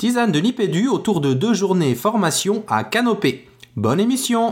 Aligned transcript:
Tisane 0.00 0.32
de 0.32 0.40
Nipédu 0.40 0.88
autour 0.88 1.20
de 1.20 1.34
deux 1.34 1.52
journées 1.52 1.94
formation 1.94 2.64
à 2.68 2.84
Canopée. 2.84 3.46
Bonne 3.76 4.00
émission 4.00 4.48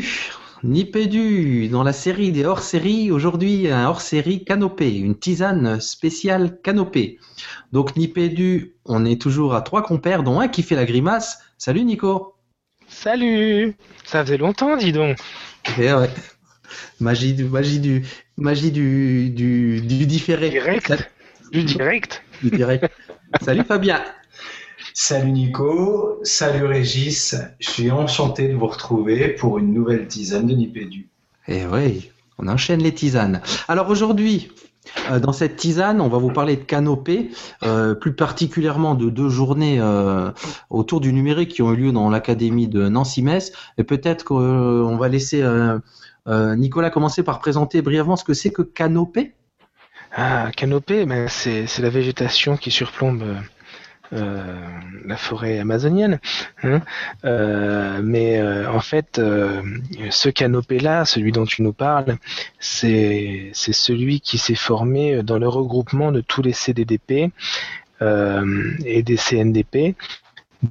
dans 0.00 0.68
Nipédu. 0.68 1.68
Dans 1.68 1.82
la 1.82 1.92
série 1.92 2.32
des 2.32 2.44
hors-séries, 2.44 3.10
aujourd'hui 3.10 3.68
un 3.70 3.88
hors-série 3.88 4.44
canopé, 4.44 4.96
une 4.96 5.18
tisane 5.18 5.80
spéciale 5.80 6.60
canopée. 6.62 7.18
Donc 7.72 7.96
Nipédu, 7.96 8.74
on 8.84 9.04
est 9.04 9.20
toujours 9.20 9.54
à 9.54 9.62
trois 9.62 9.82
compères, 9.82 10.22
dont 10.22 10.40
un 10.40 10.48
qui 10.48 10.62
fait 10.62 10.74
la 10.74 10.84
grimace. 10.84 11.38
Salut 11.58 11.84
Nico. 11.84 12.34
Salut. 12.88 13.76
Ça 14.04 14.24
faisait 14.24 14.38
longtemps, 14.38 14.76
dis 14.76 14.92
donc. 14.92 15.18
Eh 15.78 15.92
ouais. 15.92 16.10
Magie 17.00 17.34
du, 17.34 17.44
magie 17.44 17.80
du, 17.80 18.04
magie 18.36 18.72
du, 18.72 19.30
du, 19.30 19.80
du 19.80 20.06
différé. 20.06 20.50
Direct. 20.50 20.92
Du 21.52 21.62
direct. 21.62 22.22
Du 22.42 22.50
direct. 22.50 22.86
Salut 23.42 23.64
Fabien. 23.64 24.02
Salut 24.98 25.32
Nico, 25.32 26.20
salut 26.22 26.64
Régis, 26.64 27.36
je 27.60 27.68
suis 27.68 27.90
enchanté 27.90 28.48
de 28.48 28.54
vous 28.54 28.66
retrouver 28.66 29.28
pour 29.28 29.58
une 29.58 29.74
nouvelle 29.74 30.08
tisane 30.08 30.46
de 30.46 30.54
Nipédu. 30.54 31.10
Eh 31.48 31.66
oui, 31.66 32.10
on 32.38 32.48
enchaîne 32.48 32.82
les 32.82 32.94
tisanes. 32.94 33.42
Alors 33.68 33.90
aujourd'hui, 33.90 34.50
euh, 35.10 35.20
dans 35.20 35.34
cette 35.34 35.56
tisane, 35.56 36.00
on 36.00 36.08
va 36.08 36.16
vous 36.16 36.32
parler 36.32 36.56
de 36.56 36.62
canopée, 36.62 37.28
euh, 37.62 37.94
plus 37.94 38.14
particulièrement 38.14 38.94
de 38.94 39.10
deux 39.10 39.28
journées 39.28 39.78
euh, 39.80 40.30
autour 40.70 41.02
du 41.02 41.12
numérique 41.12 41.50
qui 41.50 41.60
ont 41.60 41.74
eu 41.74 41.76
lieu 41.76 41.92
dans 41.92 42.08
l'académie 42.08 42.66
de 42.66 42.88
Nancy-Metz. 42.88 43.52
Et 43.76 43.84
peut-être 43.84 44.24
qu'on 44.24 44.96
va 44.96 45.08
laisser 45.08 45.44
Nicolas 46.26 46.88
commencer 46.88 47.22
par 47.22 47.40
présenter 47.40 47.82
brièvement 47.82 48.16
ce 48.16 48.24
que 48.24 48.32
c'est 48.32 48.50
que 48.50 48.62
canopée. 48.62 49.34
Ah, 50.18 50.50
canopée, 50.56 51.04
ben 51.04 51.28
c'est 51.28 51.78
la 51.78 51.90
végétation 51.90 52.56
qui 52.56 52.70
surplombe 52.70 53.22
euh, 53.22 53.34
la 54.12 55.16
forêt 55.16 55.58
amazonienne. 55.58 56.18
Hein. 56.62 56.82
Euh, 57.24 58.00
mais 58.02 58.38
euh, 58.38 58.70
en 58.70 58.80
fait, 58.80 59.20
ce 60.10 60.28
canopé-là, 60.28 61.04
celui 61.04 61.32
dont 61.32 61.44
tu 61.44 61.62
nous 61.62 61.72
parles, 61.72 62.16
c'est 62.58 63.50
celui 63.54 64.20
qui 64.20 64.38
s'est 64.38 64.54
formé 64.54 65.22
dans 65.22 65.38
le 65.38 65.48
regroupement 65.48 66.12
de 66.12 66.20
tous 66.20 66.42
les 66.42 66.52
CDDP 66.52 67.30
et 68.00 69.02
des 69.02 69.16
CNDP 69.16 69.96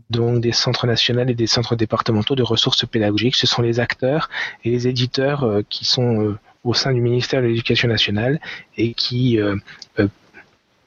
donc 0.09 0.41
des 0.41 0.51
centres 0.51 0.87
nationaux 0.87 1.25
et 1.27 1.35
des 1.35 1.47
centres 1.47 1.75
départementaux 1.75 2.35
de 2.35 2.43
ressources 2.43 2.85
pédagogiques. 2.85 3.35
Ce 3.35 3.47
sont 3.47 3.61
les 3.61 3.79
acteurs 3.79 4.29
et 4.63 4.71
les 4.71 4.87
éditeurs 4.87 5.61
qui 5.69 5.85
sont 5.85 6.37
au 6.63 6.73
sein 6.73 6.91
du 6.91 7.01
ministère 7.01 7.41
de 7.41 7.47
l'Éducation 7.47 7.87
nationale 7.87 8.41
et 8.77 8.93
qui 8.93 9.39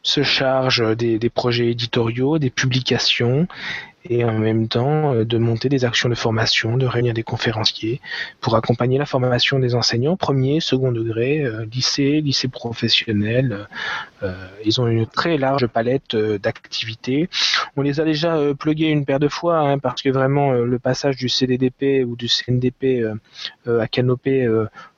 se 0.08 0.22
charge 0.22 0.96
des, 0.96 1.28
projets 1.28 1.70
éditoriaux, 1.70 2.38
des 2.38 2.48
publications 2.48 3.46
et 4.08 4.24
en 4.24 4.38
même 4.38 4.68
temps 4.68 5.12
euh, 5.12 5.24
de 5.26 5.36
monter 5.36 5.68
des 5.68 5.84
actions 5.84 6.08
de 6.08 6.14
formation, 6.14 6.78
de 6.78 6.86
réunir 6.86 7.12
des 7.12 7.22
conférenciers 7.22 8.00
pour 8.40 8.56
accompagner 8.56 8.96
la 8.96 9.04
formation 9.04 9.58
des 9.58 9.74
enseignants 9.74 10.16
premier, 10.16 10.60
second 10.60 10.92
degré, 10.92 11.42
euh, 11.42 11.66
lycée, 11.70 12.22
lycée 12.22 12.48
professionnel. 12.48 13.68
Euh, 14.22 14.32
ils 14.64 14.80
ont 14.80 14.86
une 14.86 15.06
très 15.06 15.36
large 15.36 15.66
palette 15.66 16.16
d'activités. 16.16 17.28
On 17.76 17.82
les 17.82 18.00
a 18.00 18.04
déjà 18.04 18.38
plugués 18.58 18.88
une 18.88 19.04
paire 19.04 19.20
de 19.20 19.28
fois 19.28 19.58
hein, 19.58 19.78
parce 19.78 20.00
que 20.00 20.08
vraiment 20.08 20.52
le 20.52 20.78
passage 20.78 21.16
du 21.16 21.28
CDDP 21.28 22.02
ou 22.06 22.16
du 22.16 22.28
CNDP 22.28 23.04
à 23.66 23.86
Canopé 23.86 24.48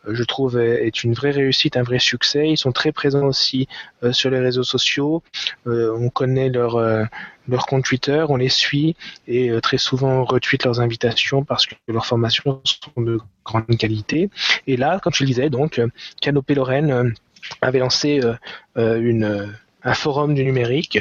je 0.08 0.24
trouve, 0.24 0.58
est 0.58 1.04
une 1.04 1.14
vraie 1.14 1.30
réussite, 1.30 1.76
un 1.76 1.82
vrai 1.82 1.98
succès. 1.98 2.48
Ils 2.48 2.56
sont 2.56 2.72
très 2.72 2.92
présents 2.92 3.26
aussi 3.26 3.68
sur 4.12 4.30
les 4.30 4.38
réseaux 4.38 4.62
sociaux. 4.62 5.22
on 5.66 6.08
connaît 6.08 6.48
leur, 6.48 6.78
leur 7.50 7.66
compte 7.66 7.84
Twitter, 7.84 8.24
on 8.28 8.36
les 8.36 8.48
suit 8.48 8.96
et 9.26 9.50
euh, 9.50 9.60
très 9.60 9.78
souvent 9.78 10.20
on 10.20 10.24
retweet 10.24 10.64
leurs 10.64 10.80
invitations 10.80 11.44
parce 11.44 11.66
que 11.66 11.74
leurs 11.88 12.06
formations 12.06 12.60
sont 12.64 13.02
de 13.02 13.20
grande 13.44 13.66
qualité. 13.76 14.30
Et 14.66 14.76
là, 14.76 15.00
comme 15.00 15.12
je 15.12 15.24
le 15.24 15.28
disais, 15.28 15.50
donc 15.50 15.78
euh, 15.78 15.88
Canopé 16.20 16.54
Lorraine 16.54 16.90
euh, 16.90 17.10
avait 17.60 17.80
lancé 17.80 18.20
une 18.76 19.54
un 19.84 19.94
forum 19.94 20.34
du 20.34 20.44
numérique 20.44 20.98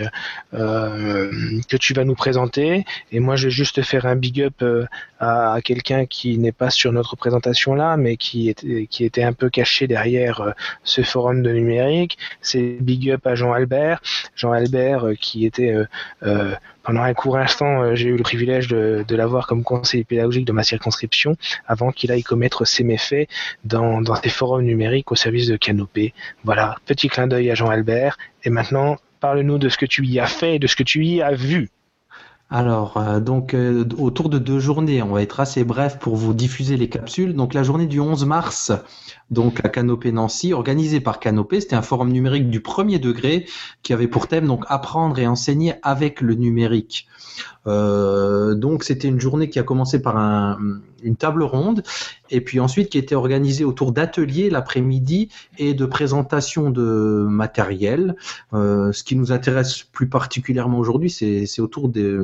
euh, 0.53 1.31
que 1.67 1.77
tu 1.77 1.93
vas 1.93 2.05
nous 2.05 2.15
présenter. 2.15 2.85
Et 3.11 3.19
moi, 3.19 3.35
je 3.35 3.45
vais 3.45 3.51
juste 3.51 3.81
faire 3.81 4.05
un 4.05 4.15
big 4.15 4.41
up 4.41 4.53
euh, 4.61 4.85
à, 5.19 5.59
quelqu'un 5.63 6.05
qui 6.05 6.37
n'est 6.37 6.51
pas 6.51 6.69
sur 6.69 6.91
notre 6.91 7.15
présentation 7.15 7.75
là, 7.75 7.97
mais 7.97 8.17
qui 8.17 8.49
était, 8.49 9.23
un 9.23 9.33
peu 9.33 9.49
caché 9.49 9.87
derrière 9.87 10.41
euh, 10.41 10.51
ce 10.83 11.01
forum 11.01 11.41
de 11.41 11.51
numérique. 11.51 12.17
C'est 12.41 12.77
big 12.81 13.09
up 13.11 13.27
à 13.27 13.35
Jean 13.35 13.53
Albert. 13.53 14.01
Jean 14.35 14.51
Albert 14.51 15.05
qui 15.19 15.45
était 15.45 15.75
pendant 16.83 17.01
un 17.01 17.13
court 17.13 17.37
instant, 17.37 17.95
j'ai 17.95 18.09
eu 18.09 18.15
le 18.15 18.23
privilège 18.23 18.67
de, 18.67 19.15
l'avoir 19.15 19.47
comme 19.47 19.63
conseiller 19.63 20.03
pédagogique 20.03 20.45
de 20.45 20.51
ma 20.51 20.63
circonscription 20.63 21.35
avant 21.67 21.91
qu'il 21.91 22.11
aille 22.11 22.23
commettre 22.23 22.65
ses 22.65 22.83
méfaits 22.83 23.29
dans, 23.63 24.01
des 24.01 24.29
forums 24.29 24.63
numériques 24.63 25.11
au 25.11 25.15
service 25.15 25.47
de 25.47 25.57
Canopé. 25.57 26.13
Voilà, 26.43 26.77
petit 26.85 27.07
clin 27.09 27.27
d'œil 27.27 27.51
à 27.51 27.55
Jean 27.55 27.69
Albert. 27.69 28.17
Et 28.43 28.49
maintenant, 28.49 28.97
parle-nous 29.19 29.57
de 29.57 29.69
ce 29.69 29.77
que 29.77 29.85
tu 29.85 30.05
y 30.05 30.19
as 30.19 30.27
fait 30.27 30.55
et 30.55 30.59
de 30.59 30.67
ce 30.67 30.75
que 30.75 30.83
tu 30.83 31.05
y 31.05 31.21
as 31.21 31.33
vu. 31.33 31.69
Alors, 32.51 32.97
euh, 32.97 33.19
donc, 33.19 33.53
euh, 33.53 33.87
autour 33.99 34.29
de 34.29 34.39
deux 34.39 34.59
journées, 34.59 35.03
on 35.03 35.13
va 35.13 35.21
être 35.21 35.39
assez 35.39 35.63
bref 35.63 35.99
pour 35.99 36.15
vous 36.15 36.33
diffuser 36.33 36.77
les 36.77 36.89
capsules. 36.89 37.35
Donc, 37.35 37.53
la 37.53 37.61
journée 37.61 37.85
du 37.85 37.99
11 37.99 38.25
mars, 38.25 38.71
donc 39.31 39.61
la 39.63 39.69
Canopée 39.69 40.11
Nancy, 40.11 40.53
organisée 40.53 40.99
par 40.99 41.19
Canopée, 41.19 41.61
c'était 41.61 41.75
un 41.75 41.81
forum 41.81 42.11
numérique 42.11 42.49
du 42.49 42.61
premier 42.61 42.99
degré 42.99 43.45
qui 43.83 43.93
avait 43.93 44.07
pour 44.07 44.27
thème 44.27 44.47
donc 44.47 44.65
apprendre 44.67 45.19
et 45.19 45.27
enseigner 45.27 45.75
avec 45.83 46.21
le 46.21 46.35
numérique. 46.35 47.07
Euh, 47.67 48.55
donc, 48.55 48.83
c'était 48.83 49.07
une 49.07 49.19
journée 49.19 49.49
qui 49.49 49.59
a 49.59 49.63
commencé 49.63 50.01
par 50.01 50.17
un, 50.17 50.57
une 51.03 51.15
table 51.15 51.43
ronde 51.43 51.83
et 52.29 52.41
puis 52.41 52.59
ensuite 52.59 52.89
qui 52.89 52.97
était 52.97 53.15
organisée 53.15 53.63
autour 53.63 53.91
d'ateliers 53.91 54.49
l'après-midi 54.49 55.29
et 55.57 55.73
de 55.73 55.85
présentations 55.85 56.69
de 56.71 57.25
matériel. 57.29 58.15
Euh, 58.53 58.91
ce 58.91 59.03
qui 59.03 59.15
nous 59.15 59.31
intéresse 59.31 59.83
plus 59.83 60.09
particulièrement 60.09 60.79
aujourd'hui, 60.79 61.09
c'est 61.09 61.61
autour 61.61 61.89
des, 61.89 62.17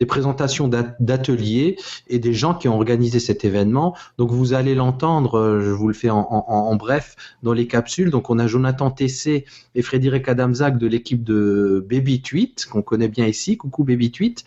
des 0.00 0.06
présentations 0.06 0.68
d'ateliers 0.68 1.76
et 2.08 2.18
des 2.18 2.34
gens 2.34 2.54
qui 2.54 2.68
ont 2.68 2.74
organisé 2.74 3.18
cet 3.18 3.44
événement. 3.44 3.96
Donc 4.18 4.30
vous 4.30 4.52
allez 4.52 4.74
l'entendre, 4.74 5.38
euh, 5.38 5.60
je 5.60 5.70
vous 5.70 5.88
le 5.88 5.94
fais 5.94 6.10
en, 6.10 6.25
en, 6.32 6.76
bref, 6.76 7.16
dans 7.42 7.52
les 7.52 7.66
capsules. 7.66 8.10
Donc 8.10 8.30
on 8.30 8.38
a 8.38 8.46
Jonathan 8.46 8.90
Tessé 8.90 9.44
et 9.74 9.82
Frédéric 9.82 10.28
Adamzac 10.28 10.78
de 10.78 10.86
l'équipe 10.86 11.22
de 11.22 11.84
Baby 11.88 12.22
Tweet, 12.22 12.66
qu'on 12.66 12.82
connaît 12.82 13.08
bien 13.08 13.26
ici. 13.26 13.56
Coucou 13.56 13.84
Baby 13.84 14.10
Tweet. 14.10 14.44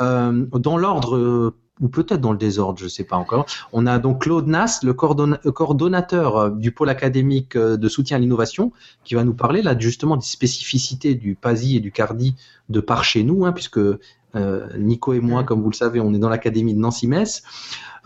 Euh, 0.00 0.46
dans 0.52 0.76
l'ordre 0.76 1.52
ou 1.80 1.88
peut-être 1.88 2.20
dans 2.20 2.32
le 2.32 2.38
désordre, 2.38 2.78
je 2.78 2.84
ne 2.84 2.88
sais 2.88 3.04
pas 3.04 3.16
encore. 3.16 3.46
On 3.72 3.86
a 3.86 3.98
donc 3.98 4.22
Claude 4.22 4.46
Nass, 4.46 4.82
le 4.82 4.92
coordonnateur 4.94 6.36
euh, 6.36 6.50
du 6.50 6.72
pôle 6.72 6.88
académique 6.88 7.56
euh, 7.56 7.76
de 7.76 7.88
soutien 7.88 8.16
à 8.16 8.20
l'innovation, 8.20 8.72
qui 9.04 9.14
va 9.14 9.24
nous 9.24 9.34
parler 9.34 9.62
là 9.62 9.78
justement 9.78 10.16
des 10.16 10.26
spécificités 10.26 11.14
du 11.14 11.34
PASI 11.34 11.76
et 11.76 11.80
du 11.80 11.92
CARDI 11.92 12.34
de 12.68 12.80
par 12.80 13.04
chez 13.04 13.22
nous, 13.22 13.46
hein, 13.46 13.52
puisque 13.52 13.78
euh, 13.78 14.00
Nico 14.34 15.12
et 15.14 15.20
moi, 15.20 15.44
comme 15.44 15.62
vous 15.62 15.70
le 15.70 15.74
savez, 15.74 16.00
on 16.00 16.12
est 16.14 16.18
dans 16.18 16.28
l'académie 16.28 16.74
de 16.74 16.80
Nancy-Metz. 16.80 17.42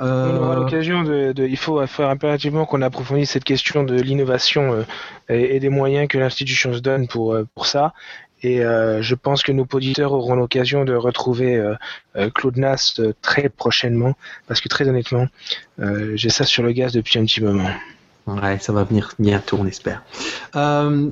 Euh... 0.01 0.39
On 0.39 0.45
aura 0.45 0.57
l'occasion 0.57 1.03
de, 1.03 1.35
Il 1.39 1.59
faut 1.59 1.87
faire 1.87 2.09
impérativement 2.09 2.65
qu'on 2.65 2.81
approfondisse 2.83 3.31
cette 3.31 3.45
question 3.45 3.83
de 3.83 4.01
l'innovation 4.01 4.85
et, 5.29 5.57
et, 5.57 5.61
des 5.61 5.69
moyens 5.69 6.09
que 6.09 6.19
l'institution 6.19 6.73
se 6.73 6.79
donne 6.79 7.09
pour, 7.09 7.37
pour 7.55 7.67
ça. 7.67 7.93
Et 8.43 8.65
euh, 8.65 9.03
je 9.03 9.15
pense 9.15 9.43
que 9.43 9.53
nos 9.53 9.67
auditeurs 9.73 10.13
auront 10.13 10.35
l'occasion 10.35 10.85
de 10.85 10.95
retrouver 10.95 11.57
euh, 11.57 11.75
euh, 12.17 12.29
Claude 12.31 12.57
Nass 12.57 13.01
très 13.21 13.49
prochainement, 13.49 14.15
parce 14.49 14.61
que 14.61 14.69
très 14.69 14.89
honnêtement, 14.89 15.27
j'ai 16.15 16.29
ça 16.29 16.45
sur 16.45 16.63
le 16.63 16.73
gaz 16.73 16.93
depuis 16.93 17.19
un 17.19 17.25
petit 17.25 17.43
moment. 17.43 17.69
Ouais, 18.27 18.59
ça 18.61 18.73
va 18.73 18.85
venir 18.85 19.13
bientôt, 19.19 19.59
on 19.61 19.67
espère. 19.67 20.03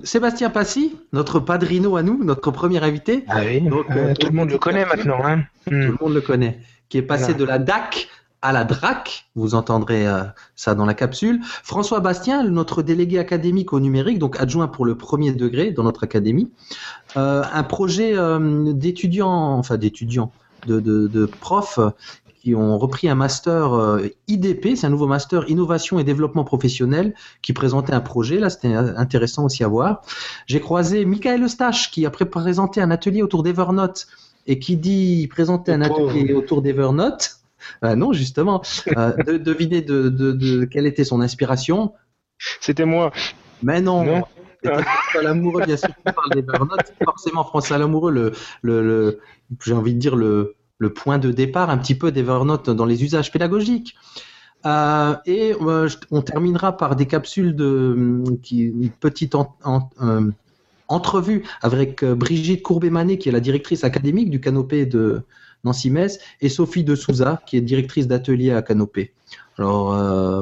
Sébastien 0.05 0.51
Passy, 0.51 0.97
notre 1.13 1.41
padrino 1.41 1.97
à 1.97 2.03
nous, 2.03 2.23
notre 2.23 2.51
premier 2.51 2.83
invité. 2.83 3.25
Ah 3.29 3.41
oui, 3.45 3.65
tout 3.69 4.27
le 4.27 4.33
monde 4.33 4.51
le 4.51 4.59
connaît 4.59 4.87
maintenant. 4.87 5.25
Hein 5.25 5.45
tout 5.65 5.71
le 5.71 5.97
monde 6.01 6.15
le 6.15 6.21
connaît. 6.21 6.61
Qui 6.89 6.99
est 6.99 7.03
passé 7.03 7.35
de 7.35 7.45
la 7.45 7.59
DAC 7.59 8.09
à 8.43 8.53
la 8.53 8.65
DRAC, 8.65 9.27
vous 9.35 9.55
entendrez 9.55 10.07
euh, 10.07 10.23
ça 10.57 10.75
dans 10.75 10.87
la 10.87 10.95
capsule. 10.95 11.41
François 11.43 12.01
Bastien, 12.01 12.43
notre 12.45 12.83
délégué 12.83 13.19
académique 13.19 13.73
au 13.73 13.81
numérique, 13.81 14.19
donc 14.19 14.41
adjoint 14.41 14.69
pour 14.69 14.87
le 14.87 14.97
premier 14.97 15.33
degré 15.33 15.73
dans 15.73 15.83
notre 15.83 16.05
académie, 16.05 16.51
euh, 17.17 17.43
un 17.53 17.63
projet 17.63 18.17
euh, 18.17 18.73
d'étudiants, 18.73 19.59
enfin 19.59 19.77
d'étudiants, 19.77 20.33
de, 20.67 20.81
de, 20.81 21.07
de, 21.07 21.27
profs 21.27 21.81
qui 22.41 22.55
ont 22.55 22.79
repris 22.79 23.09
un 23.09 23.15
master 23.15 23.75
euh, 23.75 24.09
IDP, 24.27 24.75
c'est 24.75 24.87
un 24.87 24.91
nouveau 24.91 25.07
master 25.07 25.49
Innovation 25.51 25.99
et 25.99 26.05
Développement 26.05 26.43
Professionnel, 26.43 27.15
qui 27.43 27.53
présentait 27.53 27.93
un 27.93 28.01
projet. 28.01 28.39
Là, 28.39 28.49
c'était 28.49 28.73
intéressant 28.73 29.45
aussi 29.45 29.63
à 29.63 29.69
voir. 29.69 30.03
J'ai 30.47 30.61
croisé 30.61 31.05
Michael 31.05 31.43
Eustache, 31.43 31.91
qui 31.91 32.07
a 32.07 32.11
présenté 32.11 32.81
un 32.81 32.91
atelier 32.91 33.23
autour 33.23 33.43
d'Evernote 33.43 34.07
et 34.47 34.59
qui 34.59 34.77
dit 34.77 35.29
présenter 35.29 35.73
un 35.73 35.83
atelier 35.83 36.33
autour 36.33 36.63
d'Evernote. 36.63 37.37
Euh, 37.85 37.95
non, 37.95 38.15
justement, 38.15 38.63
euh, 38.97 39.13
de, 39.27 39.37
deviner 39.37 39.83
de, 39.83 40.09
de, 40.09 40.33
de, 40.33 40.65
quelle 40.65 40.87
était 40.87 41.05
son 41.05 41.21
inspiration. 41.21 41.93
C'était 42.61 42.87
moi. 42.87 43.13
Mais 43.63 43.83
non. 43.83 44.03
non 44.03 44.23
François 44.63 45.23
Lamoureux, 45.23 45.65
bien 45.67 45.77
sûr, 45.77 45.89
qui 45.89 46.03
parle 46.05 46.31
d'Evernote. 46.35 46.95
Forcément, 47.05 47.45
François 47.45 47.77
Lamoureux, 47.77 48.11
le, 48.11 48.33
le, 48.63 48.83
le 48.83 49.21
j'ai 49.63 49.75
envie 49.75 49.95
de 49.95 49.99
dire 49.99 50.17
le, 50.17 50.57
le 50.81 50.93
point 50.93 51.19
de 51.19 51.31
départ 51.31 51.71
un 51.71 51.79
petit 51.79 51.95
peu 51.95 52.11
d'Evernote 52.11 52.71
dans 52.71 52.87
les 52.87 53.05
usages 53.05 53.31
pédagogiques. 53.31 53.95
Euh, 54.67 55.15
et 55.27 55.55
euh, 55.61 55.89
on 56.11 56.23
terminera 56.23 56.77
par 56.77 56.97
des 56.97 57.07
capsules 57.07 57.55
de 57.55 58.23
qui, 58.43 58.63
une 58.63 58.91
petite 58.91 59.35
euh, 59.35 60.31
entrevue 60.89 61.45
avec 61.63 62.05
Brigitte 62.05 62.63
Courbet-Manet, 62.63 63.19
qui 63.19 63.29
est 63.29 63.33
la 63.33 63.41
directrice 63.41 63.85
académique 63.85 64.31
du 64.31 64.41
Canopé 64.41 64.87
de 64.87 65.23
Nancy-Metz, 65.65 66.19
et 66.41 66.49
Sophie 66.49 66.85
de 66.85 66.95
Souza, 66.95 67.43
qui 67.47 67.59
est 67.59 67.61
directrice 67.61 68.09
d'atelier 68.09 68.53
à 68.53 68.63
Canopé. 68.63 69.13
Alors, 69.59 69.93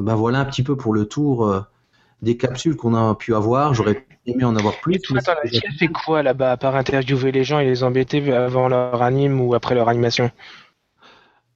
ben 0.00 0.14
voilà 0.14 0.38
un 0.38 0.44
petit 0.44 0.62
peu 0.62 0.76
pour 0.76 0.94
le 0.94 1.06
tour 1.06 1.64
des 2.22 2.36
capsules 2.36 2.76
qu'on 2.76 2.94
a 2.94 3.16
pu 3.16 3.34
avoir. 3.34 3.74
J'aurais 3.74 4.06
aimé 4.28 4.44
en 4.44 4.56
avoir 4.56 4.78
plus. 4.80 4.98
Tu 4.98 5.16
as 5.16 5.22
fait 5.78 5.88
quoi 5.88 6.22
là-bas, 6.22 6.52
à 6.52 6.56
part 6.56 6.76
interviewer 6.76 7.32
les 7.32 7.44
gens 7.44 7.58
et 7.58 7.64
les 7.64 7.82
embêter 7.82 8.32
avant 8.32 8.68
leur 8.68 9.02
anime 9.02 9.40
ou 9.40 9.54
après 9.54 9.74
leur 9.74 9.88
animation 9.88 10.30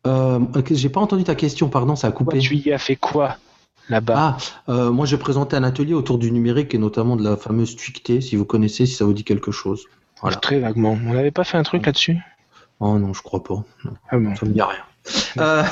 euh, 0.06 0.40
J'ai 0.70 0.88
pas 0.88 1.00
entendu 1.00 1.24
ta 1.24 1.34
question, 1.34 1.68
pardon, 1.68 1.96
ça 1.96 2.08
a 2.08 2.12
coupé. 2.12 2.38
tu 2.38 2.56
y 2.56 2.72
as 2.72 2.78
fait 2.78 2.96
quoi 2.96 3.36
là-bas 3.88 4.14
Ah, 4.16 4.36
euh, 4.72 4.90
moi 4.90 5.06
j'ai 5.06 5.18
présenté 5.18 5.56
un 5.56 5.64
atelier 5.64 5.94
autour 5.94 6.18
du 6.18 6.30
numérique 6.30 6.74
et 6.74 6.78
notamment 6.78 7.16
de 7.16 7.24
la 7.24 7.36
fameuse 7.36 7.76
TWICT, 7.76 8.20
si 8.20 8.36
vous 8.36 8.44
connaissez, 8.44 8.86
si 8.86 8.94
ça 8.94 9.04
vous 9.04 9.12
dit 9.12 9.24
quelque 9.24 9.50
chose. 9.50 9.86
Voilà. 10.20 10.36
Très 10.36 10.60
vaguement. 10.60 10.98
On 11.06 11.14
n'avait 11.14 11.32
pas 11.32 11.44
fait 11.44 11.58
un 11.58 11.64
truc 11.64 11.84
là-dessus 11.86 12.18
Oh 12.80 12.98
non, 12.98 13.12
je 13.12 13.22
crois 13.22 13.42
pas. 13.42 13.62
Ah 14.10 14.18
bon. 14.18 14.34
Ça 14.36 14.46
me 14.46 14.52
dit 14.52 14.62
rien. 14.62 14.82
Euh, 15.38 15.64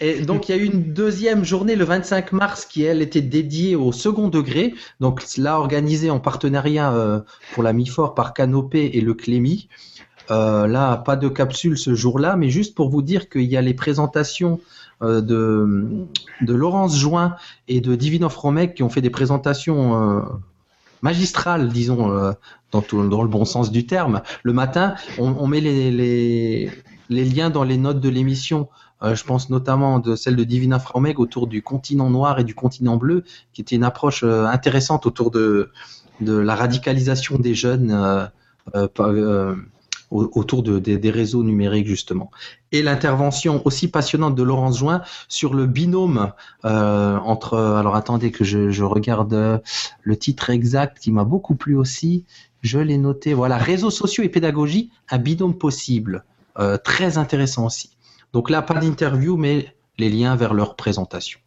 et 0.00 0.22
donc 0.22 0.48
il 0.48 0.56
y 0.56 0.58
a 0.58 0.60
eu 0.60 0.64
une 0.64 0.92
deuxième 0.92 1.44
journée 1.44 1.76
le 1.76 1.84
25 1.84 2.32
mars 2.32 2.64
qui 2.64 2.82
elle 2.82 3.00
était 3.00 3.20
dédiée 3.20 3.76
au 3.76 3.92
second 3.92 4.26
degré. 4.26 4.74
Donc 4.98 5.22
là 5.38 5.60
organisée 5.60 6.10
en 6.10 6.18
partenariat 6.18 6.92
euh, 6.92 7.20
pour 7.54 7.62
la 7.62 7.72
MIFOR 7.72 8.14
par 8.14 8.34
Canopé 8.34 8.90
et 8.94 9.00
le 9.00 9.14
Clémy. 9.14 9.68
Euh, 10.32 10.66
là 10.66 10.96
pas 10.96 11.14
de 11.14 11.28
capsule 11.28 11.78
ce 11.78 11.94
jour-là, 11.94 12.34
mais 12.34 12.50
juste 12.50 12.74
pour 12.74 12.90
vous 12.90 13.00
dire 13.00 13.28
qu'il 13.28 13.44
y 13.44 13.56
a 13.56 13.62
les 13.62 13.74
présentations 13.74 14.60
de, 15.00 16.06
de 16.40 16.54
Laurence 16.54 16.98
Join 16.98 17.36
et 17.68 17.80
de 17.80 17.94
Divinov 17.94 18.36
Romek 18.36 18.74
qui 18.74 18.82
ont 18.82 18.90
fait 18.90 19.02
des 19.02 19.10
présentations 19.10 20.24
magistrales, 21.02 21.68
disons, 21.68 22.34
dans, 22.72 22.82
le 23.22 23.28
bon 23.28 23.44
sens 23.44 23.70
du 23.70 23.86
terme. 23.86 24.22
Le 24.42 24.52
matin, 24.52 24.94
on, 25.18 25.46
met 25.46 25.60
les, 25.60 26.70
les 27.08 27.24
liens 27.24 27.50
dans 27.50 27.64
les 27.64 27.76
notes 27.76 28.00
de 28.00 28.08
l'émission. 28.08 28.68
Euh, 29.02 29.14
je 29.14 29.24
pense 29.24 29.50
notamment 29.50 29.98
de 29.98 30.16
celle 30.16 30.36
de 30.36 30.44
Divina 30.44 30.78
Fromeg 30.78 31.20
autour 31.20 31.46
du 31.46 31.62
continent 31.62 32.10
noir 32.10 32.38
et 32.38 32.44
du 32.44 32.54
continent 32.54 32.96
bleu, 32.96 33.24
qui 33.52 33.60
était 33.60 33.76
une 33.76 33.84
approche 33.84 34.22
euh, 34.24 34.46
intéressante 34.46 35.06
autour 35.06 35.30
de, 35.30 35.70
la 36.20 36.54
radicalisation 36.54 37.38
des 37.38 37.54
jeunes 37.54 37.90
euh, 38.74 39.54
autour 40.10 40.62
de, 40.62 40.78
des 40.78 41.10
réseaux 41.10 41.42
numériques 41.42 41.88
justement. 41.88 42.30
Et 42.72 42.82
l'intervention 42.82 43.60
aussi 43.66 43.88
passionnante 43.88 44.34
de 44.34 44.42
Laurence 44.42 44.78
Join 44.78 45.02
sur 45.28 45.52
le 45.52 45.66
binôme 45.66 46.32
entre. 46.62 47.58
Alors 47.58 47.96
attendez 47.96 48.30
que 48.30 48.44
je, 48.44 48.70
je 48.70 48.82
regarde 48.82 49.60
le 50.02 50.16
titre 50.16 50.48
exact 50.48 50.98
qui 51.00 51.12
m'a 51.12 51.24
beaucoup 51.24 51.54
plu 51.54 51.76
aussi. 51.76 52.24
Je 52.62 52.78
l'ai 52.78 52.96
noté. 52.96 53.34
Voilà, 53.34 53.58
réseaux 53.58 53.90
sociaux 53.90 54.24
et 54.24 54.30
pédagogie, 54.30 54.90
un 55.10 55.18
binôme 55.18 55.58
possible. 55.58 56.24
Euh, 56.58 56.78
très 56.78 57.18
intéressant 57.18 57.66
aussi. 57.66 57.90
Donc 58.32 58.50
là, 58.50 58.62
pas 58.62 58.74
d'interview, 58.74 59.36
mais 59.36 59.74
les 59.98 60.08
liens 60.08 60.36
vers 60.36 60.54
leur 60.54 60.76
présentation. 60.76 61.38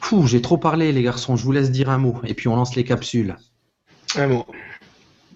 Fou, 0.00 0.26
j'ai 0.26 0.42
trop 0.42 0.58
parlé, 0.58 0.92
les 0.92 1.02
garçons. 1.02 1.36
Je 1.36 1.44
vous 1.44 1.52
laisse 1.52 1.70
dire 1.70 1.90
un 1.90 1.98
mot, 1.98 2.20
et 2.24 2.34
puis 2.34 2.48
on 2.48 2.56
lance 2.56 2.76
les 2.76 2.84
capsules. 2.84 3.36
Un 4.16 4.28
mot. 4.28 4.46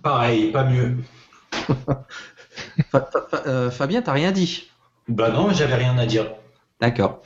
Pareil, 0.02 0.50
pas 0.50 0.64
mieux. 0.64 0.96
Euh, 3.46 3.70
Fabien, 3.70 4.02
t'as 4.02 4.12
rien 4.12 4.32
dit? 4.32 4.70
Bah 5.08 5.30
non, 5.30 5.50
j'avais 5.50 5.76
rien 5.76 5.96
à 5.98 6.06
dire. 6.06 6.30
D'accord. 6.80 7.22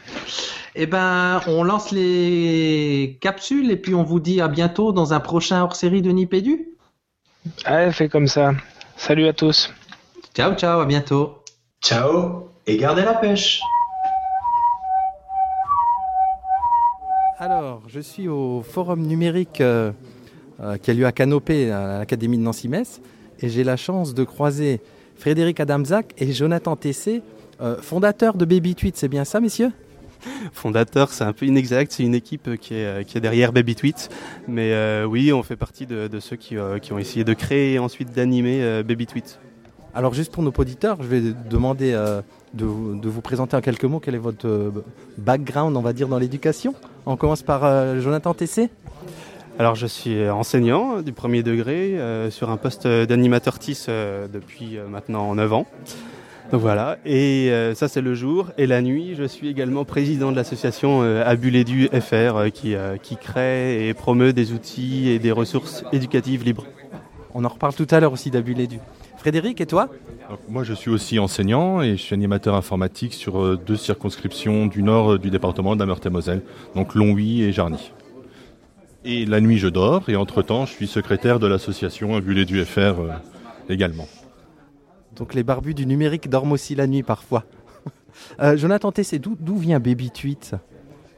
Eh 0.74 0.86
ben, 0.86 1.40
on 1.46 1.62
lance 1.62 1.92
les 1.92 3.18
capsules 3.20 3.70
et 3.70 3.76
puis 3.76 3.94
on 3.94 4.02
vous 4.02 4.20
dit 4.20 4.40
à 4.40 4.48
bientôt 4.48 4.92
dans 4.92 5.12
un 5.12 5.20
prochain 5.20 5.62
hors-série 5.62 6.02
de 6.02 6.10
Nipédu? 6.10 6.68
Allez, 7.64 7.92
fait 7.92 8.08
comme 8.08 8.26
ça. 8.26 8.52
Salut 8.96 9.26
à 9.26 9.32
tous. 9.32 9.72
Ciao, 10.34 10.52
ciao, 10.56 10.80
à 10.80 10.84
bientôt. 10.84 11.44
Ciao, 11.80 12.48
et 12.66 12.76
gardez 12.76 13.02
la 13.02 13.14
pêche. 13.14 13.60
Alors, 17.38 17.82
je 17.86 18.00
suis 18.00 18.26
au 18.26 18.62
forum 18.62 19.02
numérique 19.02 19.60
euh, 19.60 19.92
euh, 20.58 20.76
qui 20.76 20.90
a 20.90 20.94
lieu 20.94 21.06
à 21.06 21.12
Canopé, 21.12 21.70
à 21.70 21.98
l'Académie 21.98 22.36
de 22.36 22.42
Nancy-Metz, 22.42 23.00
et 23.38 23.48
j'ai 23.48 23.62
la 23.62 23.76
chance 23.76 24.12
de 24.12 24.24
croiser 24.24 24.80
Frédéric 25.14 25.60
Adamzac 25.60 26.14
et 26.18 26.32
Jonathan 26.32 26.74
Tessé, 26.74 27.22
euh, 27.60 27.76
fondateur 27.80 28.34
de 28.34 28.44
BabyTweet. 28.44 28.96
C'est 28.96 29.06
bien 29.06 29.24
ça, 29.24 29.38
messieurs? 29.38 29.70
Fondateur, 30.52 31.10
c'est 31.10 31.22
un 31.22 31.32
peu 31.32 31.46
inexact, 31.46 31.92
c'est 31.92 32.02
une 32.02 32.14
équipe 32.16 32.56
qui 32.56 32.74
est, 32.74 33.06
qui 33.06 33.18
est 33.18 33.20
derrière 33.20 33.52
BabyTweet. 33.52 34.08
Mais 34.48 35.04
oui, 35.04 35.32
on 35.32 35.44
fait 35.44 35.54
partie 35.54 35.86
de, 35.86 36.18
ceux 36.18 36.34
qui, 36.34 36.56
qui, 36.82 36.92
ont 36.92 36.98
essayé 36.98 37.24
de 37.24 37.34
créer 37.34 37.74
et 37.74 37.78
ensuite 37.78 38.10
d'animer 38.12 38.82
BabyTweet. 38.82 39.38
Alors 39.96 40.12
juste 40.12 40.32
pour 40.32 40.42
nos 40.42 40.50
auditeurs, 40.50 40.96
je 41.00 41.06
vais 41.06 41.20
demander 41.48 41.92
euh, 41.92 42.20
de, 42.52 42.64
vous 42.64 43.20
présenter 43.20 43.56
en 43.56 43.60
quelques 43.60 43.84
mots 43.84 44.00
quel 44.00 44.16
est 44.16 44.18
votre 44.18 44.48
euh, 44.48 44.70
background, 45.18 45.76
on 45.76 45.82
va 45.82 45.92
dire, 45.92 46.08
dans 46.08 46.18
l'éducation. 46.18 46.74
On 47.06 47.16
commence 47.16 47.42
par 47.42 47.64
euh, 47.64 48.00
Jonathan 48.00 48.34
Tessé. 48.34 48.70
Alors 49.56 49.76
je 49.76 49.86
suis 49.86 50.28
enseignant 50.28 51.00
du 51.00 51.12
premier 51.12 51.44
degré 51.44 51.96
sur 52.30 52.50
un 52.50 52.56
poste 52.56 52.88
d'animateur 52.88 53.60
TIS 53.60 53.86
depuis 53.86 54.78
maintenant 54.90 55.32
9 55.32 55.52
ans. 55.52 55.66
Donc 56.50 56.60
voilà, 56.60 56.98
et 57.06 57.52
ça 57.76 57.86
c'est 57.86 58.00
le 58.00 58.16
jour. 58.16 58.50
Et 58.58 58.66
la 58.66 58.82
nuit, 58.82 59.14
je 59.16 59.22
suis 59.22 59.46
également 59.48 59.84
président 59.84 60.32
de 60.32 60.36
l'association 60.36 61.02
Abuledu 61.02 61.88
FR 61.88 62.50
qui, 62.52 62.74
qui 63.00 63.16
crée 63.16 63.86
et 63.86 63.94
promeut 63.94 64.32
des 64.32 64.50
outils 64.50 65.10
et 65.10 65.20
des 65.20 65.30
ressources 65.30 65.84
éducatives 65.92 66.42
libres. 66.42 66.66
On 67.32 67.44
en 67.44 67.48
reparle 67.48 67.74
tout 67.74 67.86
à 67.92 68.00
l'heure 68.00 68.12
aussi 68.12 68.32
d'Abuledu. 68.32 68.80
Frédéric, 69.24 69.62
et 69.62 69.64
toi 69.64 69.88
Moi, 70.50 70.64
je 70.64 70.74
suis 70.74 70.90
aussi 70.90 71.18
enseignant 71.18 71.80
et 71.80 71.96
je 71.96 72.02
suis 72.02 72.12
animateur 72.12 72.54
informatique 72.54 73.14
sur 73.14 73.42
euh, 73.42 73.56
deux 73.56 73.78
circonscriptions 73.78 74.66
du 74.66 74.82
nord 74.82 75.14
euh, 75.14 75.18
du 75.18 75.30
département 75.30 75.74
de 75.74 75.80
la 75.80 75.86
Meurthe-et-Moselle, 75.86 76.42
donc 76.74 76.94
Longwy 76.94 77.42
et 77.42 77.50
Jarny. 77.50 77.90
Et 79.06 79.24
la 79.24 79.40
nuit, 79.40 79.56
je 79.56 79.68
dors 79.68 80.10
et 80.10 80.16
entre-temps, 80.16 80.66
je 80.66 80.72
suis 80.72 80.86
secrétaire 80.86 81.38
de 81.38 81.46
l'association 81.46 82.18
Bulle 82.18 82.44
du 82.44 82.62
FR 82.62 82.78
euh, 82.78 83.12
également. 83.70 84.08
Donc 85.16 85.32
les 85.32 85.42
barbus 85.42 85.72
du 85.72 85.86
numérique 85.86 86.28
dorment 86.28 86.52
aussi 86.52 86.74
la 86.74 86.86
nuit 86.86 87.02
parfois. 87.02 87.44
Jonathan 88.56 88.92
Tessé, 88.92 89.18
d'où 89.18 89.56
vient 89.56 89.80
Baby 89.80 90.10
Tweet 90.10 90.54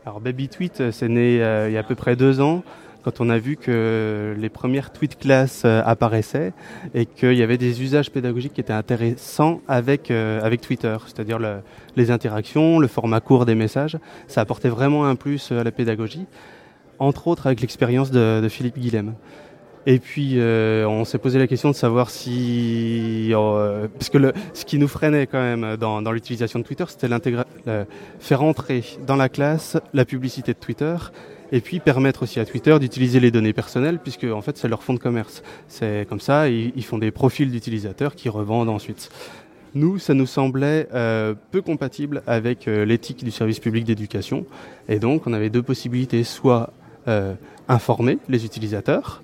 Alors 0.05 0.21
Baby 0.21 0.49
Tweet, 0.49 0.93
c'est 0.93 1.09
né 1.09 1.39
il 1.67 1.73
y 1.73 1.77
a 1.77 1.81
à 1.81 1.83
peu 1.83 1.97
près 1.97 2.15
deux 2.15 2.41
ans 2.41 2.63
quand 3.07 3.21
on 3.21 3.31
a 3.31 3.39
vu 3.39 3.57
que 3.57 4.35
les 4.37 4.49
premières 4.49 4.93
tweet 4.93 5.17
classes 5.17 5.63
euh, 5.65 5.81
apparaissaient 5.87 6.53
et 6.93 7.07
qu'il 7.07 7.35
y 7.35 7.43
avait 7.45 7.57
des 7.57 7.81
usages 7.81 8.11
pédagogiques 8.11 8.55
qui 8.55 8.61
étaient 8.61 8.73
intéressants 8.73 9.61
avec, 9.69 10.11
euh, 10.11 10.43
avec 10.43 10.61
Twitter, 10.61 10.97
c'est-à-dire 11.07 11.39
les 11.95 12.11
interactions, 12.11 12.81
le 12.81 12.89
format 12.89 13.21
court 13.21 13.47
des 13.47 13.55
messages. 13.55 13.97
Ça 14.27 14.41
apportait 14.41 14.71
vraiment 14.71 15.07
un 15.07 15.15
plus 15.15 15.53
euh, 15.53 15.61
à 15.61 15.63
la 15.63 15.71
pédagogie, 15.71 16.27
entre 16.99 17.29
autres 17.29 17.47
avec 17.47 17.61
l'expérience 17.61 18.11
de, 18.11 18.45
Philippe 18.51 18.77
Guilhem. 18.77 19.15
Et 19.87 20.01
puis, 20.01 20.41
on 20.41 21.05
s'est 21.05 21.19
posé 21.19 21.39
la 21.39 21.47
question 21.47 21.71
de 21.71 21.77
savoir 21.77 22.11
si, 22.11 23.31
parce 23.33 24.11
que 24.11 24.19
le, 24.19 24.33
ce 24.53 24.65
qui 24.65 24.79
nous 24.79 24.89
freinait 24.89 25.29
quand 25.29 25.41
même 25.41 25.77
dans, 25.77 26.03
dans 26.03 26.11
l'utilisation 26.11 26.59
de 26.59 26.65
Twitter, 26.65 26.87
c'était 26.89 27.07
faire 28.19 28.43
entrer 28.43 28.83
dans 29.07 29.15
la 29.15 29.29
classe 29.29 29.77
la 29.95 30.05
publicité 30.05 30.55
de 30.55 30.59
Twitter 30.59 30.97
et 31.53 31.61
puis 31.61 31.81
permettre 31.81 32.23
aussi 32.25 32.41
à 32.41 32.45
Twitter 32.45 32.79
d'utiliser 32.79 33.21
les 33.21 33.31
données 33.31 33.53
personnelles 33.53 33.99
puisque 33.99 34.25
en 34.25 34.41
fait 34.41 34.57
c'est 34.57 34.69
leur 34.69 34.83
fonds 34.83 34.95
de 34.95 34.99
commerce. 34.99 35.43
C'est 35.69 36.07
comme 36.09 36.21
ça, 36.21 36.49
ils, 36.49 36.85
font 36.85 36.99
des 36.99 37.11
profils 37.11 37.50
d'utilisateurs 37.50 38.15
qui 38.15 38.29
revendent 38.29 38.69
ensuite. 38.69 39.11
Nous, 39.75 39.99
ça 39.99 40.15
nous 40.15 40.26
semblait 40.26 40.88
euh, 40.95 41.35
peu 41.50 41.61
compatible 41.61 42.23
avec 42.26 42.67
euh, 42.67 42.85
l'éthique 42.85 43.25
du 43.25 43.31
service 43.31 43.61
public 43.61 43.85
d'éducation 43.85 44.47
et 44.88 44.99
donc 44.99 45.26
on 45.26 45.33
avait 45.33 45.50
deux 45.50 45.62
possibilités, 45.62 46.25
soit 46.25 46.73
euh, 47.09 47.35
informer 47.69 48.19
les 48.29 48.45
utilisateurs 48.45 49.23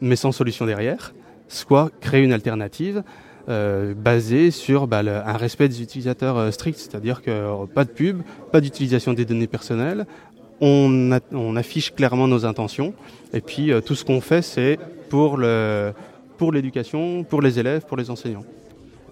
mais 0.00 0.16
sans 0.16 0.32
solution 0.32 0.66
derrière, 0.66 1.14
soit 1.48 1.90
créer 2.00 2.22
une 2.22 2.32
alternative 2.32 3.02
basé 3.48 4.52
sur 4.52 4.86
bah, 4.86 5.00
un 5.00 5.36
respect 5.36 5.68
des 5.68 5.82
utilisateurs 5.82 6.52
strict, 6.52 6.78
c'est-à-dire 6.78 7.22
que 7.22 7.66
pas 7.66 7.84
de 7.84 7.90
pub, 7.90 8.22
pas 8.52 8.60
d'utilisation 8.60 9.14
des 9.14 9.24
données 9.24 9.48
personnelles, 9.48 10.06
on, 10.62 11.56
affiche 11.56 11.92
clairement 11.94 12.28
nos 12.28 12.46
intentions, 12.46 12.94
et 13.32 13.40
puis 13.40 13.72
tout 13.84 13.94
ce 13.94 14.04
qu'on 14.04 14.20
fait, 14.20 14.42
c'est 14.42 14.78
pour 15.10 15.36
le 15.36 15.92
pour 16.38 16.52
l'éducation, 16.52 17.24
pour 17.24 17.42
les 17.42 17.58
élèves, 17.58 17.84
pour 17.84 17.96
les 17.96 18.10
enseignants. 18.10 18.44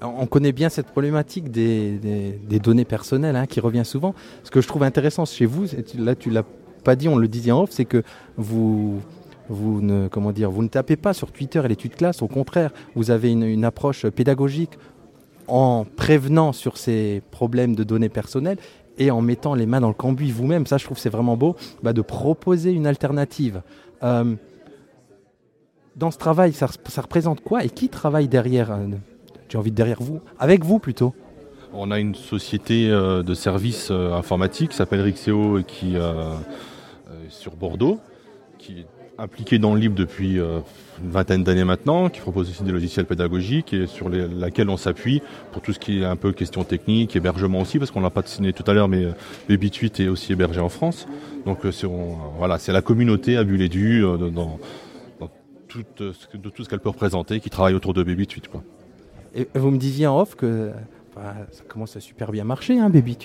On 0.03 0.27
connaît 0.27 0.53
bien 0.53 0.69
cette 0.69 0.87
problématique 0.87 1.51
des, 1.51 2.01
données 2.63 2.87
personnelles 2.87 3.37
hein, 3.37 3.47
qui 3.47 3.61
revient 3.61 3.85
souvent. 3.85 4.15
Ce 4.45 4.51
que 4.51 4.61
je 4.61 4.69
trouve 4.69 4.83
intéressant 4.83 5.27
chez 5.27 5.45
vous, 5.45 5.67
là 5.99 6.15
tu 6.15 6.31
l'as 6.31 6.45
pas 6.85 6.97
dit, 6.97 7.09
on 7.09 7.17
le 7.17 7.29
disait 7.29 7.51
en 7.51 7.63
off, 7.63 7.71
c'est 7.71 7.85
que 7.85 8.03
vous 8.37 9.01
vous 9.51 9.81
ne 9.83 10.09
comment 10.09 10.33
dire, 10.33 10.51
vous 10.51 10.63
ne 10.63 10.69
tapez 10.69 10.97
pas 10.97 11.13
sur 11.13 11.33
Twitter 11.33 11.61
et 11.65 11.69
l'étude 11.69 11.95
classe. 11.97 12.23
Au 12.23 12.29
contraire, 12.29 12.71
vous 12.95 13.11
avez 13.11 13.31
une, 13.31 13.65
approche 13.65 14.07
pédagogique 14.09 14.71
en 15.49 15.85
prévenant 15.85 16.53
sur 16.53 16.79
ces 16.79 17.21
problèmes 17.31 17.75
de 17.75 17.85
données 17.85 18.09
personnelles 18.09 18.59
et 19.01 19.11
en 19.11 19.23
mettant 19.23 19.55
les 19.55 19.67
mains 19.67 19.81
dans 19.81 19.89
le 19.89 19.95
cambouis 19.95 20.31
vous-même. 20.31 20.67
Ça, 20.67 20.77
je 20.77 20.85
trouve 20.85 20.99
c'est 20.99 21.11
vraiment 21.11 21.37
beau 21.37 21.57
bah, 21.83 21.93
de 21.93 22.03
proposer 22.03 22.71
une 22.71 22.87
alternative. 22.87 23.63
Euh, 24.05 24.37
dans 25.97 26.13
ce 26.13 26.19
travail, 26.19 26.53
ça, 26.53 26.69
représente 26.99 27.41
quoi 27.41 27.65
et 27.65 27.71
qui 27.71 27.89
travaille 27.89 28.29
derrière 28.29 28.71
euh, 28.71 28.87
J'ai 29.49 29.59
envie 29.59 29.73
de 29.73 29.77
derrière 29.77 30.01
vous, 30.01 30.21
avec 30.39 30.65
vous 30.65 30.79
plutôt? 30.79 31.15
On 31.73 31.91
a 31.91 31.99
une 31.99 32.15
société 32.15 32.91
euh, 32.91 33.23
de 33.23 33.35
services 33.35 33.91
informatiques 33.91 34.71
qui 34.71 34.77
s'appelle 34.77 35.01
Rixeo 35.01 35.63
qui 35.67 35.97
est 35.97 36.01
sur 37.29 37.57
Bordeaux, 37.57 38.01
qui 38.59 38.81
est 38.81 38.87
impliquée 39.19 39.59
dans 39.59 39.75
le 39.75 39.81
libre 39.81 39.95
depuis 39.95 40.39
une 41.03 41.11
vingtaine 41.11 41.43
d'années 41.45 41.65
maintenant, 41.65 42.09
qui 42.09 42.21
propose 42.21 42.51
aussi 42.51 42.63
des 42.63 42.73
logiciels 42.73 43.07
pédagogiques 43.07 43.73
et 43.73 43.87
sur 43.87 44.09
les, 44.09 44.29
laquelle 44.29 44.69
on 44.69 44.77
s'appuie 44.77 45.23
pour 45.53 45.63
tout 45.63 45.73
ce 45.73 45.79
qui 45.79 46.01
est 46.01 46.05
un 46.05 46.17
peu 46.17 46.33
question 46.33 46.65
technique, 46.65 47.17
hébergement 47.17 47.61
aussi, 47.61 47.79
parce 47.79 47.91
qu'on 47.91 48.01
l'a 48.01 48.11
pas 48.11 48.23
signé 48.25 48.53
tout 48.53 48.65
à 48.71 48.75
l'heure, 48.75 48.89
mais 48.89 49.07
Baby8 49.49 50.03
est 50.03 50.09
aussi 50.09 50.33
hébergé 50.33 50.61
en 50.61 50.69
France. 50.69 51.07
Donc 51.47 51.61
c'est 51.73 51.87
voilà, 52.39 52.59
c'est 52.59 52.73
la 52.73 52.83
communauté 52.83 53.37
à 53.37 53.45
Bulle 53.45 53.69
dans 54.33 54.59
tout, 55.71 55.85
euh, 56.01 56.13
de 56.35 56.51
tout 56.51 56.65
ce 56.65 56.69
qu'elle 56.69 56.81
peut 56.81 56.91
représenter, 56.91 57.41
qui 57.41 57.49
travaille 57.49 57.75
autour 57.75 57.95
de 57.95 58.03
Baby. 58.03 58.29
Et 59.35 59.49
vous 59.55 59.71
me 59.71 59.79
disiez 59.79 60.07
en 60.07 60.21
off 60.21 60.35
que 60.35 60.73
ça 61.53 61.65
commence 61.69 61.97
à 61.97 62.01
super 62.01 62.33
bien 62.33 62.45
marcher, 62.45 62.79
hein, 62.79 62.89
Baby 62.89 63.17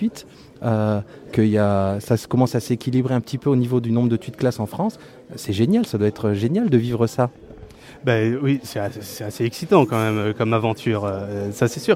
euh, 0.63 1.01
que 1.31 1.41
y 1.41 1.57
a, 1.57 1.99
ça 1.99 2.15
commence 2.27 2.55
à 2.55 2.59
s'équilibrer 2.59 3.13
un 3.13 3.21
petit 3.21 3.37
peu 3.37 3.49
au 3.49 3.55
niveau 3.55 3.79
du 3.79 3.91
nombre 3.91 4.09
de 4.09 4.17
tweets 4.17 4.37
classe 4.37 4.59
en 4.59 4.65
France. 4.65 4.97
C'est 5.35 5.53
génial, 5.53 5.85
ça 5.85 5.97
doit 5.97 6.07
être 6.07 6.33
génial 6.33 6.69
de 6.69 6.77
vivre 6.77 7.07
ça. 7.07 7.29
Ben 8.03 8.37
oui, 8.41 8.59
c'est 8.63 8.79
assez, 8.79 9.45
excitant 9.45 9.85
quand 9.85 9.97
même 9.97 10.17
euh, 10.17 10.33
comme 10.33 10.53
aventure, 10.53 11.05
euh, 11.05 11.51
ça 11.51 11.67
c'est 11.67 11.79
sûr. 11.79 11.95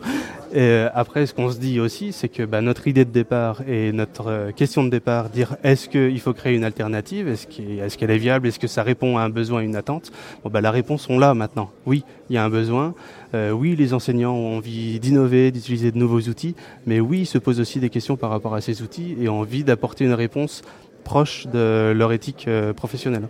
Et 0.51 0.61
euh, 0.61 0.89
après, 0.93 1.25
ce 1.25 1.33
qu'on 1.33 1.51
se 1.51 1.59
dit 1.59 1.79
aussi, 1.79 2.13
c'est 2.13 2.29
que 2.29 2.43
ben, 2.43 2.61
notre 2.61 2.87
idée 2.87 3.05
de 3.05 3.11
départ 3.11 3.61
et 3.67 3.91
notre 3.91 4.51
question 4.55 4.83
de 4.83 4.89
départ, 4.89 5.29
dire 5.29 5.55
est-ce 5.63 5.89
qu'il 5.89 6.19
faut 6.19 6.33
créer 6.33 6.55
une 6.55 6.63
alternative, 6.63 7.27
est-ce 7.27 7.97
qu'elle 7.97 8.11
est, 8.11 8.17
viable, 8.17 8.47
est-ce 8.47 8.59
que 8.59 8.67
ça 8.67 8.83
répond 8.83 9.17
à 9.17 9.21
un 9.21 9.29
besoin, 9.29 9.61
une 9.61 9.75
attente? 9.75 10.11
Bon, 10.43 10.49
ben, 10.49 10.61
la 10.61 10.71
réponse 10.71 11.07
on 11.09 11.19
l'a 11.19 11.33
maintenant. 11.33 11.69
Oui, 11.85 12.03
il 12.29 12.35
y 12.35 12.37
a 12.37 12.43
un 12.43 12.49
besoin. 12.49 12.93
oui, 13.33 13.75
les 13.75 13.93
enseignants 13.93 14.33
ont 14.33 14.57
envie 14.57 14.99
d'innover, 14.99 15.51
d'utiliser 15.51 15.91
de 15.91 15.97
nouveaux 15.97 16.21
outils, 16.21 16.55
mais 16.85 16.99
oui, 16.99 17.21
ils 17.21 17.25
se 17.25 17.37
posent 17.37 17.59
aussi 17.59 17.79
des 17.79 17.89
questions 17.89 18.17
par 18.17 18.29
rapport 18.29 18.55
à 18.55 18.61
ces 18.61 18.81
outils 18.81 19.15
et 19.19 19.29
ont 19.29 19.39
envie 19.39 19.63
d'apporter 19.63 20.05
une 20.05 20.13
réponse 20.13 20.61
proche 21.03 21.47
de 21.47 21.93
leur 21.95 22.11
éthique 22.11 22.47
professionnelle. 22.75 23.27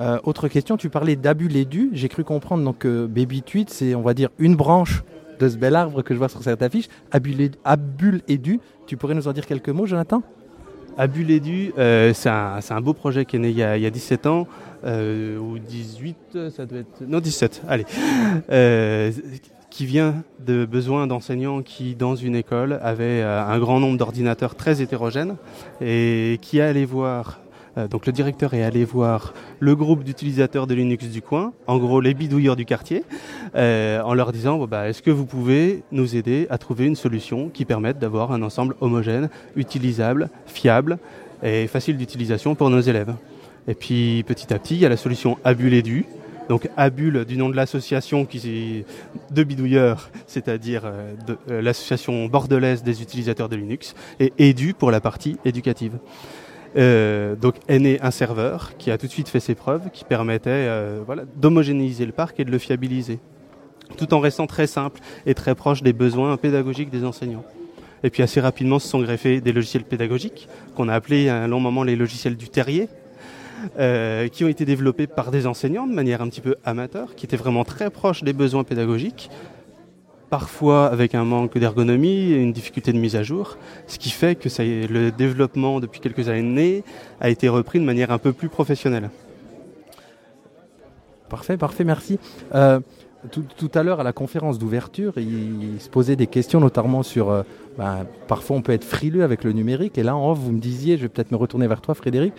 Euh, 0.00 0.18
autre 0.22 0.48
question, 0.48 0.76
tu 0.76 0.90
parlais 0.90 1.16
d'Abul 1.16 1.56
Edu. 1.56 1.90
J'ai 1.92 2.08
cru 2.08 2.22
comprendre 2.24 2.64
donc 2.64 2.78
que 2.78 3.06
Baby 3.06 3.42
Tweet, 3.42 3.70
c'est 3.70 3.94
on 3.94 4.02
va 4.02 4.14
dire 4.14 4.30
une 4.38 4.54
branche 4.54 5.02
de 5.40 5.48
ce 5.48 5.56
bel 5.56 5.74
arbre 5.74 6.02
que 6.02 6.14
je 6.14 6.18
vois 6.18 6.28
sur 6.28 6.42
cette 6.42 6.62
affiche. 6.62 6.88
Abul 7.10 8.22
Edu, 8.28 8.60
tu 8.86 8.96
pourrais 8.96 9.14
nous 9.14 9.28
en 9.28 9.32
dire 9.32 9.46
quelques 9.46 9.68
mots, 9.70 9.86
Jonathan? 9.86 10.22
Abul 10.96 11.30
Edu, 11.30 11.72
euh, 11.78 12.12
c'est 12.14 12.28
un, 12.28 12.80
beau 12.80 12.92
projet 12.92 13.24
qui 13.24 13.36
est 13.36 13.38
né 13.38 13.50
il 13.50 13.56
y 13.56 13.62
a, 13.62 13.90
17 13.90 14.26
ans, 14.26 14.46
euh, 14.84 15.38
ou 15.38 15.58
18, 15.58 16.50
ça 16.50 16.66
doit 16.66 16.80
être. 16.80 17.02
Non, 17.06 17.20
17, 17.20 17.62
allez. 17.68 17.84
qui 19.70 19.84
vient 19.84 20.24
de 20.44 20.64
besoins 20.64 21.06
d'enseignants 21.06 21.62
qui, 21.62 21.94
dans 21.94 22.16
une 22.16 22.34
école, 22.34 22.78
avaient 22.82 23.22
un 23.22 23.58
grand 23.58 23.80
nombre 23.80 23.98
d'ordinateurs 23.98 24.54
très 24.54 24.80
hétérogènes 24.80 25.36
et 25.80 26.38
qui 26.40 26.60
allaient 26.60 26.84
voir 26.84 27.38
euh, 27.38 27.47
donc 27.90 28.06
le 28.06 28.12
directeur 28.12 28.54
est 28.54 28.62
allé 28.62 28.84
voir 28.84 29.34
le 29.60 29.76
groupe 29.76 30.04
d'utilisateurs 30.04 30.66
de 30.66 30.74
Linux 30.74 31.06
du 31.06 31.22
coin, 31.22 31.52
en 31.66 31.78
gros 31.78 32.00
les 32.00 32.14
bidouilleurs 32.14 32.56
du 32.56 32.64
quartier, 32.64 33.04
euh, 33.54 34.00
en 34.02 34.14
leur 34.14 34.32
disant 34.32 34.66
bah, 34.66 34.88
est-ce 34.88 35.02
que 35.02 35.10
vous 35.10 35.26
pouvez 35.26 35.82
nous 35.92 36.16
aider 36.16 36.46
à 36.50 36.58
trouver 36.58 36.86
une 36.86 36.96
solution 36.96 37.48
qui 37.48 37.64
permette 37.64 37.98
d'avoir 37.98 38.32
un 38.32 38.42
ensemble 38.42 38.74
homogène, 38.80 39.28
utilisable, 39.56 40.28
fiable 40.46 40.98
et 41.42 41.66
facile 41.66 41.96
d'utilisation 41.96 42.54
pour 42.54 42.70
nos 42.70 42.80
élèves? 42.80 43.14
Et 43.66 43.74
puis 43.74 44.24
petit 44.26 44.52
à 44.52 44.58
petit, 44.58 44.74
il 44.74 44.80
y 44.80 44.86
a 44.86 44.88
la 44.88 44.96
solution 44.96 45.38
Abul 45.44 45.74
Edu, 45.74 46.06
donc 46.48 46.68
Abul 46.76 47.24
du 47.26 47.36
nom 47.36 47.50
de 47.50 47.56
l'association 47.56 48.24
qui 48.24 48.84
de 49.30 49.42
bidouilleurs, 49.42 50.10
c'est-à-dire 50.26 50.82
euh, 50.84 51.62
l'association 51.62 52.26
bordelaise 52.26 52.82
des 52.82 53.02
utilisateurs 53.02 53.48
de 53.48 53.56
Linux, 53.56 53.94
et 54.18 54.32
Edu 54.38 54.72
pour 54.72 54.90
la 54.90 55.00
partie 55.00 55.36
éducative. 55.44 55.98
Euh, 56.76 57.34
donc 57.34 57.56
est 57.66 57.78
né 57.78 57.98
un 58.02 58.10
serveur 58.10 58.76
qui 58.76 58.90
a 58.90 58.98
tout 58.98 59.06
de 59.06 59.12
suite 59.12 59.28
fait 59.28 59.40
ses 59.40 59.54
preuves, 59.54 59.90
qui 59.92 60.04
permettait 60.04 60.50
euh, 60.50 61.02
d'homogénéiser 61.36 62.04
le 62.04 62.12
parc 62.12 62.38
et 62.40 62.44
de 62.44 62.50
le 62.50 62.58
fiabiliser, 62.58 63.20
tout 63.96 64.12
en 64.12 64.20
restant 64.20 64.46
très 64.46 64.66
simple 64.66 65.00
et 65.26 65.34
très 65.34 65.54
proche 65.54 65.82
des 65.82 65.92
besoins 65.92 66.36
pédagogiques 66.36 66.90
des 66.90 67.04
enseignants. 67.04 67.44
Et 68.04 68.10
puis 68.10 68.22
assez 68.22 68.40
rapidement 68.40 68.78
se 68.78 68.88
sont 68.88 69.00
greffés 69.00 69.40
des 69.40 69.52
logiciels 69.52 69.84
pédagogiques, 69.84 70.48
qu'on 70.76 70.88
a 70.88 70.94
appelés 70.94 71.28
à 71.28 71.42
un 71.42 71.48
long 71.48 71.60
moment 71.60 71.82
les 71.82 71.96
logiciels 71.96 72.36
du 72.36 72.48
terrier, 72.48 72.88
euh, 73.78 74.28
qui 74.28 74.44
ont 74.44 74.48
été 74.48 74.64
développés 74.64 75.08
par 75.08 75.32
des 75.32 75.46
enseignants 75.46 75.86
de 75.86 75.92
manière 75.92 76.22
un 76.22 76.28
petit 76.28 76.40
peu 76.40 76.56
amateur, 76.64 77.14
qui 77.16 77.26
étaient 77.26 77.36
vraiment 77.36 77.64
très 77.64 77.90
proches 77.90 78.22
des 78.22 78.32
besoins 78.32 78.62
pédagogiques, 78.62 79.30
parfois 80.30 80.86
avec 80.86 81.14
un 81.14 81.24
manque 81.24 81.56
d'ergonomie 81.58 82.32
et 82.32 82.36
une 82.36 82.52
difficulté 82.52 82.92
de 82.92 82.98
mise 82.98 83.16
à 83.16 83.22
jour, 83.22 83.56
ce 83.86 83.98
qui 83.98 84.10
fait 84.10 84.34
que 84.34 84.48
le 84.92 85.10
développement 85.10 85.80
depuis 85.80 86.00
quelques 86.00 86.28
années 86.28 86.84
a 87.20 87.30
été 87.30 87.48
repris 87.48 87.80
de 87.80 87.84
manière 87.84 88.10
un 88.10 88.18
peu 88.18 88.32
plus 88.32 88.48
professionnelle. 88.48 89.10
Parfait, 91.28 91.56
parfait, 91.56 91.84
merci. 91.84 92.18
Euh, 92.54 92.80
tout, 93.30 93.70
à 93.74 93.82
l'heure, 93.82 94.00
à 94.00 94.02
la 94.04 94.12
conférence 94.12 94.58
d'ouverture, 94.58 95.14
il, 95.18 95.80
se 95.80 95.90
posait 95.90 96.16
des 96.16 96.26
questions, 96.26 96.60
notamment 96.60 97.02
sur. 97.02 97.30
Euh, 97.30 97.42
ben, 97.76 98.06
parfois, 98.28 98.56
on 98.56 98.62
peut 98.62 98.72
être 98.72 98.84
frileux 98.84 99.24
avec 99.24 99.44
le 99.44 99.52
numérique. 99.52 99.98
Et 99.98 100.02
là, 100.02 100.16
en 100.16 100.30
off, 100.30 100.38
vous 100.38 100.52
me 100.52 100.60
disiez, 100.60 100.96
je 100.96 101.02
vais 101.02 101.08
peut-être 101.08 101.32
me 101.32 101.36
retourner 101.36 101.66
vers 101.66 101.80
toi, 101.80 101.94
Frédéric, 101.94 102.32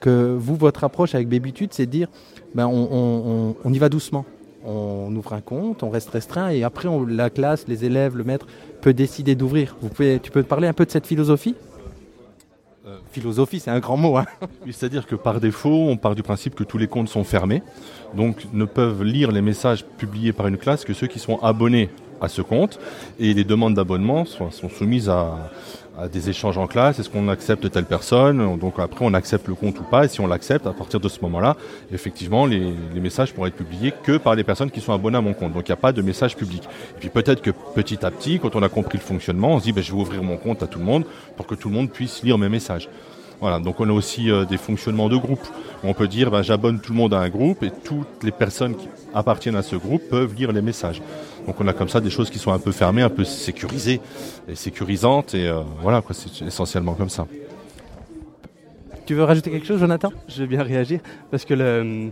que 0.00 0.36
vous, 0.38 0.56
votre 0.56 0.84
approche 0.84 1.14
avec 1.14 1.28
Babytude, 1.28 1.72
c'est 1.72 1.86
de 1.86 1.90
dire 1.90 2.08
ben, 2.54 2.66
on 2.66 3.72
y 3.72 3.78
va 3.78 3.88
doucement 3.88 4.26
on 4.64 5.14
ouvre 5.14 5.32
un 5.34 5.40
compte, 5.40 5.82
on 5.82 5.90
reste 5.90 6.10
restreint 6.10 6.48
et 6.50 6.64
après 6.64 6.88
la 7.08 7.30
classe, 7.30 7.66
les 7.68 7.84
élèves, 7.84 8.16
le 8.16 8.24
maître 8.24 8.46
peut 8.80 8.94
décider 8.94 9.34
d'ouvrir. 9.34 9.76
Vous 9.80 9.88
pouvez, 9.88 10.20
tu 10.20 10.30
peux 10.30 10.42
parler 10.42 10.68
un 10.68 10.72
peu 10.72 10.84
de 10.84 10.90
cette 10.90 11.06
philosophie? 11.06 11.54
Euh, 12.86 12.98
Philosophie, 13.12 13.60
c'est 13.60 13.70
un 13.70 13.80
grand 13.80 13.96
mot. 13.96 14.16
Hein. 14.16 14.26
C'est-à-dire 14.66 15.06
que 15.06 15.14
par 15.14 15.40
défaut, 15.40 15.86
on 15.88 15.96
part 15.96 16.14
du 16.14 16.22
principe 16.22 16.54
que 16.54 16.64
tous 16.64 16.76
les 16.76 16.86
comptes 16.86 17.08
sont 17.08 17.24
fermés, 17.24 17.62
donc 18.14 18.46
ne 18.52 18.64
peuvent 18.64 19.02
lire 19.02 19.32
les 19.32 19.40
messages 19.40 19.84
publiés 19.84 20.32
par 20.32 20.46
une 20.48 20.58
classe 20.58 20.84
que 20.84 20.92
ceux 20.92 21.06
qui 21.06 21.18
sont 21.18 21.38
abonnés 21.38 21.88
à 22.20 22.28
ce 22.28 22.42
compte 22.42 22.78
et 23.18 23.34
les 23.34 23.44
demandes 23.44 23.74
d'abonnement 23.74 24.24
sont, 24.24 24.50
soumises 24.50 25.08
à, 25.08 25.50
des 26.12 26.28
échanges 26.28 26.58
en 26.58 26.66
classe. 26.66 26.98
Est-ce 26.98 27.08
qu'on 27.08 27.28
accepte 27.28 27.70
telle 27.70 27.84
personne 27.84 28.58
Donc 28.58 28.78
après, 28.78 29.04
on 29.04 29.14
accepte 29.14 29.48
le 29.48 29.54
compte 29.54 29.78
ou 29.78 29.84
pas. 29.84 30.04
Et 30.04 30.08
si 30.08 30.20
on 30.20 30.26
l'accepte, 30.26 30.66
à 30.66 30.72
partir 30.72 31.00
de 31.00 31.08
ce 31.08 31.20
moment-là, 31.22 31.56
effectivement, 31.92 32.46
les, 32.46 32.74
messages 33.00 33.32
pourraient 33.32 33.48
être 33.48 33.56
publiés 33.56 33.92
que 34.02 34.16
par 34.16 34.34
les 34.34 34.44
personnes 34.44 34.70
qui 34.70 34.80
sont 34.80 34.92
abonnées 34.92 35.18
à 35.18 35.20
mon 35.20 35.34
compte. 35.34 35.52
Donc 35.52 35.68
il 35.68 35.72
n'y 35.72 35.74
a 35.74 35.80
pas 35.80 35.92
de 35.92 36.02
message 36.02 36.36
public. 36.36 36.64
Et 36.96 37.00
puis 37.00 37.08
peut-être 37.10 37.42
que 37.42 37.50
petit 37.74 38.04
à 38.04 38.10
petit, 38.10 38.40
quand 38.40 38.56
on 38.56 38.62
a 38.62 38.68
compris 38.68 38.98
le 38.98 39.04
fonctionnement, 39.04 39.54
on 39.54 39.58
se 39.58 39.64
dit, 39.64 39.72
ben, 39.72 39.82
je 39.82 39.92
vais 39.92 39.98
ouvrir 39.98 40.22
mon 40.22 40.36
compte 40.36 40.62
à 40.62 40.66
tout 40.66 40.78
le 40.78 40.84
monde 40.84 41.04
pour 41.36 41.46
que 41.46 41.54
tout 41.54 41.68
le 41.68 41.74
monde 41.74 41.90
puisse 41.90 42.22
lire 42.22 42.38
mes 42.38 42.48
messages. 42.48 42.88
Voilà, 43.40 43.58
donc 43.58 43.80
on 43.80 43.88
a 43.88 43.92
aussi 43.92 44.30
euh, 44.30 44.44
des 44.44 44.56
fonctionnements 44.56 45.08
de 45.08 45.16
groupe. 45.16 45.46
On 45.82 45.92
peut 45.92 46.08
dire 46.08 46.30
ben, 46.30 46.42
j'abonne 46.42 46.80
tout 46.80 46.92
le 46.92 46.98
monde 46.98 47.14
à 47.14 47.18
un 47.18 47.28
groupe 47.28 47.62
et 47.62 47.70
toutes 47.70 48.22
les 48.22 48.30
personnes 48.30 48.74
qui 48.74 48.88
appartiennent 49.12 49.56
à 49.56 49.62
ce 49.62 49.76
groupe 49.76 50.02
peuvent 50.08 50.34
lire 50.34 50.52
les 50.52 50.62
messages. 50.62 51.02
Donc 51.46 51.60
on 51.60 51.68
a 51.68 51.72
comme 51.72 51.88
ça 51.88 52.00
des 52.00 52.10
choses 52.10 52.30
qui 52.30 52.38
sont 52.38 52.52
un 52.52 52.58
peu 52.58 52.72
fermées, 52.72 53.02
un 53.02 53.10
peu 53.10 53.24
sécurisées 53.24 54.00
et 54.48 54.54
sécurisantes 54.54 55.34
et 55.34 55.46
euh, 55.46 55.60
voilà 55.82 56.00
quoi, 56.00 56.14
c'est 56.14 56.44
essentiellement 56.44 56.94
comme 56.94 57.10
ça. 57.10 57.26
Tu 59.06 59.12
veux 59.12 59.24
rajouter 59.24 59.50
quelque 59.50 59.66
chose, 59.66 59.80
Jonathan? 59.80 60.10
Je 60.28 60.40
vais 60.40 60.46
bien 60.46 60.62
réagir 60.62 61.00
parce 61.30 61.44
que 61.44 61.52
le, 61.52 62.10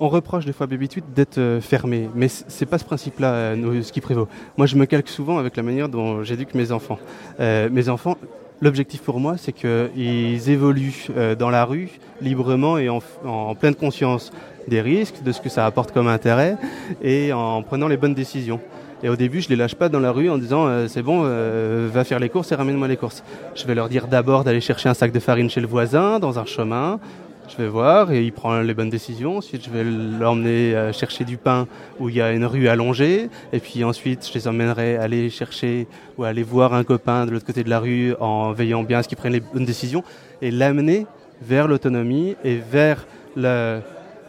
on 0.00 0.08
reproche 0.08 0.44
des 0.44 0.52
fois 0.52 0.66
Baby 0.66 0.88
d'être 1.14 1.38
euh, 1.38 1.60
fermé, 1.60 2.10
mais 2.16 2.26
c'est 2.28 2.66
pas 2.66 2.78
ce 2.78 2.84
principe-là 2.84 3.54
ce 3.54 3.92
qui 3.92 4.00
prévaut. 4.00 4.26
Moi, 4.56 4.66
je 4.66 4.74
me 4.74 4.84
calque 4.84 5.08
souvent 5.08 5.38
avec 5.38 5.56
la 5.56 5.62
manière 5.62 5.88
dont 5.88 6.24
j'éduque 6.24 6.54
mes 6.54 6.72
enfants. 6.72 6.98
mes 7.38 7.88
enfants, 7.88 8.16
L'objectif 8.60 9.02
pour 9.02 9.18
moi, 9.20 9.34
c'est 9.36 9.52
qu'ils 9.52 10.50
évoluent 10.50 11.06
euh, 11.16 11.34
dans 11.34 11.50
la 11.50 11.64
rue 11.64 11.90
librement 12.20 12.78
et 12.78 12.88
en, 12.88 13.54
pleine 13.54 13.74
conscience 13.74 14.32
des 14.68 14.80
risques, 14.80 15.22
de 15.22 15.32
ce 15.32 15.40
que 15.40 15.48
ça 15.48 15.66
apporte 15.66 15.92
comme 15.92 16.08
intérêt 16.08 16.56
et 17.02 17.32
en 17.32 17.62
prenant 17.62 17.88
les 17.88 17.96
bonnes 17.96 18.14
décisions. 18.14 18.60
Et 19.02 19.08
au 19.08 19.16
début, 19.16 19.42
je 19.42 19.48
les 19.48 19.56
lâche 19.56 19.74
pas 19.74 19.88
dans 19.88 20.00
la 20.00 20.12
rue 20.12 20.30
en 20.30 20.38
disant 20.38 20.66
euh, 20.66 20.86
c'est 20.88 21.02
bon, 21.02 21.22
euh, 21.24 21.90
va 21.92 22.04
faire 22.04 22.20
les 22.20 22.28
courses 22.28 22.52
et 22.52 22.54
ramène-moi 22.54 22.88
les 22.88 22.96
courses. 22.96 23.22
Je 23.54 23.66
vais 23.66 23.74
leur 23.74 23.88
dire 23.88 24.06
d'abord 24.06 24.44
d'aller 24.44 24.60
chercher 24.60 24.88
un 24.88 24.94
sac 24.94 25.12
de 25.12 25.20
farine 25.20 25.50
chez 25.50 25.60
le 25.60 25.66
voisin, 25.66 26.18
dans 26.18 26.38
un 26.38 26.46
chemin. 26.46 27.00
Je 27.48 27.58
vais 27.58 27.68
voir 27.68 28.10
et 28.10 28.24
il 28.24 28.32
prend 28.32 28.60
les 28.60 28.74
bonnes 28.74 28.90
décisions. 28.90 29.36
Ensuite, 29.36 29.64
je 29.64 29.70
vais 29.70 29.84
l'emmener 29.84 30.74
euh, 30.74 30.92
chercher 30.92 31.24
du 31.24 31.36
pain 31.36 31.68
où 32.00 32.08
il 32.08 32.16
y 32.16 32.22
a 32.22 32.32
une 32.32 32.46
rue 32.46 32.68
allongée. 32.68 33.28
Et 33.52 33.60
puis 33.60 33.84
ensuite, 33.84 34.26
je 34.26 34.32
les 34.34 34.48
emmènerai 34.48 34.96
aller 34.96 35.28
chercher 35.30 35.86
ou 36.16 36.24
aller 36.24 36.42
voir 36.42 36.72
un 36.72 36.84
copain 36.84 37.26
de 37.26 37.30
l'autre 37.30 37.44
côté 37.44 37.62
de 37.62 37.70
la 37.70 37.80
rue 37.80 38.14
en 38.18 38.52
veillant 38.52 38.82
bien 38.82 38.98
à 38.98 39.02
ce 39.02 39.08
qu'il 39.08 39.18
prenne 39.18 39.34
les 39.34 39.40
bonnes 39.40 39.66
décisions 39.66 40.02
et 40.40 40.50
l'amener 40.50 41.06
vers 41.42 41.68
l'autonomie 41.68 42.34
et 42.44 42.56
vers 42.56 43.06
le, 43.36 43.80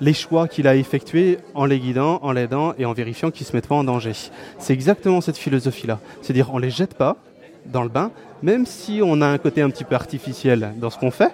les 0.02 0.14
choix 0.14 0.48
qu'il 0.48 0.68
a 0.68 0.76
effectués 0.76 1.40
en 1.54 1.66
les 1.66 1.80
guidant, 1.80 2.20
en 2.22 2.32
l'aidant 2.32 2.74
et 2.78 2.86
en 2.86 2.94
vérifiant 2.94 3.32
qu'ils 3.32 3.46
ne 3.46 3.50
se 3.50 3.56
mettent 3.56 3.68
pas 3.68 3.76
en 3.76 3.84
danger. 3.84 4.12
C'est 4.60 4.74
exactement 4.74 5.22
cette 5.22 5.38
philosophie-là. 5.38 6.00
C'est-à-dire, 6.22 6.54
on 6.54 6.58
les 6.58 6.70
jette 6.70 6.96
pas 6.96 7.18
dans 7.66 7.84
le 7.84 7.90
bain, 7.90 8.12
même 8.44 8.66
si 8.66 9.02
on 9.04 9.22
a 9.22 9.28
un 9.28 9.38
côté 9.38 9.62
un 9.62 9.70
petit 9.70 9.86
peu 9.86 9.96
artificiel 9.96 10.74
dans 10.78 10.90
ce 10.90 11.00
qu'on 11.00 11.12
fait, 11.12 11.32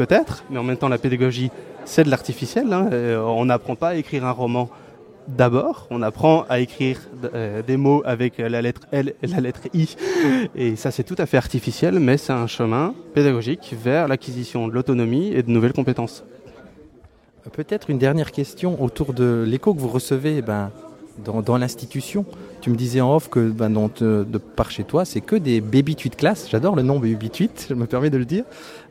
peut-être, 0.00 0.44
mais 0.48 0.56
en 0.56 0.62
même 0.62 0.78
temps, 0.78 0.88
la 0.88 0.96
pédagogie, 0.96 1.50
c'est 1.84 2.04
de 2.04 2.10
l'artificiel. 2.10 2.72
Hein. 2.72 2.88
Euh, 2.90 3.20
on 3.20 3.44
n'apprend 3.44 3.76
pas 3.76 3.90
à 3.90 3.94
écrire 3.96 4.24
un 4.24 4.30
roman 4.30 4.70
d'abord, 5.28 5.86
on 5.90 6.00
apprend 6.00 6.46
à 6.48 6.60
écrire 6.60 6.98
euh, 7.34 7.60
des 7.62 7.76
mots 7.76 8.02
avec 8.06 8.38
la 8.38 8.62
lettre 8.62 8.86
L 8.92 9.12
et 9.22 9.26
la 9.26 9.40
lettre 9.40 9.60
I. 9.74 9.94
Et 10.56 10.74
ça, 10.76 10.90
c'est 10.90 11.04
tout 11.04 11.16
à 11.18 11.26
fait 11.26 11.36
artificiel, 11.36 12.00
mais 12.00 12.16
c'est 12.16 12.32
un 12.32 12.46
chemin 12.46 12.94
pédagogique 13.12 13.74
vers 13.84 14.08
l'acquisition 14.08 14.68
de 14.68 14.72
l'autonomie 14.72 15.32
et 15.34 15.42
de 15.42 15.50
nouvelles 15.50 15.74
compétences. 15.74 16.24
Peut-être 17.52 17.90
une 17.90 17.98
dernière 17.98 18.32
question 18.32 18.82
autour 18.82 19.12
de 19.12 19.44
l'écho 19.46 19.74
que 19.74 19.80
vous 19.80 19.88
recevez 19.88 20.40
ben, 20.40 20.70
dans, 21.18 21.56
l'institution. 21.56 22.24
Tu 22.60 22.70
me 22.70 22.76
disais 22.76 23.00
en 23.00 23.14
off 23.14 23.28
que 23.28 23.50
ben, 23.50 23.70
de, 23.70 24.38
par 24.38 24.70
chez 24.70 24.84
toi, 24.84 25.04
c'est 25.04 25.20
que 25.20 25.36
des 25.36 25.60
baby 25.60 25.96
tweet 25.96 26.16
class. 26.16 26.48
J'adore 26.50 26.76
le 26.76 26.82
nom 26.82 26.98
baby 26.98 27.30
tweet, 27.30 27.66
je 27.68 27.74
me 27.74 27.86
permets 27.86 28.10
de 28.10 28.18
le 28.18 28.24
dire. 28.24 28.44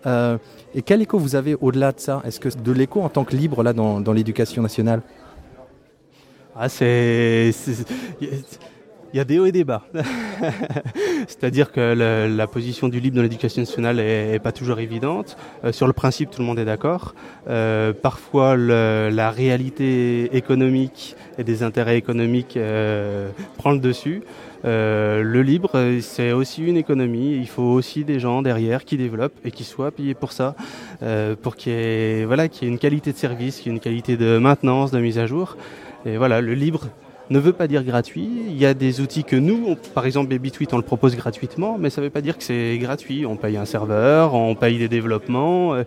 Euh, 0.05 0.37
et 0.75 0.81
quel 0.81 1.01
écho 1.01 1.17
vous 1.17 1.35
avez 1.35 1.55
au-delà 1.59 1.91
de 1.91 1.99
ça? 1.99 2.21
Est-ce 2.25 2.39
que 2.39 2.49
de 2.49 2.71
l'écho 2.71 3.01
en 3.01 3.09
tant 3.09 3.23
que 3.23 3.35
libre 3.35 3.63
là 3.63 3.73
dans, 3.73 4.01
dans 4.01 4.13
l'éducation 4.13 4.61
nationale? 4.61 5.01
Ah, 6.55 6.67
c'est 6.67 7.51
il 9.13 9.17
y 9.17 9.19
a 9.19 9.23
des 9.23 9.39
hauts 9.39 9.45
et 9.45 9.51
des 9.51 9.63
bas. 9.63 9.83
C'est-à-dire 11.27 11.71
que 11.71 11.93
la 12.35 12.47
position 12.47 12.89
du 12.89 12.99
libre 12.99 13.17
dans 13.17 13.21
l'éducation 13.21 13.61
nationale 13.61 13.99
est, 13.99 14.39
pas 14.39 14.51
toujours 14.51 14.79
évidente. 14.79 15.37
Euh, 15.63 15.71
sur 15.71 15.87
le 15.87 15.93
principe, 15.93 16.31
tout 16.31 16.41
le 16.41 16.47
monde 16.47 16.59
est 16.59 16.65
d'accord. 16.65 17.13
Euh, 17.49 17.93
parfois, 17.93 18.55
la 18.55 19.31
réalité 19.31 20.35
économique 20.35 21.15
et 21.37 21.43
des 21.43 21.63
intérêts 21.63 21.97
économiques 21.97 22.57
euh, 22.57 23.29
prend 23.57 23.71
le 23.71 23.79
dessus. 23.79 24.21
le 24.63 25.41
libre, 25.41 25.71
c'est 26.01 26.31
aussi 26.31 26.63
une 26.63 26.77
économie. 26.77 27.35
Il 27.35 27.47
faut 27.47 27.63
aussi 27.63 28.03
des 28.03 28.19
gens 28.19 28.41
derrière 28.41 28.85
qui 28.85 28.97
développent 28.97 29.39
et 29.45 29.51
qui 29.51 29.63
soient 29.63 29.91
payés 29.91 30.13
pour 30.13 30.31
ça, 30.31 30.55
pour 31.41 31.55
qu'il 31.55 31.73
y 31.73 31.75
ait 31.75 32.27
une 32.61 32.79
qualité 32.79 33.11
de 33.11 33.17
service, 33.17 33.57
qu'il 33.57 33.67
y 33.67 33.69
ait 33.69 33.77
une 33.77 33.81
qualité 33.81 34.17
de 34.17 34.37
maintenance, 34.37 34.91
de 34.91 34.99
mise 34.99 35.17
à 35.17 35.25
jour. 35.25 35.57
Et 36.05 36.17
voilà, 36.17 36.41
le 36.41 36.53
libre 36.53 36.87
ne 37.29 37.39
veut 37.39 37.53
pas 37.53 37.67
dire 37.67 37.83
gratuit. 37.83 38.29
Il 38.47 38.57
y 38.57 38.65
a 38.65 38.73
des 38.73 39.01
outils 39.01 39.23
que 39.23 39.35
nous, 39.35 39.75
par 39.93 40.05
exemple 40.05 40.29
BabyTweet, 40.29 40.73
on 40.73 40.77
le 40.77 40.83
propose 40.83 41.15
gratuitement, 41.15 41.77
mais 41.79 41.89
ça 41.89 42.01
ne 42.01 42.07
veut 42.07 42.11
pas 42.11 42.21
dire 42.21 42.37
que 42.37 42.43
c'est 42.43 42.77
gratuit. 42.79 43.25
On 43.25 43.35
paye 43.35 43.57
un 43.57 43.65
serveur, 43.65 44.33
on 44.33 44.55
paye 44.55 44.79
des 44.79 44.87
développements, 44.87 45.75
euh, 45.75 45.83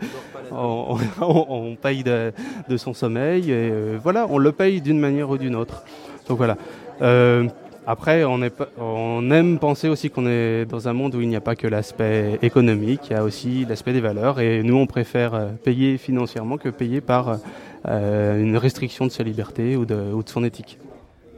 on, 0.53 1.77
paye 1.83 2.05
de, 2.05 2.33
son 2.77 2.95
sommeil, 2.95 3.51
et 3.51 3.71
euh, 3.73 3.99
voilà, 4.03 4.27
on 4.31 4.39
le 4.39 4.53
paye 4.53 4.81
d'une 4.81 5.01
manière 5.01 5.31
ou 5.31 5.39
d'une 5.39 5.57
autre. 5.57 5.83
Donc 6.29 6.39
voilà. 6.39 6.57
Euh, 7.01 7.49
après, 7.85 8.23
on, 8.23 8.41
est, 8.43 8.55
on 8.79 9.29
aime 9.33 9.59
penser 9.59 9.89
aussi 9.89 10.09
qu'on 10.09 10.27
est 10.29 10.65
dans 10.67 10.87
un 10.87 10.93
monde 10.93 11.17
où 11.17 11.21
il 11.21 11.29
n'y 11.29 11.35
a 11.35 11.41
pas 11.41 11.57
que 11.57 11.67
l'aspect 11.67 12.39
économique, 12.41 13.01
il 13.11 13.15
y 13.15 13.17
a 13.17 13.25
aussi 13.25 13.67
l'aspect 13.69 13.93
des 13.93 14.01
valeurs, 14.01 14.39
et 14.39 14.63
nous, 14.63 14.77
on 14.77 14.87
préfère 14.87 15.49
payer 15.65 15.99
financièrement 15.99 16.59
que 16.59 16.69
payer 16.69 17.01
par 17.01 17.39
une 17.85 18.57
restriction 18.57 19.05
de 19.07 19.11
sa 19.11 19.25
liberté 19.25 19.77
ou 19.77 19.85
de, 19.85 19.97
ou 19.97 20.23
de 20.23 20.29
son 20.29 20.45
éthique. 20.45 20.79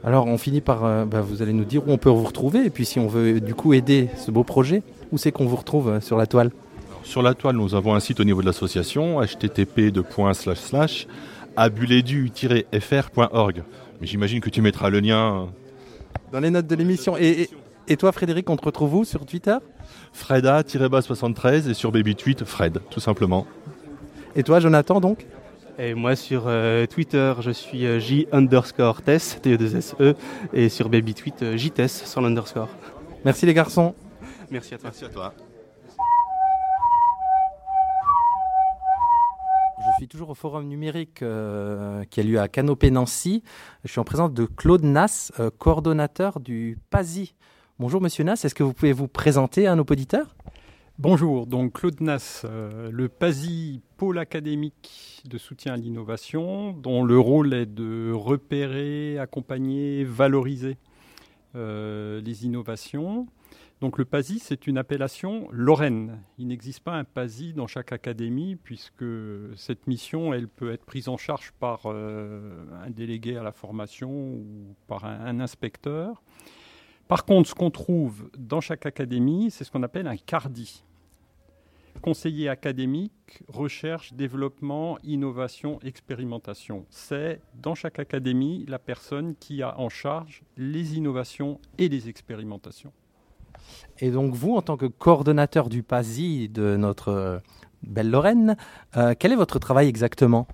Alors 0.04 0.26
on 0.26 0.36
finit 0.36 0.60
par, 0.60 0.84
euh, 0.84 1.06
bah, 1.06 1.22
vous 1.22 1.40
allez 1.40 1.54
nous 1.54 1.64
dire 1.64 1.88
où 1.88 1.90
on 1.90 1.96
peut 1.96 2.10
vous 2.10 2.24
retrouver, 2.24 2.66
et 2.66 2.70
puis 2.70 2.84
si 2.84 2.98
on 2.98 3.06
veut 3.06 3.40
du 3.40 3.54
coup 3.54 3.72
aider 3.72 4.10
ce 4.18 4.30
beau 4.30 4.44
projet, 4.44 4.82
où 5.12 5.18
c'est 5.18 5.32
qu'on 5.32 5.46
vous 5.46 5.56
retrouve 5.56 5.88
euh, 5.88 6.00
sur 6.00 6.18
la 6.18 6.26
toile? 6.26 6.50
Sur 7.04 7.22
la 7.22 7.32
toile, 7.32 7.56
nous 7.56 7.74
avons 7.74 7.94
un 7.94 8.00
site 8.00 8.20
au 8.20 8.24
niveau 8.24 8.42
de 8.42 8.46
l'association, 8.46 9.22
http 9.22 9.92
abuledu-fr.org. 11.56 13.62
Mais 14.00 14.06
j'imagine 14.06 14.40
que 14.40 14.50
tu 14.50 14.60
mettras 14.60 14.90
le 14.90 15.00
lien 15.00 15.34
euh, 15.34 15.44
dans 16.32 16.40
les 16.40 16.50
notes 16.50 16.66
de 16.66 16.74
l'émission. 16.74 17.16
Et, 17.16 17.48
toi 17.96 18.12
Frédéric, 18.12 18.50
on 18.50 18.56
te 18.56 18.64
retrouve 18.64 18.96
où? 18.96 19.04
Sur 19.04 19.24
Twitter? 19.24 19.56
Freda-73 20.14 21.70
et 21.70 21.74
sur 21.74 21.92
BabyTweet, 21.92 22.44
Fred, 22.44 22.80
tout 22.90 23.00
simplement. 23.00 23.46
Et 24.36 24.42
toi 24.42 24.60
Jonathan 24.60 25.00
donc? 25.00 25.26
Et 25.78 25.94
moi 25.94 26.16
sur 26.16 26.44
euh, 26.46 26.86
Twitter, 26.86 27.34
je 27.40 27.50
suis 27.50 27.86
euh, 27.86 27.98
J 27.98 28.26
underscore 28.32 29.02
Tess, 29.02 29.38
t 29.42 29.56
2 29.56 29.76
s 29.76 29.94
e 30.00 30.14
et 30.52 30.68
sur 30.68 30.88
BabyTweet, 30.88 31.42
euh, 31.42 31.56
JTess 31.56 32.04
sans 32.04 32.20
l'underscore. 32.20 32.68
Merci 33.24 33.46
les 33.46 33.54
garçons. 33.54 33.94
Merci 34.50 34.74
à 34.74 34.78
toi. 34.78 34.90
Merci 34.90 35.04
à 35.04 35.08
toi. 35.08 35.34
Je 39.78 39.90
suis 39.98 40.08
toujours 40.08 40.30
au 40.30 40.34
forum 40.34 40.66
numérique 40.66 41.16
qui 41.18 42.20
a 42.20 42.22
lieu 42.22 42.40
à 42.40 42.48
Canopée 42.48 42.90
Nancy. 42.90 43.42
Je 43.84 43.90
suis 43.90 44.00
en 44.00 44.04
présence 44.04 44.32
de 44.32 44.46
Claude 44.46 44.82
Nass, 44.82 45.30
coordonnateur 45.58 46.40
du 46.40 46.78
PASI. 46.88 47.34
Bonjour 47.78 48.00
Monsieur 48.00 48.24
Nass, 48.24 48.44
est-ce 48.44 48.54
que 48.54 48.62
vous 48.62 48.72
pouvez 48.72 48.92
vous 48.92 49.08
présenter 49.08 49.66
à 49.66 49.74
nos 49.74 49.82
auditeurs? 49.82 50.34
Bonjour, 51.00 51.48
donc 51.48 51.72
Claude 51.80 52.00
Nass, 52.00 52.42
euh, 52.44 52.88
le 52.92 53.08
PASI, 53.08 53.80
pôle 53.96 54.16
académique 54.16 55.22
de 55.24 55.38
soutien 55.38 55.72
à 55.72 55.76
l'innovation, 55.76 56.70
dont 56.70 57.02
le 57.02 57.18
rôle 57.18 57.52
est 57.52 57.66
de 57.66 58.12
repérer, 58.12 59.18
accompagner, 59.18 60.04
valoriser 60.04 60.78
euh, 61.56 62.20
les 62.20 62.46
innovations. 62.46 63.26
Donc 63.80 63.98
le 63.98 64.04
PASI, 64.04 64.38
c'est 64.38 64.68
une 64.68 64.78
appellation 64.78 65.48
lorraine. 65.50 66.20
Il 66.38 66.46
n'existe 66.46 66.84
pas 66.84 66.92
un 66.92 67.02
PASI 67.02 67.54
dans 67.54 67.66
chaque 67.66 67.90
académie, 67.90 68.54
puisque 68.54 69.04
cette 69.56 69.88
mission, 69.88 70.32
elle 70.32 70.46
peut 70.46 70.72
être 70.72 70.84
prise 70.84 71.08
en 71.08 71.16
charge 71.16 71.50
par 71.58 71.80
euh, 71.86 72.64
un 72.84 72.90
délégué 72.90 73.36
à 73.36 73.42
la 73.42 73.50
formation 73.50 74.12
ou 74.12 74.76
par 74.86 75.04
un 75.06 75.40
inspecteur. 75.40 76.22
Par 77.08 77.24
contre, 77.24 77.48
ce 77.50 77.54
qu'on 77.54 77.70
trouve 77.70 78.30
dans 78.38 78.60
chaque 78.60 78.86
académie, 78.86 79.50
c'est 79.50 79.64
ce 79.64 79.70
qu'on 79.70 79.82
appelle 79.82 80.06
un 80.06 80.16
CARDI. 80.16 80.84
Conseiller 82.00 82.48
académique, 82.48 83.42
recherche, 83.48 84.14
développement, 84.14 84.98
innovation, 85.04 85.78
expérimentation. 85.82 86.86
C'est 86.90 87.40
dans 87.54 87.74
chaque 87.74 87.98
académie 87.98 88.64
la 88.68 88.78
personne 88.78 89.34
qui 89.36 89.62
a 89.62 89.78
en 89.78 89.88
charge 89.88 90.42
les 90.56 90.96
innovations 90.96 91.60
et 91.78 91.88
les 91.88 92.08
expérimentations. 92.08 92.92
Et 93.98 94.10
donc 94.10 94.34
vous, 94.34 94.54
en 94.56 94.62
tant 94.62 94.76
que 94.76 94.86
coordonnateur 94.86 95.68
du 95.68 95.82
PASI 95.82 96.48
de 96.48 96.76
notre 96.76 97.08
euh, 97.08 97.38
belle 97.82 98.10
Lorraine, 98.10 98.56
euh, 98.96 99.14
quel 99.18 99.32
est 99.32 99.36
votre 99.36 99.58
travail 99.58 99.88
exactement? 99.88 100.46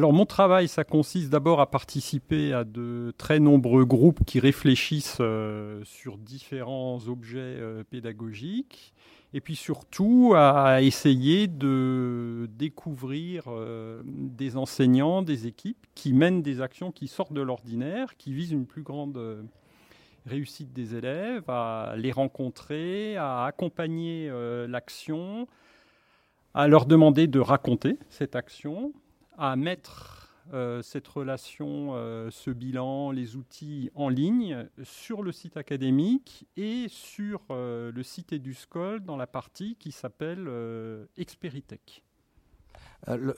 Mon 0.00 0.26
travail, 0.26 0.68
ça 0.68 0.84
consiste 0.84 1.30
d'abord 1.30 1.60
à 1.60 1.70
participer 1.70 2.52
à 2.52 2.64
de 2.64 3.12
très 3.18 3.40
nombreux 3.40 3.84
groupes 3.84 4.24
qui 4.24 4.38
réfléchissent 4.40 5.18
euh, 5.20 5.82
sur 5.84 6.18
différents 6.18 7.08
objets 7.08 7.38
euh, 7.38 7.82
pédagogiques 7.88 8.94
et 9.34 9.40
puis 9.40 9.56
surtout 9.56 10.32
à 10.36 10.80
essayer 10.82 11.48
de 11.48 12.48
découvrir 12.56 13.44
euh, 13.48 14.02
des 14.04 14.56
enseignants, 14.56 15.22
des 15.22 15.46
équipes 15.46 15.86
qui 15.94 16.12
mènent 16.12 16.42
des 16.42 16.60
actions 16.60 16.92
qui 16.92 17.08
sortent 17.08 17.34
de 17.34 17.42
l'ordinaire, 17.42 18.16
qui 18.16 18.32
visent 18.32 18.52
une 18.52 18.66
plus 18.66 18.82
grande 18.82 19.46
réussite 20.26 20.72
des 20.72 20.94
élèves, 20.94 21.44
à 21.48 21.94
les 21.96 22.12
rencontrer, 22.12 23.16
à 23.16 23.44
accompagner 23.44 24.30
l'action, 24.66 25.46
à 26.54 26.68
leur 26.68 26.86
demander 26.86 27.26
de 27.26 27.40
raconter 27.40 27.98
cette 28.08 28.34
action 28.34 28.92
à 29.38 29.56
mettre 29.56 30.18
euh, 30.54 30.80
cette 30.82 31.06
relation, 31.06 31.90
euh, 31.92 32.30
ce 32.30 32.50
bilan, 32.50 33.10
les 33.10 33.36
outils 33.36 33.90
en 33.94 34.08
ligne 34.08 34.66
sur 34.82 35.22
le 35.22 35.30
site 35.30 35.56
académique 35.56 36.46
et 36.56 36.86
sur 36.88 37.42
euh, 37.50 37.92
le 37.92 38.02
site 38.02 38.32
EduScol 38.32 39.00
dans 39.00 39.16
la 39.16 39.26
partie 39.26 39.76
qui 39.76 39.92
s'appelle 39.92 40.48
Experitech. 41.16 42.02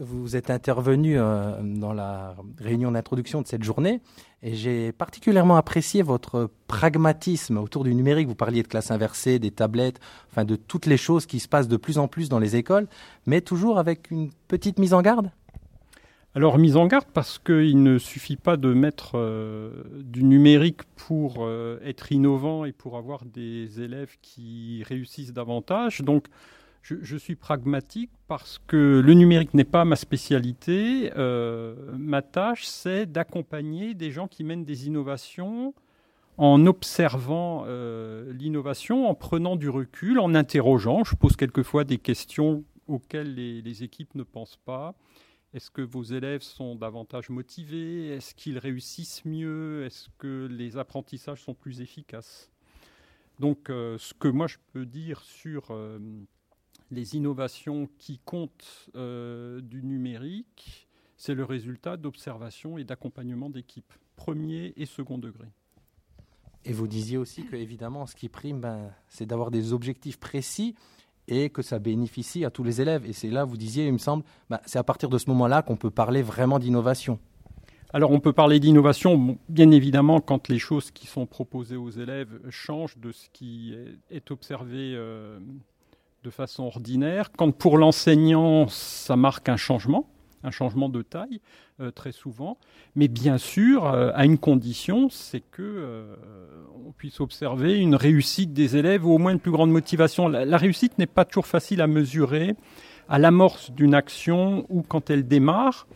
Vous 0.00 0.36
êtes 0.36 0.50
intervenu 0.50 1.16
dans 1.16 1.92
la 1.92 2.34
réunion 2.58 2.92
d'introduction 2.92 3.42
de 3.42 3.46
cette 3.46 3.62
journée 3.62 4.00
et 4.42 4.54
j'ai 4.54 4.90
particulièrement 4.90 5.56
apprécié 5.56 6.02
votre 6.02 6.50
pragmatisme 6.66 7.58
autour 7.58 7.84
du 7.84 7.94
numérique. 7.94 8.26
Vous 8.26 8.34
parliez 8.34 8.62
de 8.62 8.68
classe 8.68 8.90
inversée, 8.90 9.38
des 9.38 9.50
tablettes, 9.50 10.00
enfin 10.30 10.44
de 10.44 10.56
toutes 10.56 10.86
les 10.86 10.96
choses 10.96 11.26
qui 11.26 11.40
se 11.40 11.48
passent 11.48 11.68
de 11.68 11.76
plus 11.76 11.98
en 11.98 12.08
plus 12.08 12.30
dans 12.30 12.38
les 12.38 12.56
écoles, 12.56 12.88
mais 13.26 13.42
toujours 13.42 13.78
avec 13.78 14.10
une 14.10 14.30
petite 14.48 14.78
mise 14.78 14.94
en 14.94 15.02
garde? 15.02 15.30
Alors, 16.36 16.58
mise 16.58 16.76
en 16.76 16.86
garde 16.86 17.08
parce 17.12 17.40
qu'il 17.40 17.82
ne 17.82 17.98
suffit 17.98 18.36
pas 18.36 18.56
de 18.56 18.72
mettre 18.72 19.12
euh, 19.16 19.82
du 20.00 20.22
numérique 20.22 20.82
pour 20.94 21.38
euh, 21.40 21.80
être 21.84 22.12
innovant 22.12 22.64
et 22.64 22.70
pour 22.70 22.96
avoir 22.96 23.24
des 23.24 23.80
élèves 23.80 24.16
qui 24.22 24.84
réussissent 24.86 25.32
davantage. 25.32 26.02
Donc, 26.02 26.26
je, 26.82 27.16
suis 27.16 27.34
pragmatique 27.34 28.10
parce 28.28 28.60
que 28.66 29.02
le 29.04 29.14
numérique 29.14 29.54
n'est 29.54 29.64
pas 29.64 29.84
ma 29.84 29.96
spécialité. 29.96 31.12
Euh, 31.16 31.74
ma 31.98 32.22
tâche, 32.22 32.64
c'est 32.64 33.06
d'accompagner 33.06 33.94
des 33.94 34.12
gens 34.12 34.28
qui 34.28 34.44
mènent 34.44 34.64
des 34.64 34.86
innovations 34.86 35.74
en 36.38 36.64
observant 36.64 37.66
l'innovation, 38.30 39.10
en 39.10 39.14
prenant 39.14 39.56
du 39.56 39.68
recul, 39.68 40.18
en 40.18 40.34
interrogeant. 40.34 41.04
Je 41.04 41.14
pose 41.16 41.36
quelquefois 41.36 41.84
des 41.84 41.98
questions 41.98 42.64
auxquelles 42.88 43.34
les 43.34 43.82
équipes 43.82 44.14
ne 44.14 44.22
pensent 44.22 44.58
pas. 44.64 44.94
Est-ce 45.52 45.70
que 45.70 45.82
vos 45.82 46.04
élèves 46.04 46.42
sont 46.42 46.76
davantage 46.76 47.28
motivés? 47.28 48.08
Est-ce 48.08 48.34
qu'ils 48.34 48.58
réussissent 48.58 49.24
mieux? 49.24 49.84
Est-ce 49.84 50.08
que 50.18 50.46
les 50.50 50.76
apprentissages 50.76 51.42
sont 51.42 51.54
plus 51.54 51.80
efficaces? 51.80 52.50
Donc, 53.40 53.68
euh, 53.68 53.98
ce 53.98 54.14
que 54.14 54.28
moi 54.28 54.46
je 54.46 54.58
peux 54.72 54.86
dire 54.86 55.20
sur 55.22 55.68
euh, 55.70 55.98
les 56.90 57.16
innovations 57.16 57.88
qui 57.98 58.20
comptent 58.24 58.90
euh, 58.94 59.60
du 59.60 59.82
numérique, 59.82 60.88
c'est 61.16 61.34
le 61.34 61.44
résultat 61.44 61.96
d'observation 61.96 62.78
et 62.78 62.84
d'accompagnement 62.84 63.50
d'équipes, 63.50 63.92
premier 64.14 64.72
et 64.76 64.86
second 64.86 65.18
degré. 65.18 65.48
Et 66.64 66.72
vous 66.72 66.86
disiez 66.86 67.16
aussi 67.16 67.44
que, 67.44 67.56
évidemment, 67.56 68.06
ce 68.06 68.14
qui 68.14 68.28
prime, 68.28 68.60
ben, 68.60 68.92
c'est 69.08 69.26
d'avoir 69.26 69.50
des 69.50 69.72
objectifs 69.72 70.18
précis 70.18 70.74
et 71.30 71.48
que 71.48 71.62
ça 71.62 71.78
bénéficie 71.78 72.44
à 72.44 72.50
tous 72.50 72.64
les 72.64 72.80
élèves. 72.80 73.06
Et 73.06 73.12
c'est 73.12 73.30
là, 73.30 73.44
vous 73.44 73.56
disiez, 73.56 73.86
il 73.86 73.92
me 73.92 73.98
semble, 73.98 74.24
bah, 74.50 74.60
c'est 74.66 74.78
à 74.78 74.82
partir 74.82 75.08
de 75.08 75.16
ce 75.16 75.30
moment-là 75.30 75.62
qu'on 75.62 75.76
peut 75.76 75.90
parler 75.90 76.22
vraiment 76.22 76.58
d'innovation. 76.58 77.18
Alors 77.92 78.12
on 78.12 78.20
peut 78.20 78.32
parler 78.32 78.60
d'innovation, 78.60 79.38
bien 79.48 79.70
évidemment, 79.70 80.20
quand 80.20 80.48
les 80.48 80.58
choses 80.58 80.90
qui 80.90 81.06
sont 81.06 81.26
proposées 81.26 81.76
aux 81.76 81.90
élèves 81.90 82.38
changent 82.48 82.98
de 82.98 83.10
ce 83.10 83.28
qui 83.32 83.74
est 84.10 84.30
observé 84.30 84.94
euh, 84.94 85.40
de 86.22 86.30
façon 86.30 86.64
ordinaire. 86.64 87.32
Quand 87.32 87.50
pour 87.50 87.78
l'enseignant, 87.78 88.68
ça 88.68 89.16
marque 89.16 89.48
un 89.48 89.56
changement, 89.56 90.08
un 90.42 90.50
changement 90.50 90.88
de 90.88 91.02
taille, 91.02 91.40
euh, 91.80 91.90
très 91.90 92.12
souvent. 92.12 92.58
Mais 92.94 93.08
bien 93.08 93.38
sûr, 93.38 93.86
euh, 93.86 94.10
à 94.14 94.24
une 94.24 94.38
condition, 94.38 95.08
c'est 95.10 95.40
que 95.40 95.62
euh, 95.62 96.16
on 96.86 96.92
puisse 96.92 97.20
observer 97.20 97.78
une 97.78 97.94
réussite 97.94 98.52
des 98.52 98.76
élèves 98.76 99.06
ou 99.06 99.12
au 99.12 99.18
moins 99.18 99.32
une 99.32 99.40
plus 99.40 99.50
grande 99.50 99.70
motivation. 99.70 100.28
La, 100.28 100.56
réussite 100.56 100.98
n'est 100.98 101.06
pas 101.06 101.24
toujours 101.24 101.46
facile 101.46 101.80
à 101.80 101.86
mesurer 101.86 102.54
à 103.08 103.18
l'amorce 103.18 103.70
d'une 103.70 103.94
action 103.94 104.66
ou 104.68 104.82
quand 104.82 105.10
elle 105.10 105.26
démarre. 105.26 105.86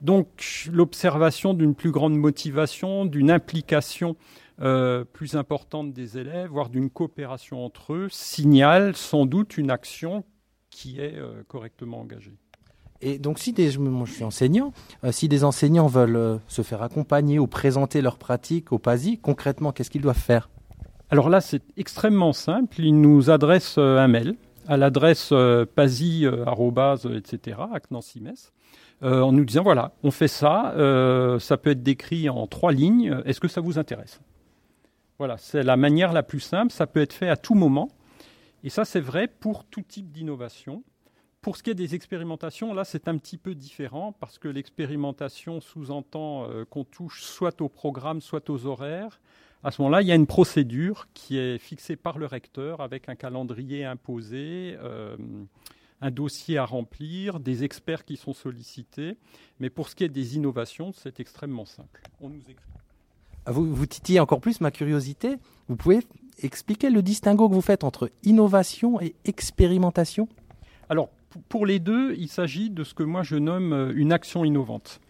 Donc 0.00 0.68
l'observation 0.72 1.54
d'une 1.54 1.74
plus 1.74 1.90
grande 1.90 2.16
motivation, 2.16 3.04
d'une 3.04 3.30
implication 3.30 4.16
plus 5.12 5.36
importante 5.36 5.92
des 5.92 6.18
élèves, 6.18 6.50
voire 6.50 6.68
d'une 6.68 6.90
coopération 6.90 7.64
entre 7.64 7.94
eux, 7.94 8.08
signale 8.10 8.96
sans 8.96 9.24
doute 9.24 9.56
une 9.56 9.70
action 9.70 10.24
qui 10.68 11.00
est 11.00 11.14
correctement 11.46 12.00
engagée. 12.00 12.36
Et 13.00 13.18
donc, 13.18 13.38
si 13.38 13.52
des, 13.52 13.70
je 13.70 13.80
suis 14.06 14.24
enseignant, 14.24 14.72
euh, 15.04 15.12
si 15.12 15.28
des 15.28 15.44
enseignants 15.44 15.86
veulent 15.86 16.16
euh, 16.16 16.36
se 16.48 16.62
faire 16.62 16.82
accompagner 16.82 17.38
ou 17.38 17.46
présenter 17.46 18.02
leurs 18.02 18.18
pratiques 18.18 18.72
au 18.72 18.78
PASI, 18.78 19.18
concrètement, 19.18 19.70
qu'est-ce 19.70 19.90
qu'ils 19.90 20.02
doivent 20.02 20.18
faire? 20.18 20.48
Alors 21.10 21.28
là, 21.28 21.40
c'est 21.40 21.62
extrêmement 21.76 22.32
simple. 22.32 22.80
Ils 22.80 23.00
nous 23.00 23.30
adressent 23.30 23.78
euh, 23.78 23.98
un 23.98 24.08
mail 24.08 24.34
à 24.66 24.76
l'adresse 24.76 25.32
pasi, 25.74 26.26
etc., 26.26 27.56
en 29.00 29.32
nous 29.32 29.44
disant 29.46 29.62
voilà, 29.62 29.92
on 30.02 30.10
fait 30.10 30.28
ça, 30.28 30.74
ça 31.40 31.56
peut 31.56 31.70
être 31.70 31.82
décrit 31.82 32.28
en 32.28 32.46
trois 32.46 32.70
lignes, 32.70 33.18
est-ce 33.24 33.40
que 33.40 33.48
ça 33.48 33.62
vous 33.62 33.78
intéresse? 33.78 34.20
Voilà, 35.16 35.38
c'est 35.38 35.62
la 35.62 35.78
manière 35.78 36.12
la 36.12 36.22
plus 36.22 36.40
simple, 36.40 36.70
ça 36.70 36.86
peut 36.86 37.00
être 37.00 37.14
fait 37.14 37.30
à 37.30 37.38
tout 37.38 37.54
moment. 37.54 37.88
Et 38.62 38.68
ça, 38.68 38.84
c'est 38.84 39.00
vrai 39.00 39.26
pour 39.26 39.64
tout 39.64 39.80
type 39.80 40.12
d'innovation. 40.12 40.82
Pour 41.48 41.56
ce 41.56 41.62
qui 41.62 41.70
est 41.70 41.74
des 41.74 41.94
expérimentations, 41.94 42.74
là, 42.74 42.84
c'est 42.84 43.08
un 43.08 43.16
petit 43.16 43.38
peu 43.38 43.54
différent 43.54 44.12
parce 44.20 44.38
que 44.38 44.48
l'expérimentation 44.48 45.62
sous-entend 45.62 46.44
euh, 46.44 46.66
qu'on 46.66 46.84
touche 46.84 47.22
soit 47.22 47.62
au 47.62 47.70
programme, 47.70 48.20
soit 48.20 48.50
aux 48.50 48.66
horaires. 48.66 49.18
À 49.64 49.70
ce 49.70 49.80
moment-là, 49.80 50.02
il 50.02 50.08
y 50.08 50.12
a 50.12 50.14
une 50.14 50.26
procédure 50.26 51.08
qui 51.14 51.38
est 51.38 51.56
fixée 51.56 51.96
par 51.96 52.18
le 52.18 52.26
recteur 52.26 52.82
avec 52.82 53.08
un 53.08 53.14
calendrier 53.14 53.86
imposé, 53.86 54.76
euh, 54.82 55.16
un 56.02 56.10
dossier 56.10 56.58
à 56.58 56.66
remplir, 56.66 57.40
des 57.40 57.64
experts 57.64 58.04
qui 58.04 58.18
sont 58.18 58.34
sollicités. 58.34 59.16
Mais 59.58 59.70
pour 59.70 59.88
ce 59.88 59.94
qui 59.94 60.04
est 60.04 60.10
des 60.10 60.36
innovations, 60.36 60.92
c'est 60.92 61.18
extrêmement 61.18 61.64
simple. 61.64 62.02
On 62.20 62.28
nous 62.28 62.42
écrit. 62.42 62.66
Ah, 63.46 63.52
vous, 63.52 63.74
vous 63.74 63.86
titillez 63.86 64.20
encore 64.20 64.42
plus 64.42 64.60
ma 64.60 64.70
curiosité. 64.70 65.36
Vous 65.70 65.76
pouvez 65.76 66.00
expliquer 66.42 66.90
le 66.90 67.00
distinguo 67.00 67.48
que 67.48 67.54
vous 67.54 67.62
faites 67.62 67.84
entre 67.84 68.10
innovation 68.22 69.00
et 69.00 69.14
expérimentation? 69.24 70.28
Alors, 70.90 71.08
pour 71.48 71.66
les 71.66 71.78
deux, 71.78 72.14
il 72.16 72.28
s'agit 72.28 72.70
de 72.70 72.84
ce 72.84 72.94
que 72.94 73.02
moi 73.02 73.22
je 73.22 73.36
nomme 73.36 73.72
euh, 73.72 73.92
une 73.94 74.12
action 74.12 74.44
innovante. 74.44 75.00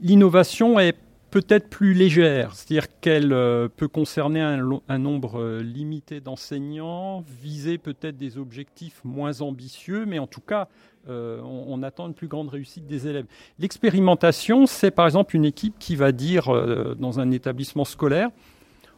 L'innovation 0.00 0.78
est 0.78 0.96
peut-être 1.30 1.68
plus 1.68 1.94
légère, 1.94 2.54
c'est-à-dire 2.54 2.88
qu'elle 3.00 3.32
euh, 3.32 3.68
peut 3.68 3.86
concerner 3.86 4.40
un, 4.40 4.98
nombre 4.98 5.40
euh, 5.40 5.62
limité 5.62 6.20
d'enseignants, 6.20 7.24
viser 7.42 7.78
peut-être 7.78 8.16
des 8.16 8.36
objectifs 8.36 9.00
moins 9.04 9.40
ambitieux, 9.40 10.06
mais 10.06 10.18
en 10.18 10.26
tout 10.26 10.40
cas, 10.40 10.68
on, 11.08 11.82
attend 11.82 12.06
une 12.06 12.14
plus 12.14 12.28
grande 12.28 12.50
réussite 12.50 12.86
des 12.86 13.08
élèves. 13.08 13.24
L'expérimentation, 13.58 14.66
c'est 14.66 14.90
par 14.90 15.06
exemple 15.06 15.34
une 15.34 15.46
équipe 15.46 15.74
qui 15.78 15.96
va 15.96 16.12
dire 16.12 16.52
dans 16.96 17.18
un 17.18 17.30
établissement 17.32 17.84
scolaire, 17.84 18.28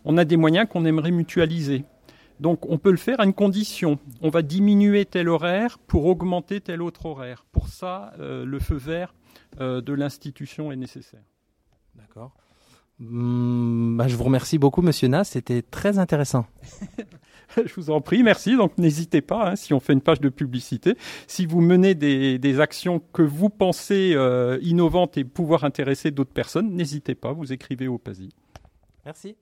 on 0.04 0.18
a 0.18 0.24
des 0.24 0.36
moyens 0.36 0.68
qu'on 0.68 0.84
aimerait 0.84 1.12
mutualiser. 1.12 1.84
Donc 2.42 2.68
on 2.68 2.76
peut 2.76 2.90
le 2.90 2.96
faire 2.96 3.20
à 3.20 3.24
une 3.24 3.32
condition. 3.32 4.00
On 4.20 4.28
va 4.28 4.42
diminuer 4.42 5.04
tel 5.04 5.28
horaire 5.28 5.78
pour 5.78 6.06
augmenter 6.06 6.60
tel 6.60 6.82
autre 6.82 7.06
horaire. 7.06 7.46
Pour 7.52 7.68
ça, 7.68 8.12
euh, 8.18 8.44
le 8.44 8.58
feu 8.58 8.74
vert 8.74 9.14
euh, 9.60 9.80
de 9.80 9.92
l'institution 9.92 10.72
est 10.72 10.76
nécessaire. 10.76 11.22
D'accord. 11.94 12.34
Hmm, 12.98 13.96
bah, 13.96 14.08
je 14.08 14.16
vous 14.16 14.24
remercie 14.24 14.58
beaucoup, 14.58 14.82
Monsieur 14.82 15.06
Nas. 15.06 15.22
C'était 15.22 15.62
très 15.62 15.98
intéressant. 15.98 16.44
je 17.56 17.72
vous 17.76 17.90
en 17.90 18.00
prie, 18.00 18.24
merci. 18.24 18.56
Donc 18.56 18.76
n'hésitez 18.76 19.20
pas, 19.20 19.50
hein, 19.50 19.56
si 19.56 19.72
on 19.72 19.78
fait 19.78 19.92
une 19.92 20.00
page 20.00 20.20
de 20.20 20.28
publicité, 20.28 20.96
si 21.28 21.46
vous 21.46 21.60
menez 21.60 21.94
des, 21.94 22.60
actions 22.60 23.00
que 23.12 23.22
vous 23.22 23.50
pensez 23.50 24.14
euh, 24.16 24.58
innovantes 24.62 25.16
et 25.16 25.22
pouvoir 25.22 25.62
intéresser 25.62 26.10
d'autres 26.10 26.32
personnes, 26.32 26.74
n'hésitez 26.74 27.14
pas, 27.14 27.32
vous 27.32 27.52
écrivez 27.52 27.86
au 27.86 27.98
PASI. 27.98 28.30
Merci. 29.04 29.36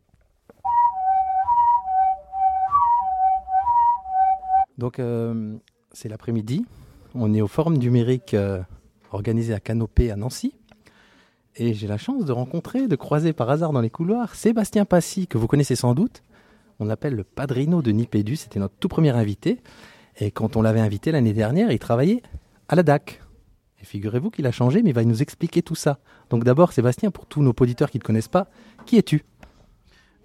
Donc, 4.80 4.98
euh, 4.98 5.56
c'est 5.92 6.08
l'après-midi. 6.08 6.64
On 7.14 7.34
est 7.34 7.42
au 7.42 7.46
forum 7.46 7.76
numérique 7.76 8.32
euh, 8.32 8.62
organisé 9.12 9.52
à 9.52 9.60
Canopée 9.60 10.10
à 10.10 10.16
Nancy. 10.16 10.54
Et 11.56 11.74
j'ai 11.74 11.86
la 11.86 11.98
chance 11.98 12.24
de 12.24 12.32
rencontrer, 12.32 12.88
de 12.88 12.96
croiser 12.96 13.34
par 13.34 13.50
hasard 13.50 13.72
dans 13.72 13.82
les 13.82 13.90
couloirs 13.90 14.34
Sébastien 14.34 14.86
Passy, 14.86 15.26
que 15.26 15.36
vous 15.36 15.46
connaissez 15.46 15.76
sans 15.76 15.94
doute. 15.94 16.22
On 16.78 16.86
l'appelle 16.86 17.14
le 17.14 17.24
padrino 17.24 17.82
de 17.82 17.90
Nipédu. 17.90 18.36
C'était 18.36 18.58
notre 18.58 18.74
tout 18.76 18.88
premier 18.88 19.10
invité. 19.10 19.60
Et 20.18 20.30
quand 20.30 20.56
on 20.56 20.62
l'avait 20.62 20.80
invité 20.80 21.12
l'année 21.12 21.34
dernière, 21.34 21.70
il 21.70 21.78
travaillait 21.78 22.22
à 22.68 22.74
la 22.74 22.82
DAC. 22.82 23.20
Et 23.82 23.84
figurez-vous 23.84 24.30
qu'il 24.30 24.46
a 24.46 24.50
changé, 24.50 24.82
mais 24.82 24.90
il 24.90 24.94
va 24.94 25.04
nous 25.04 25.20
expliquer 25.20 25.60
tout 25.60 25.74
ça. 25.74 25.98
Donc 26.30 26.42
d'abord, 26.44 26.72
Sébastien, 26.72 27.10
pour 27.10 27.26
tous 27.26 27.42
nos 27.42 27.52
auditeurs 27.60 27.90
qui 27.90 27.98
ne 27.98 28.00
te 28.00 28.06
connaissent 28.06 28.28
pas, 28.28 28.48
qui 28.86 28.96
es-tu? 28.96 29.26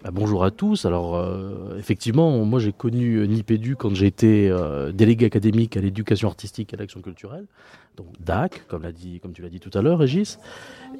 Bah, 0.02 0.10
bonjour 0.12 0.44
à 0.44 0.50
tous. 0.50 0.84
Alors, 0.84 1.16
euh, 1.16 1.76
effectivement, 1.78 2.44
moi 2.44 2.60
j'ai 2.60 2.72
connu 2.72 3.16
euh, 3.16 3.26
Nipédu 3.26 3.76
quand 3.76 3.94
j'étais 3.94 4.48
euh, 4.50 4.92
délégué 4.92 5.24
académique 5.24 5.76
à 5.76 5.80
l'éducation 5.80 6.28
artistique 6.28 6.72
et 6.72 6.76
à 6.76 6.80
l'action 6.80 7.00
culturelle, 7.00 7.46
donc 7.96 8.08
DAC, 8.20 8.66
comme, 8.68 8.86
dit, 8.92 9.20
comme 9.20 9.32
tu 9.32 9.40
l'as 9.40 9.48
dit 9.48 9.58
tout 9.58 9.76
à 9.76 9.80
l'heure, 9.80 9.98
Régis. 9.98 10.38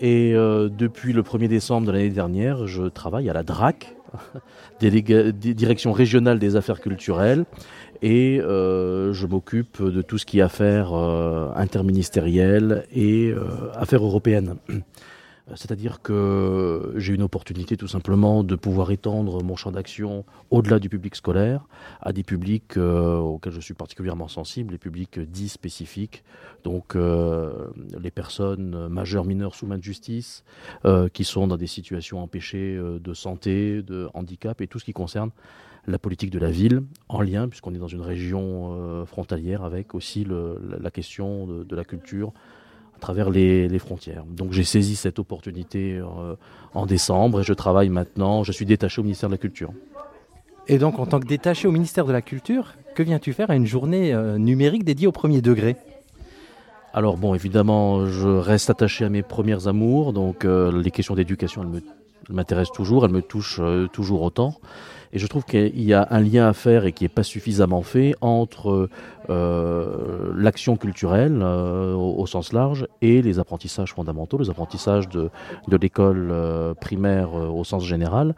Et 0.00 0.32
depuis 0.32 1.12
le 1.12 1.22
1er 1.22 1.48
décembre 1.48 1.86
de 1.86 1.92
l'année 1.92 2.10
dernière, 2.10 2.66
je 2.66 2.84
travaille 2.84 3.28
à 3.28 3.34
la 3.34 3.42
DRAC, 3.42 3.94
Direction 4.80 5.92
régionale 5.92 6.38
des 6.38 6.56
affaires 6.56 6.80
culturelles, 6.80 7.44
et 8.02 8.38
je 8.40 9.26
m'occupe 9.26 9.82
de 9.82 10.00
tout 10.00 10.16
ce 10.16 10.24
qui 10.24 10.38
est 10.38 10.42
affaires 10.42 10.94
interministérielles 10.94 12.86
et 12.94 13.34
affaires 13.74 14.04
européennes. 14.04 14.56
C'est-à-dire 15.54 16.02
que 16.02 16.92
j'ai 16.96 17.14
une 17.14 17.22
opportunité 17.22 17.76
tout 17.76 17.86
simplement 17.86 18.42
de 18.42 18.56
pouvoir 18.56 18.90
étendre 18.90 19.44
mon 19.44 19.54
champ 19.54 19.70
d'action 19.70 20.24
au-delà 20.50 20.80
du 20.80 20.88
public 20.88 21.14
scolaire 21.14 21.66
à 22.00 22.12
des 22.12 22.24
publics 22.24 22.76
euh, 22.76 23.18
auxquels 23.18 23.52
je 23.52 23.60
suis 23.60 23.74
particulièrement 23.74 24.26
sensible, 24.26 24.72
les 24.72 24.78
publics 24.78 25.20
dits 25.20 25.48
spécifiques, 25.48 26.24
donc 26.64 26.96
euh, 26.96 27.68
les 28.00 28.10
personnes 28.10 28.88
majeures, 28.88 29.24
mineures 29.24 29.54
sous 29.54 29.66
main 29.66 29.78
de 29.78 29.84
justice, 29.84 30.42
euh, 30.84 31.08
qui 31.08 31.22
sont 31.22 31.46
dans 31.46 31.56
des 31.56 31.68
situations 31.68 32.20
empêchées 32.20 32.76
de 32.76 33.14
santé, 33.14 33.82
de 33.82 34.08
handicap 34.14 34.60
et 34.60 34.66
tout 34.66 34.80
ce 34.80 34.84
qui 34.84 34.92
concerne 34.92 35.30
la 35.86 36.00
politique 36.00 36.30
de 36.30 36.40
la 36.40 36.50
ville 36.50 36.82
en 37.08 37.20
lien, 37.20 37.46
puisqu'on 37.46 37.72
est 37.72 37.78
dans 37.78 37.86
une 37.86 38.00
région 38.00 39.06
frontalière 39.06 39.62
avec 39.62 39.94
aussi 39.94 40.24
le, 40.24 40.60
la 40.80 40.90
question 40.90 41.46
de, 41.46 41.62
de 41.62 41.76
la 41.76 41.84
culture 41.84 42.32
à 42.96 42.98
travers 42.98 43.30
les, 43.30 43.68
les 43.68 43.78
frontières. 43.78 44.24
Donc 44.24 44.52
j'ai 44.52 44.64
saisi 44.64 44.96
cette 44.96 45.18
opportunité 45.18 46.00
en 46.74 46.86
décembre 46.86 47.40
et 47.40 47.44
je 47.44 47.52
travaille 47.52 47.90
maintenant, 47.90 48.42
je 48.42 48.52
suis 48.52 48.66
détaché 48.66 49.00
au 49.00 49.04
ministère 49.04 49.28
de 49.28 49.34
la 49.34 49.38
Culture. 49.38 49.70
Et 50.66 50.78
donc 50.78 50.98
en 50.98 51.06
tant 51.06 51.20
que 51.20 51.26
détaché 51.26 51.68
au 51.68 51.72
ministère 51.72 52.06
de 52.06 52.12
la 52.12 52.22
Culture, 52.22 52.74
que 52.94 53.02
viens-tu 53.02 53.32
faire 53.32 53.50
à 53.50 53.56
une 53.56 53.66
journée 53.66 54.16
numérique 54.38 54.84
dédiée 54.84 55.06
au 55.06 55.12
premier 55.12 55.42
degré? 55.42 55.76
Alors 56.94 57.18
bon, 57.18 57.34
évidemment, 57.34 58.06
je 58.06 58.28
reste 58.28 58.70
attaché 58.70 59.04
à 59.04 59.10
mes 59.10 59.22
premières 59.22 59.68
amours, 59.68 60.14
donc 60.14 60.44
les 60.44 60.90
questions 60.90 61.14
d'éducation, 61.14 61.62
elles 61.62 61.82
m'intéressent 62.34 62.74
toujours, 62.74 63.04
elles 63.04 63.12
me 63.12 63.22
touchent 63.22 63.60
toujours 63.92 64.22
autant. 64.22 64.54
Et 65.12 65.18
je 65.18 65.26
trouve 65.26 65.44
qu'il 65.44 65.82
y 65.82 65.94
a 65.94 66.06
un 66.10 66.20
lien 66.20 66.48
à 66.48 66.52
faire 66.52 66.84
et 66.84 66.92
qui 66.92 67.04
n'est 67.04 67.08
pas 67.08 67.22
suffisamment 67.22 67.82
fait 67.82 68.14
entre 68.20 68.88
euh, 69.28 70.32
l'action 70.36 70.76
culturelle 70.76 71.40
euh, 71.42 71.94
au, 71.94 72.26
sens 72.26 72.52
large 72.52 72.86
et 73.02 73.22
les 73.22 73.38
apprentissages 73.38 73.92
fondamentaux, 73.92 74.38
les 74.38 74.50
apprentissages 74.50 75.08
de, 75.08 75.30
de 75.68 75.76
l'école 75.76 76.28
euh, 76.30 76.74
primaire 76.74 77.34
au 77.34 77.64
sens 77.64 77.84
général. 77.84 78.34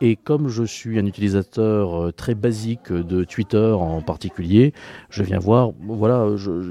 Et 0.00 0.16
comme 0.16 0.48
je 0.48 0.62
suis 0.62 0.98
un 0.98 1.04
utilisateur 1.04 2.14
très 2.14 2.34
basique 2.34 2.90
de 2.90 3.22
Twitter 3.24 3.72
en 3.72 4.00
particulier, 4.00 4.72
je 5.10 5.22
viens 5.22 5.38
voir, 5.38 5.72
voilà, 5.86 6.26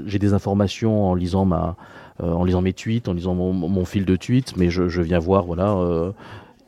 j'ai 0.06 0.18
des 0.18 0.32
informations 0.32 1.06
en 1.08 1.14
lisant 1.14 1.44
ma, 1.44 1.76
en 2.20 2.42
lisant 2.42 2.60
mes 2.60 2.72
tweets, 2.72 3.06
en 3.06 3.12
lisant 3.12 3.36
mon, 3.36 3.52
mon 3.52 3.84
fil 3.84 4.04
de 4.04 4.16
tweets, 4.16 4.56
mais 4.56 4.68
je, 4.68 4.88
je 4.88 5.00
viens 5.00 5.20
voir, 5.20 5.44
voilà 5.44 6.12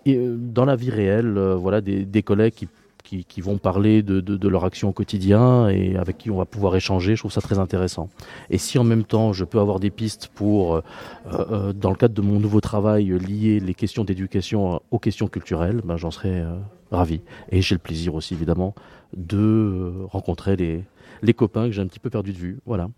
et 0.07 0.17
euh, 0.17 0.37
dans 0.37 0.65
la 0.65 0.77
vie 0.77 0.91
réelle, 0.91 1.37
euh, 1.37 1.55
voilà, 1.55 1.81
des, 1.81 2.05
des 2.05 2.23
collègues 2.23 2.55
qui, 2.55 2.69
qui, 3.03 3.25
qui, 3.25 3.41
vont 3.41 3.59
parler 3.59 4.03
de, 4.03 4.21
de, 4.21 4.37
de, 4.37 4.49
leur 4.49 4.65
action 4.65 4.89
au 4.89 4.93
quotidien 4.93 5.69
et 5.69 5.97
avec 5.97 6.19
qui 6.19 6.31
on 6.31 6.39
va 6.39 6.45
pouvoir 6.45 6.75
échanger. 6.77 7.15
Je 7.15 7.21
trouve 7.21 7.33
ça 7.33 7.41
très 7.41 7.59
intéressant. 7.59 8.09
Et 8.51 8.59
si 8.59 8.79
en 8.79 8.85
même 8.85 9.05
temps 9.05 9.33
je 9.33 9.45
peux 9.45 9.61
avoir 9.61 9.81
des 9.81 9.91
pistes 9.91 10.31
pour, 10.35 10.77
euh, 10.77 10.83
euh 11.27 11.73
dans 11.73 11.91
le 11.91 11.97
cadre 11.97 12.15
de 12.15 12.23
mon 12.23 12.41
nouveau 12.41 12.61
travail, 12.61 13.07
lier 13.07 13.61
les 13.61 13.75
questions 13.75 14.05
d'éducation 14.05 14.81
aux 14.91 14.99
questions 14.99 15.29
culturelles, 15.29 15.83
ben, 15.85 15.97
j'en 15.97 16.11
serais 16.11 16.41
euh, 16.41 16.57
ravi. 16.91 17.21
Et 17.51 17.61
j'ai 17.63 17.75
le 17.75 17.81
plaisir 17.81 18.15
aussi 18.15 18.35
évidemment 18.35 18.75
de 19.17 19.93
rencontrer 20.11 20.57
les, 20.57 20.85
les 21.23 21.35
copains 21.35 21.67
que 21.67 21.73
j'ai 21.73 21.83
un 21.83 21.87
petit 21.87 22.01
peu 22.01 22.11
perdu 22.11 22.33
de 22.33 22.39
vue. 22.39 22.59
Voilà. 22.67 22.89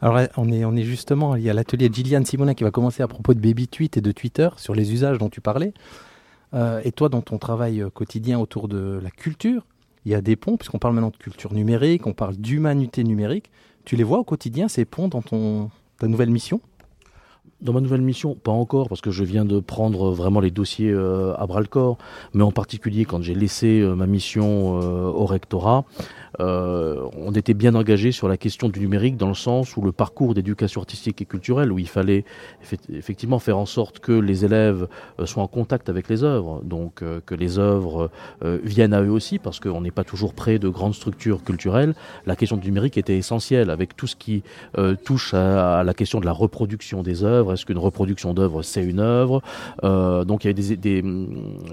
Alors 0.00 0.20
on 0.36 0.52
est, 0.52 0.64
on 0.64 0.76
justement, 0.76 1.34
il 1.34 1.42
y 1.42 1.50
a 1.50 1.54
l'atelier 1.54 1.88
de 1.88 1.94
Gillian 1.94 2.24
Simonin 2.24 2.54
qui 2.54 2.62
va 2.62 2.70
commencer 2.70 3.02
à 3.02 3.08
propos 3.08 3.34
de 3.34 3.40
Baby 3.40 3.66
Tweet 3.66 3.96
et 3.96 4.00
de 4.00 4.12
Twitter 4.12 4.48
sur 4.56 4.74
les 4.74 4.92
usages 4.92 5.18
dont 5.18 5.28
tu 5.28 5.40
parlais. 5.40 5.72
Euh, 6.54 6.80
et 6.84 6.92
toi, 6.92 7.08
dans 7.08 7.20
ton 7.20 7.38
travail 7.38 7.82
euh, 7.82 7.90
quotidien 7.90 8.38
autour 8.38 8.68
de 8.68 9.00
la 9.02 9.10
culture, 9.10 9.64
il 10.04 10.12
y 10.12 10.14
a 10.14 10.20
des 10.20 10.36
ponts, 10.36 10.56
puisqu'on 10.56 10.78
parle 10.78 10.94
maintenant 10.94 11.10
de 11.10 11.16
culture 11.16 11.52
numérique, 11.52 12.06
on 12.06 12.14
parle 12.14 12.36
d'humanité 12.36 13.04
numérique. 13.04 13.50
Tu 13.84 13.96
les 13.96 14.04
vois 14.04 14.18
au 14.18 14.24
quotidien, 14.24 14.68
ces 14.68 14.84
ponts, 14.84 15.08
dans 15.08 15.22
ton, 15.22 15.70
ta 15.98 16.06
nouvelle 16.06 16.30
mission? 16.30 16.60
Dans 17.60 17.72
ma 17.72 17.80
nouvelle 17.80 18.02
mission, 18.02 18.36
pas 18.36 18.52
encore, 18.52 18.88
parce 18.88 19.00
que 19.00 19.10
je 19.10 19.24
viens 19.24 19.44
de 19.44 19.58
prendre 19.58 20.12
vraiment 20.12 20.38
les 20.38 20.52
dossiers 20.52 20.90
euh, 20.90 21.34
à 21.38 21.46
bras 21.46 21.60
le 21.60 21.66
corps, 21.66 21.98
mais 22.32 22.44
en 22.44 22.52
particulier 22.52 23.04
quand 23.04 23.20
j'ai 23.20 23.34
laissé 23.34 23.80
euh, 23.80 23.96
ma 23.96 24.06
mission 24.06 24.80
euh, 24.80 25.08
au 25.08 25.26
rectorat, 25.26 25.84
euh, 26.40 27.08
on 27.16 27.32
était 27.32 27.54
bien 27.54 27.74
engagé 27.74 28.12
sur 28.12 28.28
la 28.28 28.36
question 28.36 28.68
du 28.68 28.80
numérique 28.80 29.16
dans 29.16 29.28
le 29.28 29.34
sens 29.34 29.76
où 29.76 29.82
le 29.82 29.92
parcours 29.92 30.34
d'éducation 30.34 30.80
artistique 30.80 31.22
et 31.22 31.24
culturelle, 31.24 31.72
où 31.72 31.78
il 31.78 31.88
fallait 31.88 32.24
effectivement 32.92 33.38
faire 33.38 33.58
en 33.58 33.66
sorte 33.66 33.98
que 34.00 34.12
les 34.12 34.44
élèves 34.44 34.88
soient 35.24 35.42
en 35.42 35.48
contact 35.48 35.88
avec 35.88 36.08
les 36.08 36.24
œuvres, 36.24 36.62
donc 36.64 37.02
que 37.26 37.34
les 37.34 37.58
œuvres 37.58 38.10
viennent 38.42 38.94
à 38.94 39.02
eux 39.02 39.10
aussi, 39.10 39.38
parce 39.38 39.60
qu'on 39.60 39.80
n'est 39.80 39.90
pas 39.90 40.04
toujours 40.04 40.34
près 40.34 40.58
de 40.58 40.68
grandes 40.68 40.94
structures 40.94 41.42
culturelles. 41.42 41.94
La 42.26 42.36
question 42.36 42.56
du 42.56 42.68
numérique 42.68 42.98
était 42.98 43.16
essentielle, 43.16 43.70
avec 43.70 43.96
tout 43.96 44.06
ce 44.06 44.16
qui 44.16 44.42
touche 45.04 45.34
à, 45.34 45.82
la 45.84 45.94
question 45.94 46.20
de 46.20 46.26
la 46.26 46.32
reproduction 46.32 47.02
des 47.02 47.24
œuvres. 47.24 47.52
Est-ce 47.52 47.66
qu'une 47.66 47.78
reproduction 47.78 48.34
d'œuvre, 48.34 48.62
c'est 48.62 48.84
une 48.84 49.00
œuvre? 49.00 49.42
Euh, 49.84 50.24
Donc 50.24 50.44
il 50.44 50.48
y 50.48 50.50
a 50.50 50.52
des, 50.52 50.76
des, 50.76 51.02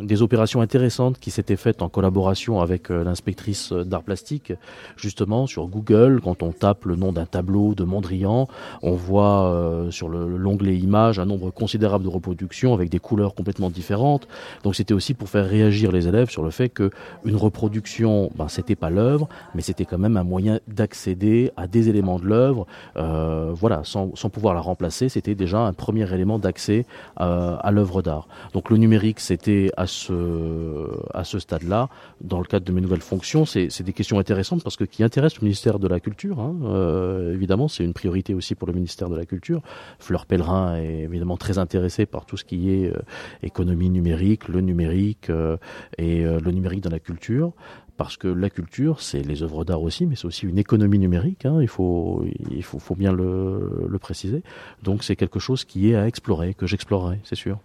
des, 0.02 0.22
opérations 0.22 0.62
intéressantes 0.62 1.20
qui 1.20 1.32
s'étaient 1.32 1.56
faites 1.56 1.82
en 1.82 1.90
collaboration 1.90 2.62
avec 2.62 2.90
euh, 2.90 3.04
l'inspectrice 3.04 3.72
d'art 3.72 4.04
plastique, 4.04 4.54
justement 4.96 5.48
sur 5.48 5.68
Google. 5.68 6.22
Quand 6.24 6.44
on 6.44 6.52
tape 6.52 6.86
le 6.86 6.96
nom 6.96 7.12
d'un 7.12 7.26
tableau 7.26 7.76
de 7.76 7.84
Mondrian, 7.84 8.48
on 8.82 8.94
voit 8.94 9.46
euh, 9.46 9.92
sur 9.92 10.10
l'onglet 10.10 10.78
images 10.78 11.20
un 11.20 11.26
nombre 11.26 11.52
considérable 11.52 12.04
de 12.04 12.10
reproductions 12.10 12.74
avec 12.74 12.90
des 12.90 13.00
couleurs 13.00 13.36
complètement 13.36 13.70
différentes. 13.70 14.28
Donc 14.64 14.76
c'était 14.76 14.94
aussi 14.94 15.14
pour 15.14 15.30
faire 15.30 15.48
réagir 15.48 15.92
les 15.92 16.08
élèves 16.08 16.30
sur 16.30 16.44
le 16.44 16.52
fait 16.52 16.70
que 16.70 16.90
une 17.24 17.36
reproduction, 17.36 18.32
ben, 18.36 18.48
c'était 18.48 18.76
pas 18.76 18.90
l'œuvre, 18.90 19.28
mais 19.54 19.62
c'était 19.62 19.86
quand 19.86 19.98
même 19.98 20.18
un 20.18 20.24
moyen 20.24 20.60
d'accéder 20.68 21.52
à 21.58 21.68
des 21.68 21.90
éléments 21.90 22.20
de 22.20 22.26
l'œuvre. 22.26 22.68
Euh, 22.98 23.52
voilà, 23.54 23.82
sans, 23.84 24.16
sans 24.16 24.30
pouvoir 24.30 24.54
la 24.54 24.62
remplacer, 24.62 25.10
c'était 25.10 25.36
déjà 25.36 25.60
un 25.60 25.74
premier 25.74 26.12
élément 26.14 26.40
d'accès 26.40 26.86
euh, 27.22 27.58
à 27.60 27.72
l'œuvre 27.72 28.02
d'art. 28.02 28.28
Donc 28.54 28.70
le 28.70 28.78
numérique, 28.78 29.20
c'était 29.20 29.72
à 29.78 29.88
ce, 29.88 30.90
à 31.14 31.24
ce 31.24 31.40
stade-là, 31.40 31.90
dans 32.22 32.40
le 32.40 32.46
cadre 32.46 32.66
de 32.66 32.72
mes 32.72 32.82
nouvelles 32.82 33.02
fonctions, 33.02 33.46
c'est 33.46 33.84
des 33.84 33.94
questions 33.94 34.20
intéressantes 34.20 34.36
parce 34.64 34.76
que 34.76 34.84
qui 34.84 35.04
intéressent 35.04 35.42
le 35.42 35.46
ministère 35.46 35.80
de 35.80 35.88
la 35.88 36.00
Culture. 36.00 36.40
Hein, 36.40 36.56
euh, 36.64 37.34
évidemment, 37.34 37.68
c'est 37.68 37.84
une 37.84 37.94
priorité 37.94 38.34
aussi 38.34 38.56
pour 38.56 38.68
le 38.68 38.74
ministère 38.74 39.10
de 39.10 39.16
la 39.16 39.26
Culture. 39.26 39.62
Fleur 40.00 40.26
Pellerin 40.26 40.78
est 40.78 41.04
évidemment 41.04 41.38
très 41.38 41.58
intéressée 41.58 42.06
par 42.06 42.26
tout 42.26 42.38
ce 42.38 42.46
qui 42.46 42.72
est 42.72 42.88
euh, 42.88 43.00
économie 43.44 43.90
numérique, 43.90 44.48
le 44.48 44.62
numérique 44.62 45.30
euh, 45.30 45.58
et 45.98 46.24
le 46.24 46.52
numérique 46.52 46.82
dans 46.82 46.90
la 46.90 47.00
culture 47.00 47.54
parce 47.98 48.18
que 48.18 48.28
la 48.28 48.50
culture, 48.50 49.00
c'est 49.00 49.22
les 49.22 49.42
œuvres 49.42 49.64
d'art 49.64 49.82
aussi, 49.82 50.06
mais 50.06 50.18
c'est 50.18 50.26
aussi 50.26 50.46
une 50.46 50.60
économie 50.60 51.00
numérique, 51.00 51.46
hein, 51.46 51.60
il, 51.62 51.70
faut, 51.70 52.26
il 52.52 52.62
faut, 52.62 52.78
faut 52.78 52.96
bien 52.96 53.14
le, 53.14 53.88
le, 53.88 54.00
préciser. 54.00 54.44
Donc 54.84 55.02
c'est 55.06 55.16
quelque 55.16 55.40
chose 55.40 55.64
qui 55.64 55.92
est 55.92 55.96
à 55.96 56.06
explorer, 56.06 56.54
que 56.56 56.68
j'explorerai, 56.68 57.22
c'est 57.24 57.36
sûr. 57.36 57.58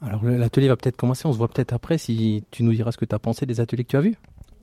Alors 0.00 0.24
l'atelier 0.24 0.68
va 0.68 0.76
peut-être 0.76 0.96
commencer, 0.96 1.26
on 1.26 1.32
se 1.32 1.38
voit 1.38 1.48
peut-être 1.48 1.72
après 1.72 1.98
si 1.98 2.44
tu 2.50 2.62
nous 2.62 2.72
diras 2.72 2.92
ce 2.92 2.98
que 2.98 3.04
tu 3.04 3.14
as 3.14 3.18
pensé 3.18 3.46
des 3.46 3.60
ateliers 3.60 3.84
que 3.84 3.90
tu 3.90 3.96
as 3.96 4.02
vus. 4.02 4.16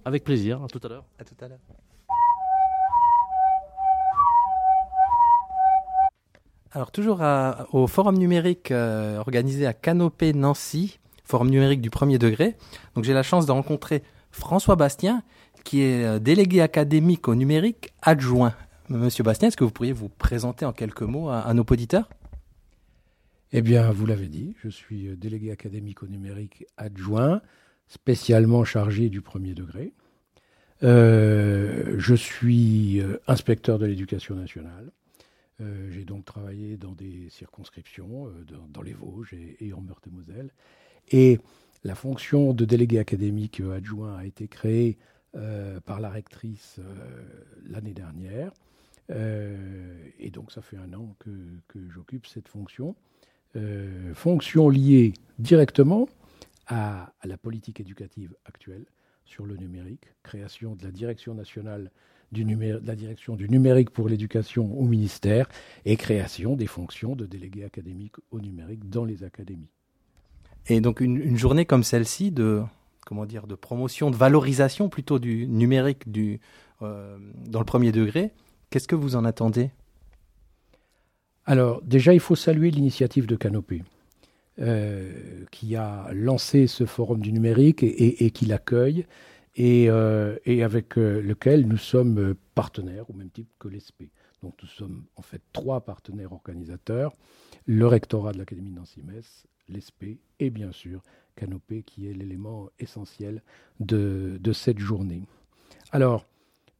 Avec 0.03 0.23
plaisir, 0.23 0.63
à 0.63 0.67
tout 0.67 0.79
à 0.83 0.87
l'heure. 0.87 1.05
À 1.19 1.23
tout 1.23 1.35
à 1.39 1.47
l'heure. 1.47 1.59
Alors 6.71 6.91
toujours 6.91 7.21
à, 7.21 7.67
au 7.73 7.85
forum 7.85 8.17
numérique 8.17 8.71
euh, 8.71 9.17
organisé 9.17 9.67
à 9.67 9.73
Canopée 9.73 10.33
Nancy, 10.33 10.99
forum 11.25 11.49
numérique 11.49 11.81
du 11.81 11.89
premier 11.89 12.17
degré. 12.17 12.55
Donc 12.95 13.03
j'ai 13.03 13.13
la 13.13 13.23
chance 13.23 13.45
de 13.45 13.51
rencontrer 13.51 14.03
François 14.31 14.77
Bastien, 14.77 15.21
qui 15.65 15.81
est 15.81 16.05
euh, 16.05 16.19
délégué 16.19 16.61
académique 16.61 17.27
au 17.27 17.35
numérique 17.35 17.93
adjoint. 18.01 18.53
Monsieur 18.87 19.23
Bastien, 19.23 19.49
est-ce 19.49 19.57
que 19.57 19.65
vous 19.65 19.71
pourriez 19.71 19.93
vous 19.93 20.09
présenter 20.09 20.65
en 20.65 20.71
quelques 20.71 21.01
mots 21.01 21.29
à, 21.29 21.39
à 21.39 21.53
nos 21.53 21.65
auditeurs? 21.69 22.09
Eh 23.51 23.61
bien, 23.61 23.91
vous 23.91 24.05
l'avez 24.05 24.27
dit, 24.27 24.55
je 24.63 24.69
suis 24.69 25.09
euh, 25.09 25.17
délégué 25.17 25.51
académique 25.51 26.03
au 26.03 26.07
numérique 26.07 26.65
adjoint, 26.77 27.41
spécialement 27.91 28.63
chargé 28.63 29.09
du 29.09 29.21
premier 29.21 29.53
degré. 29.53 29.91
Euh, 30.81 31.95
je 31.97 32.15
suis 32.15 33.01
euh, 33.01 33.17
inspecteur 33.27 33.79
de 33.79 33.85
l'éducation 33.85 34.33
nationale. 34.33 34.91
Euh, 35.59 35.91
J'ai 35.91 36.05
donc 36.05 36.23
travaillé 36.23 36.77
dans 36.77 36.93
des 36.93 37.29
circonscriptions, 37.29 38.31
dans, 38.73 38.81
les 38.81 38.93
Vosges 38.93 39.35
et, 39.59 39.73
en 39.73 39.81
Meurthe-et-Moselle. 39.81 40.51
Et 41.09 41.39
la 41.83 41.93
fonction 41.93 42.53
de 42.53 42.63
délégué 42.63 42.97
académique 42.97 43.59
adjoint 43.59 44.17
a 44.17 44.25
été 44.25 44.47
créée 44.47 44.97
par 45.85 45.99
la 45.99 46.09
rectrice 46.09 46.79
l'année 47.69 47.93
dernière. 47.93 48.51
Et 49.09 50.29
donc 50.31 50.51
ça 50.51 50.61
fait 50.61 50.77
un 50.77 50.93
an 50.93 51.15
que, 51.19 51.79
j'occupe 51.89 52.27
cette 52.27 52.47
fonction. 52.47 52.95
Fonction 54.13 54.69
liée 54.69 55.13
directement 55.39 56.07
à, 56.71 57.13
à, 57.19 57.27
la 57.27 57.37
politique 57.37 57.79
éducative 57.79 58.35
actuelle 58.45 58.85
sur 59.25 59.45
le 59.45 59.55
numérique, 59.57 60.05
création 60.23 60.75
de 60.75 60.83
la 60.83 60.91
direction 60.91 61.33
nationale 61.33 61.91
du 62.31 62.45
de 62.45 62.81
la 62.85 62.95
direction 62.95 63.35
du 63.35 63.49
numérique 63.49 63.89
pour 63.89 64.07
l'éducation 64.07 64.79
au 64.79 64.85
ministère 64.85 65.49
et 65.83 65.97
création 65.97 66.55
des 66.55 66.67
fonctions 66.67 67.15
de 67.15 67.25
délégué 67.25 67.65
académique 67.65 68.15
au 68.31 68.39
numérique 68.39 68.89
dans 68.89 69.03
les 69.03 69.23
académies. 69.23 69.69
Et 70.67 70.79
donc 70.79 71.01
une, 71.01 71.17
une 71.17 71.37
journée 71.37 71.65
comme 71.65 71.83
celle-ci 71.83 72.31
de 72.31 72.63
comment 73.05 73.25
dire 73.25 73.47
de 73.47 73.55
promotion, 73.55 74.11
de 74.11 74.15
valorisation 74.15 74.87
plutôt 74.87 75.19
du 75.19 75.45
numérique 75.47 76.09
du 76.09 76.39
euh, 76.81 77.17
dans 77.47 77.59
le 77.59 77.65
premier 77.65 77.91
degré. 77.91 78.31
Qu'est-ce 78.69 78.87
que 78.87 78.95
vous 78.95 79.17
en 79.17 79.25
attendez? 79.25 79.71
Alors 81.45 81.81
déjà, 81.81 82.13
il 82.13 82.19
faut 82.19 82.35
saluer 82.35 82.71
l'initiative 82.71 83.25
de 83.25 83.35
Canopée. 83.35 83.83
Euh, 84.59 85.45
qui 85.49 85.77
a 85.77 86.09
lancé 86.13 86.67
ce 86.67 86.85
forum 86.85 87.21
du 87.21 87.31
numérique 87.31 87.83
et, 87.83 88.31
qui 88.31 88.45
l'accueille 88.45 89.05
et, 89.55 89.89
euh, 89.89 90.35
avec 90.45 90.97
euh, 90.97 91.21
lequel 91.21 91.65
nous 91.65 91.77
sommes 91.77 92.35
partenaires 92.53 93.09
au 93.09 93.13
même 93.13 93.29
titre 93.29 93.49
que 93.59 93.69
l'ESP. 93.69 94.09
Donc 94.43 94.55
nous 94.61 94.67
sommes 94.67 95.05
en 95.15 95.21
fait 95.21 95.41
trois 95.53 95.79
partenaires 95.79 96.33
organisateurs, 96.33 97.15
le 97.65 97.87
rectorat 97.87 98.33
de 98.33 98.39
l'Académie 98.39 98.71
de 98.71 98.75
Nancy-Metz, 98.75 99.47
l'ESP 99.69 100.19
et 100.41 100.49
bien 100.49 100.73
sûr 100.73 101.01
Canopée 101.37 101.83
qui 101.83 102.07
est 102.07 102.13
l'élément 102.13 102.69
essentiel 102.77 103.41
de, 103.79 104.37
cette 104.53 104.79
journée. 104.79 105.23
Alors, 105.93 106.27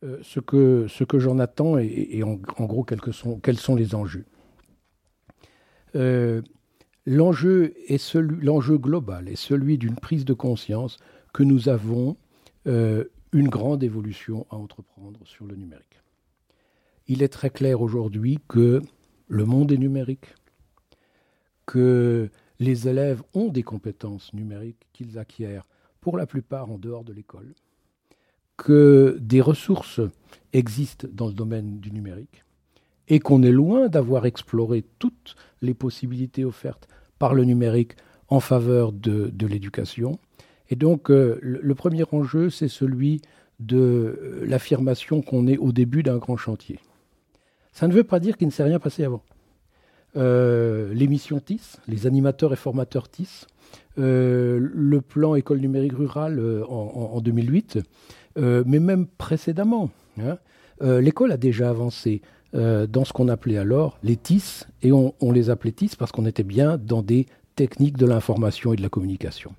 ce 0.01 0.41
que, 0.41 0.87
ce 0.89 1.05
que 1.05 1.19
j'en 1.19 1.39
attends 1.39 1.77
et, 1.77 2.21
en, 2.21 2.35
gros 2.35 2.83
quels, 2.83 3.01
sont, 3.13 3.39
quels 3.39 3.59
sont 3.59 3.75
les 3.75 3.95
enjeux? 3.95 4.25
L'enjeu 7.05 7.73
global 8.77 9.27
est 9.29 9.35
celui 9.35 9.77
d'une 9.77 9.95
prise 9.95 10.25
de 10.25 10.33
conscience 10.33 10.97
que 11.33 11.43
nous 11.43 11.69
avons 11.69 12.17
une 12.65 13.47
grande 13.47 13.83
évolution 13.83 14.45
à 14.49 14.55
entreprendre 14.55 15.19
sur 15.25 15.45
le 15.45 15.55
numérique. 15.55 16.01
Il 17.07 17.23
est 17.23 17.29
très 17.29 17.49
clair 17.49 17.81
aujourd'hui 17.81 18.39
que 18.47 18.81
le 19.27 19.45
monde 19.45 19.71
est 19.71 19.77
numérique, 19.77 20.35
que 21.65 22.29
les 22.59 22.87
élèves 22.87 23.23
ont 23.33 23.47
des 23.47 23.63
compétences 23.63 24.33
numériques 24.33 24.87
qu'ils 24.93 25.17
acquièrent 25.17 25.67
pour 25.99 26.17
la 26.17 26.25
plupart 26.25 26.69
en 26.69 26.77
dehors 26.77 27.03
de 27.03 27.13
l'école, 27.13 27.53
que 28.57 29.17
des 29.19 29.41
ressources 29.41 30.01
existent 30.53 31.07
dans 31.11 31.27
le 31.27 31.33
domaine 31.33 31.79
du 31.79 31.91
numérique 31.91 32.43
et 33.11 33.19
qu'on 33.19 33.43
est 33.43 33.51
loin 33.51 33.89
d'avoir 33.89 34.25
exploré 34.25 34.85
toutes 34.97 35.35
les 35.61 35.73
possibilités 35.73 36.45
offertes 36.45 36.87
par 37.19 37.33
le 37.33 37.43
numérique 37.43 37.97
en 38.29 38.39
faveur 38.39 38.93
de, 38.93 39.29
l'éducation. 39.45 40.17
Et 40.69 40.77
donc 40.77 41.11
euh, 41.11 41.37
le, 41.41 41.75
premier 41.75 42.05
enjeu, 42.13 42.49
c'est 42.49 42.69
celui 42.69 43.21
de 43.59 43.77
euh, 43.77 44.45
l'affirmation 44.47 45.21
qu'on 45.21 45.45
est 45.45 45.57
au 45.57 45.73
début 45.73 46.03
d'un 46.03 46.19
grand 46.19 46.37
chantier. 46.37 46.79
Ça 47.73 47.89
ne 47.89 47.93
veut 47.93 48.05
pas 48.05 48.21
dire 48.21 48.37
qu'il 48.37 48.47
ne 48.47 48.53
s'est 48.53 48.63
rien 48.63 48.79
passé 48.79 49.03
avant. 49.03 49.23
Euh, 50.15 50.93
l'émission 50.93 51.41
TIS, 51.41 51.79
les 51.89 52.07
animateurs 52.07 52.53
et 52.53 52.57
formateurs 52.57 53.09
TIS, 53.09 53.45
le 53.97 54.99
plan 54.99 55.35
école 55.35 55.59
numérique 55.59 55.93
rurale 55.93 56.63
en, 56.69 57.19
2008, 57.19 57.79
mais 58.37 58.79
même 58.79 59.05
précédemment. 59.05 59.89
Hein, 60.17 60.37
l'école 60.81 61.33
a 61.33 61.37
déjà 61.37 61.69
avancé 61.69 62.21
dans 62.53 63.05
ce 63.05 63.13
qu'on 63.13 63.29
appelait 63.29 63.57
alors 63.57 63.97
les 64.03 64.17
TIS, 64.17 64.65
et 64.81 64.91
on, 64.91 65.13
on 65.21 65.31
les 65.31 65.49
appelait 65.49 65.71
TIS 65.71 65.91
parce 65.97 66.11
qu'on 66.11 66.25
était 66.25 66.43
bien 66.43 66.77
dans 66.77 67.01
des 67.01 67.27
techniques 67.55 67.97
de 67.97 68.05
l'information 68.05 68.73
et 68.73 68.75
de 68.75 68.81
la 68.81 68.89
communication. 68.89 69.53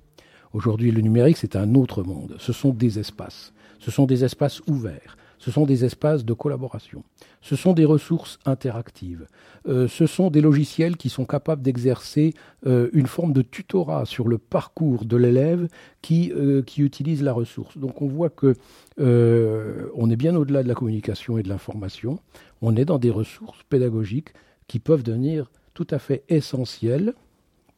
Aujourd'hui, 0.53 0.91
le 0.91 1.01
numérique, 1.01 1.37
c'est 1.37 1.55
un 1.55 1.73
autre 1.73 2.03
monde. 2.03 2.35
Ce 2.37 2.53
sont 2.53 2.69
des 2.69 2.99
espaces. 2.99 3.53
Ce 3.79 3.89
sont 3.89 4.05
des 4.05 4.23
espaces 4.23 4.61
ouverts. 4.67 5.17
Ce 5.43 5.51
sont 5.51 5.65
des 5.65 5.83
espaces 5.83 6.23
de 6.23 6.31
collaboration. 6.31 7.03
Ce 7.41 7.57
sont 7.57 7.73
des 7.73 7.83
ressources 7.83 8.39
interactives. 8.45 9.27
Euh, 9.67 9.89
ce 9.89 10.05
sont 10.05 10.29
des 10.29 10.39
logiciels 10.39 10.95
qui 10.95 11.09
sont 11.09 11.25
capables 11.25 11.61
d'exercer 11.61 12.33
euh, 12.65 12.89
une 12.93 13.07
forme 13.07 13.33
de 13.33 13.41
tutorat 13.41 14.05
sur 14.05 14.29
le 14.29 14.37
parcours 14.37 15.03
de 15.03 15.17
l'élève 15.17 15.67
qui, 16.01 16.31
euh, 16.31 16.63
utilise 16.77 17.23
la 17.23 17.33
ressource. 17.33 17.77
Donc 17.77 18.01
on 18.01 18.07
voit 18.07 18.29
que 18.29 18.55
on 18.97 20.09
est 20.09 20.15
bien 20.15 20.33
au-delà 20.33 20.63
de 20.63 20.69
la 20.69 20.75
communication 20.75 21.37
et 21.37 21.43
de 21.43 21.49
l'information. 21.49 22.19
On 22.61 22.77
est 22.77 22.85
dans 22.85 22.97
des 22.97 23.11
ressources 23.11 23.63
pédagogiques 23.63 24.33
qui 24.67 24.79
peuvent 24.79 25.03
devenir 25.03 25.51
tout 25.73 25.87
à 25.89 25.99
fait 25.99 26.23
essentielles 26.29 27.15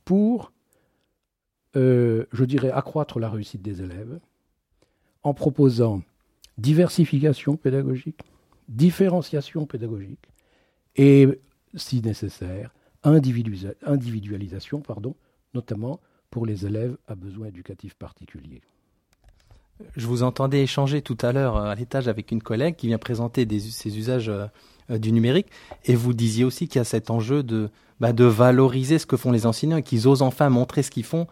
pour, 0.04 0.51
je 1.73 2.43
dirais, 2.43 2.69
accroître 2.69 3.17
la 3.17 3.30
réussite 3.30 3.63
des 3.63 3.82
élèves 3.82 4.19
en 5.23 5.34
proposant 5.34 6.04
diversification 6.58 7.58
pédagogique, 7.58 8.22
différenciation 8.70 9.65
pédagogique 9.65 10.30
et, 10.96 11.28
si 11.76 12.02
nécessaire, 12.02 12.74
individualisation, 13.04 14.82
pardon, 14.82 15.15
notamment 15.54 16.00
pour 16.32 16.46
les 16.46 16.65
élèves 16.65 16.98
à 17.08 17.15
besoins 17.15 17.48
éducatifs 17.48 17.96
particuliers. 17.96 18.62
Je 19.96 20.08
vous 20.08 20.24
entendais 20.24 20.63
échanger 20.63 21.02
tout 21.02 21.18
à 21.22 21.34
l'heure 21.34 21.58
euh, 21.58 21.70
à 21.70 21.76
l'étage 21.76 22.08
avec 22.08 22.32
une 22.32 22.41
collègue 22.41 22.76
qui 22.76 22.88
vient 22.88 22.98
présenter 22.98 23.46
des, 23.46 23.60
ses 23.60 23.98
usages 23.98 24.30
euh, 24.30 24.46
euh, 24.89 24.98
du 24.98 25.12
numérique 25.12 25.48
et 25.84 25.96
vous 25.96 26.13
disiez 26.13 26.46
aussi 26.46 26.68
qu'il 26.68 26.80
y 26.80 26.82
a 26.82 26.86
cet 26.86 27.10
enjeu 27.10 27.44
de, 27.44 27.70
bah, 28.00 28.13
de 28.13 28.24
valoriser 28.24 29.00
ce 29.00 29.06
que 29.06 29.18
font 29.18 29.32
les 29.32 29.46
enseignants 29.46 29.78
et 29.78 29.84
qu'ils 29.84 30.08
osent 30.08 30.22
enfin 30.22 30.50
montrer 30.50 30.82
ce 30.82 30.91
qu'ils 30.91 31.04
font, 31.04 31.28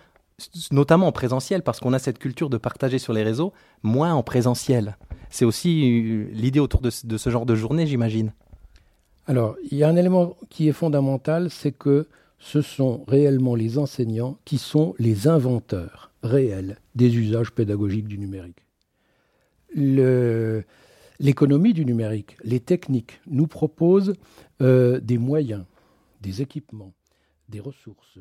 notamment 0.72 1.08
en 1.08 1.12
présentiel, 1.12 1.62
parce 1.64 1.80
qu'on 1.80 1.94
a 1.94 2.00
cette 2.00 2.20
culture 2.20 2.50
de 2.50 2.58
partager 2.58 3.00
sur 3.00 3.14
les 3.14 3.24
réseaux, 3.24 3.54
moins 3.84 4.14
en 4.14 4.24
présentiel. 4.24 4.98
C'est 5.30 5.46
aussi 5.46 5.84
euh, 5.84 6.28
l'idée 6.32 6.60
autour 6.60 6.82
de, 6.82 6.90
ce 6.90 7.30
genre 7.30 7.46
de 7.46 7.56
journée, 7.56 7.88
j'imagine. 7.88 8.34
Alors, 9.26 9.56
il 9.72 9.78
y 9.78 9.84
a 9.84 9.90
un 9.90 9.96
élément 9.96 10.36
qui 10.50 10.68
est 10.68 10.74
fondamental, 10.74 11.50
c'est 11.50 11.72
que 11.72 12.08
ce 12.40 12.62
sont 12.62 13.06
réellement 13.08 13.56
les 13.56 13.78
enseignants 13.78 14.38
qui 14.44 14.58
sont 14.58 14.96
les 15.00 15.28
inventeurs 15.28 16.12
réels 16.24 16.78
des 16.96 17.16
usages 17.16 17.52
pédagogiques 17.52 18.08
du 18.08 18.18
numérique. 18.18 18.66
L'économie 21.20 21.74
du 21.74 21.86
numérique, 21.86 22.36
les 22.44 22.60
techniques 22.60 23.22
nous 23.28 23.48
proposent 23.48 24.14
euh, 24.62 25.00
des 25.00 25.18
moyens, 25.18 25.64
des 26.22 26.42
équipements, 26.42 26.94
des 27.48 27.62
ressources. 27.62 28.20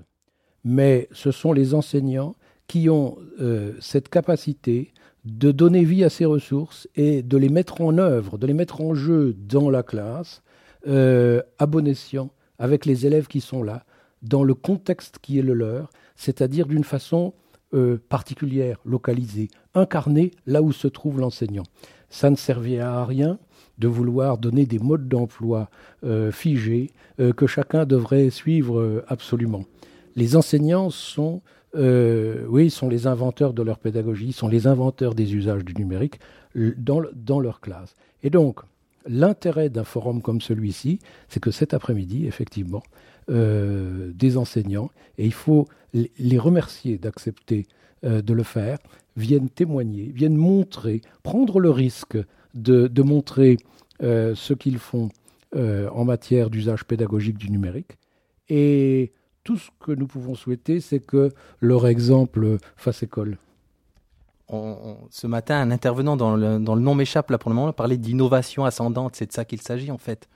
Mais 0.64 1.09
ce 1.12 1.31
sont 1.31 1.53
les 1.53 1.75
enseignants 1.75 2.35
qui 2.66 2.88
ont 2.88 3.18
euh, 3.40 3.72
cette 3.81 4.09
capacité 4.09 4.92
de 5.25 5.53
donner 5.53 5.85
vie 5.85 6.05
à 6.05 6.11
ces 6.11 6.25
ressources 6.25 6.88
et 6.96 7.22
de 7.22 7.37
les 7.37 7.48
mettre 7.48 7.81
en 7.81 7.98
œuvre, 7.98 8.38
de 8.38 8.46
les 8.46 8.55
mettre 8.55 8.81
en 8.81 8.94
jeu 8.94 9.35
dans 9.38 9.70
la 9.70 9.83
classe, 9.83 10.42
euh, 10.88 11.42
à 11.59 11.66
bon 11.66 11.87
escient, 11.87 12.31
avec 12.59 12.87
les 12.87 13.07
élèves 13.07 13.29
qui 13.29 13.40
sont 13.40 13.62
là, 13.62 13.85
dans 14.22 14.42
le 14.42 14.55
contexte 14.55 15.18
qui 15.20 15.38
est 15.38 15.42
le 15.42 15.55
leur, 15.55 15.90
c'est-à-dire 16.16 16.66
d'une 16.66 16.85
façon 16.85 17.35
euh, 17.75 17.98
particulière, 18.09 18.81
localisée, 18.85 19.48
incarnée 19.75 20.33
là 20.46 20.62
où 20.62 20.72
se 20.72 20.88
trouve 20.88 21.20
l'enseignant. 21.20 21.64
Ça 22.11 22.29
ne 22.31 22.37
servait 22.37 22.81
à 22.81 23.05
rien 23.05 23.38
de 23.79 23.88
vouloir 23.88 24.38
donner 24.38 24.66
des 24.66 24.79
modes 24.79 25.09
d'emploi 25.09 25.70
euh, 26.05 26.31
figés 26.31 26.90
que 27.37 27.46
chacun 27.46 27.85
devrait 27.85 28.31
suivre 28.31 29.05
absolument. 29.07 29.64
Les 30.16 30.37
enseignants 30.37 30.90
sont 30.90 31.42
euh, 31.75 32.44
oui, 32.48 32.70
sont 32.70 32.88
les 32.88 33.07
inventeurs 33.07 33.55
de 33.55 33.62
leur 33.62 33.79
pédagogie, 33.79 34.33
sont 34.33 34.48
les 34.48 34.66
inventeurs 34.66 35.14
des 35.14 35.35
usages 35.35 35.64
du 35.64 35.75
numérique 35.75 36.20
dans, 36.55 37.03
dans 37.14 37.40
leur 37.40 37.61
classe. 37.61 37.96
Et 38.22 38.31
donc, 38.31 38.61
l'intérêt 39.07 39.70
d'un 39.70 39.85
forum 39.85 40.20
comme 40.20 40.40
celui-ci, 40.40 40.98
c'est 41.29 41.40
que 41.40 41.51
cet 41.51 41.72
après-midi, 41.72 42.27
effectivement, 42.27 42.83
euh, 43.31 44.12
des 44.14 44.37
enseignants, 44.37 44.90
et 45.16 45.25
il 45.25 45.33
faut 45.33 45.66
les 45.94 46.38
remercier 46.38 46.98
d'accepter 46.98 47.66
euh, 48.05 48.20
de 48.20 48.35
le 48.35 48.42
faire, 48.42 48.79
viennent 49.16 49.48
témoigner, 49.48 50.12
viennent 50.14 50.37
montrer, 50.37 51.01
prendre 51.22 51.59
le 51.59 51.70
risque 51.70 52.18
de, 52.55 52.87
de 52.87 53.03
montrer 53.03 53.57
ce 54.01 54.53
qu'ils 54.53 54.79
font 54.79 55.11
en 55.55 56.05
matière 56.05 56.51
d'usage 56.51 56.85
pédagogique 56.85 57.38
du 57.38 57.51
numérique. 57.51 57.98
Et 58.48 59.12
tout 59.45 59.57
ce 59.57 59.71
que 59.81 59.93
nous 59.93 60.07
pouvons 60.07 60.35
souhaiter, 60.35 60.81
c'est 60.81 61.01
que 61.01 61.31
leur 61.61 61.87
exemple 61.87 62.59
fasse 62.77 63.03
école. 63.03 63.39
ce 64.49 65.27
matin, 65.27 65.57
un 65.57 65.71
intervenant 65.71 66.17
dans 66.17 66.37
le, 66.37 66.59
dans 66.59 66.75
le 66.75 66.81
nom 66.81 66.95
m'échappe 66.95 67.31
là 67.31 67.39
pour 67.39 67.51
le 67.51 67.57
moment 67.57 67.73
parlait 67.73 67.97
d'innovation 67.97 68.65
ascendante. 68.65 69.17
C'est 69.17 69.27
de 69.27 69.33
ça 69.33 69.45
qu'il 69.45 69.61
s'agit 69.61 69.91
en 69.91 69.99
fait. 69.99 70.29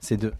C'est 0.00 0.16
de. 0.16 0.32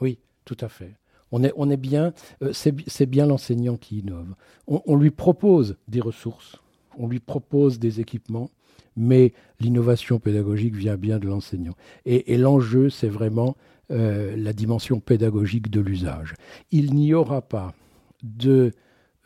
Oui, 0.00 0.18
tout 0.44 0.56
à 0.60 0.68
fait. 0.68 0.94
On 1.32 1.42
est, 1.42 1.52
on 1.56 1.70
est 1.70 1.76
bien, 1.76 2.12
euh, 2.42 2.52
c'est 2.52 3.06
bien 3.06 3.26
l'enseignant 3.26 3.76
qui 3.76 3.98
innove. 3.98 4.34
On, 4.68 4.96
lui 4.96 5.10
propose 5.10 5.76
des 5.88 6.00
ressources, 6.00 6.56
on 6.96 7.08
lui 7.08 7.18
propose 7.18 7.78
des 7.78 8.00
équipements, 8.00 8.50
mais 8.96 9.32
l'innovation 9.60 10.18
pédagogique 10.18 10.74
vient 10.74 10.96
bien 10.96 11.18
de 11.18 11.26
l'enseignant. 11.26 11.74
et 12.04 12.36
l'enjeu, 12.36 12.90
c'est 12.90 13.08
vraiment 13.08 13.56
euh, 13.92 14.34
la 14.36 14.52
dimension 14.52 14.98
pédagogique 14.98 15.70
de 15.70 15.80
l'usage. 15.80 16.34
Il 16.72 16.94
n'y 16.94 17.14
aura 17.14 17.40
pas 17.40 17.72
de, 18.24 18.72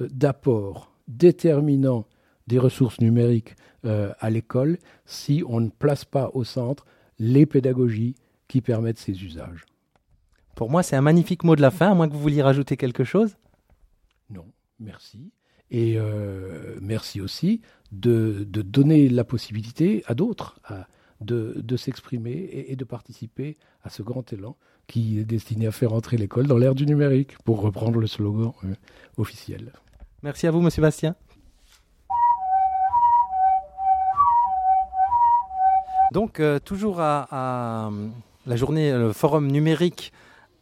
euh, 0.03 0.09
d'apport 0.11 0.93
déterminant 1.09 2.05
des 2.47 2.59
ressources 2.59 3.01
numériques 3.01 3.57
euh, 3.87 4.13
à 4.21 4.29
l'école 4.29 4.77
si 5.07 5.43
on 5.49 5.61
ne 5.61 5.71
place 5.71 6.05
pas 6.05 6.31
au 6.35 6.45
centre 6.45 6.85
les 7.19 7.47
pédagogies 7.47 8.17
qui 8.49 8.61
permettent 8.61 8.99
ces 8.99 9.25
usages. 9.25 9.65
Pour 10.57 10.69
moi, 10.69 10.83
c'est 10.83 10.97
un 10.97 11.01
magnifique 11.01 11.43
mot 11.43 11.57
de 11.57 11.63
la 11.63 11.71
fin, 11.71 11.93
à 11.93 11.95
moins 11.95 12.07
que 12.07 12.13
vous 12.13 12.21
vouliez 12.21 12.43
rajouter 12.43 12.77
quelque 12.77 13.05
chose? 13.05 13.39
Non, 14.29 14.45
merci. 14.79 15.33
Et 15.71 15.97
merci 16.83 17.21
aussi 17.21 17.63
de, 17.93 18.45
de, 18.49 18.63
donner 18.63 19.09
la 19.09 19.25
possibilité 19.25 20.03
à 20.07 20.15
d'autres, 20.15 20.61
à, 20.65 20.87
de, 21.21 21.77
s'exprimer 21.77 22.65
et, 22.69 22.77
de 22.77 22.85
participer 22.85 23.57
à 23.83 23.91
ce 23.91 24.03
grand 24.03 24.33
élan 24.33 24.57
qui 24.87 25.19
est 25.19 25.25
destiné 25.25 25.67
à 25.67 25.73
faire 25.73 25.93
entrer 25.93 26.17
l'école 26.17 26.47
dans 26.47 26.59
l'ère 26.59 26.75
du 26.75 26.87
numérique, 26.87 27.39
pour 27.45 27.61
reprendre 27.61 28.01
le 28.01 28.07
slogan 28.07 28.53
euh, 28.65 28.75
officiel. 29.17 29.73
Merci 30.23 30.47
à 30.47 30.51
vous, 30.51 30.61
Monsieur 30.61 30.83
Bastien. 30.83 31.15
Donc, 36.13 36.41
euh, 36.41 36.59
toujours 36.59 36.97
à, 37.01 37.91
la 38.47 38.57
journée, 38.57 38.93
le 38.93 39.13
forum 39.13 39.47
numérique 39.47 40.13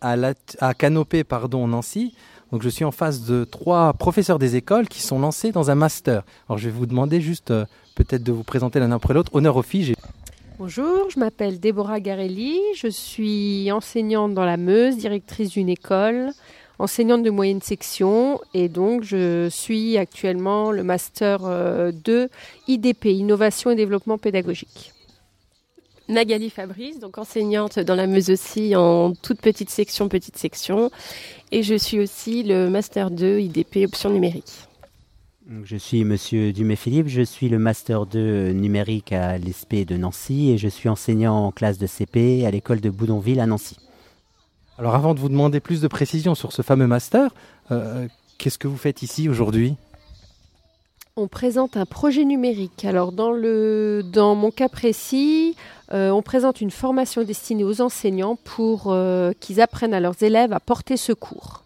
à, 0.01 0.17
à 0.61 0.75
Canopée, 0.75 1.25
pardon, 1.25 1.67
Nancy. 1.67 2.15
Je 2.53 2.69
suis 2.71 2.85
en 2.85 2.91
face 2.93 3.27
de 3.27 3.45
trois 3.45 3.93
professeurs 3.93 4.39
des 4.39 4.57
écoles 4.57 4.89
qui 4.89 5.03
sont 5.03 5.19
lancés 5.19 5.53
dans 5.53 5.71
un 5.71 5.75
master. 5.75 6.23
Alors, 6.49 6.59
je 6.59 6.69
vais 6.69 6.75
vous 6.75 6.87
demander 6.87 7.21
juste 7.21 7.51
euh, 7.51 7.67
peut-être 7.95 8.23
de 8.23 8.33
vous 8.33 8.43
présenter 8.43 8.81
l'un 8.81 8.91
après 8.91 9.13
l'autre. 9.13 9.35
Honneur 9.35 9.57
aux. 9.57 9.63
Bonjour, 10.59 11.11
je 11.11 11.21
m'appelle 11.21 11.61
Déborah 11.61 12.01
Garelli, 12.01 12.59
je 12.75 12.89
suis 12.89 13.71
enseignante 13.71 14.35
dans 14.35 14.45
la 14.45 14.57
Meuse, 14.57 14.97
directrice 14.97 15.51
d'une 15.51 15.69
école, 15.69 16.31
enseignante 16.79 17.23
de 17.23 17.31
moyenne 17.31 17.63
section 17.63 18.41
et 18.55 18.69
donc 18.69 19.05
je 19.05 19.49
suis 19.51 19.99
actuellement 19.99 20.73
le 20.73 20.83
master 20.83 21.93
2 21.93 22.29
IDP, 22.67 23.05
Innovation 23.07 23.71
et 23.71 23.77
Développement 23.77 24.19
Pédagogique. 24.19 24.95
Magali 26.09 26.49
Fabrice, 26.51 26.99
donc 26.99 27.19
enseignante 27.19 27.79
dans 27.79 27.95
la 27.95 28.07
Meuse 28.07 28.31
aussi 28.31 28.75
en 28.75 29.13
toute 29.13 29.41
petite 29.41 29.71
section, 29.71 30.09
petite 30.09 30.37
section. 30.37 30.91
Et 31.53 31.63
je 31.63 31.75
suis 31.75 32.01
aussi 32.01 32.43
le 32.43 32.71
Master 32.71 33.11
2 33.11 33.41
IDP 33.41 33.85
Option 33.85 34.11
numérique. 34.11 34.69
Je 35.65 35.77
suis 35.77 36.05
Monsieur 36.05 36.53
Dumé-Philippe, 36.53 37.09
je 37.09 37.23
suis 37.23 37.49
le 37.49 37.59
Master 37.59 38.05
2 38.05 38.53
numérique 38.53 39.13
à 39.13 39.39
l'ESP 39.39 39.87
de 39.87 39.97
Nancy 39.97 40.51
et 40.51 40.59
je 40.59 40.69
suis 40.69 40.91
enseignant 40.91 41.47
en 41.47 41.53
classe 41.53 41.79
de 41.79 41.87
CP 41.87 42.45
à 42.45 42.51
l'école 42.51 42.81
de 42.81 42.91
Boudonville 42.91 43.41
à 43.41 43.47
Nancy. 43.47 43.79
Alors 44.79 44.95
avant 44.95 45.15
de 45.15 45.21
vous 45.21 45.31
demander 45.31 45.61
plus 45.61 45.81
de 45.81 45.89
précisions 45.89 46.35
sur 46.35 46.53
ce 46.53 46.61
fameux 46.61 46.87
Master, 46.87 47.35
euh, 47.71 48.07
qu'est-ce 48.37 48.59
que 48.59 48.69
vous 48.69 48.77
faites 48.77 49.03
ici 49.03 49.29
aujourd'hui? 49.29 49.77
On 51.17 51.27
présente 51.29 51.77
un 51.77 51.87
projet 51.87 52.25
numérique. 52.25 52.85
Alors 52.85 53.13
dans, 53.13 53.33
le, 53.33 54.03
dans 54.05 54.35
mon 54.35 54.51
cas 54.51 54.69
précis, 54.69 55.57
euh, 55.93 56.11
on 56.11 56.23
présente 56.23 56.61
une 56.61 56.71
formation 56.71 57.25
destinée 57.25 57.65
aux 57.65 57.81
enseignants 57.81 58.37
pour 58.37 58.85
euh, 58.87 59.33
qu'ils 59.41 59.61
apprennent 59.61 59.95
à 59.95 60.01
leurs 60.01 60.23
élèves 60.23 60.53
à 60.53 60.61
porter 60.61 60.97
secours. 60.97 61.65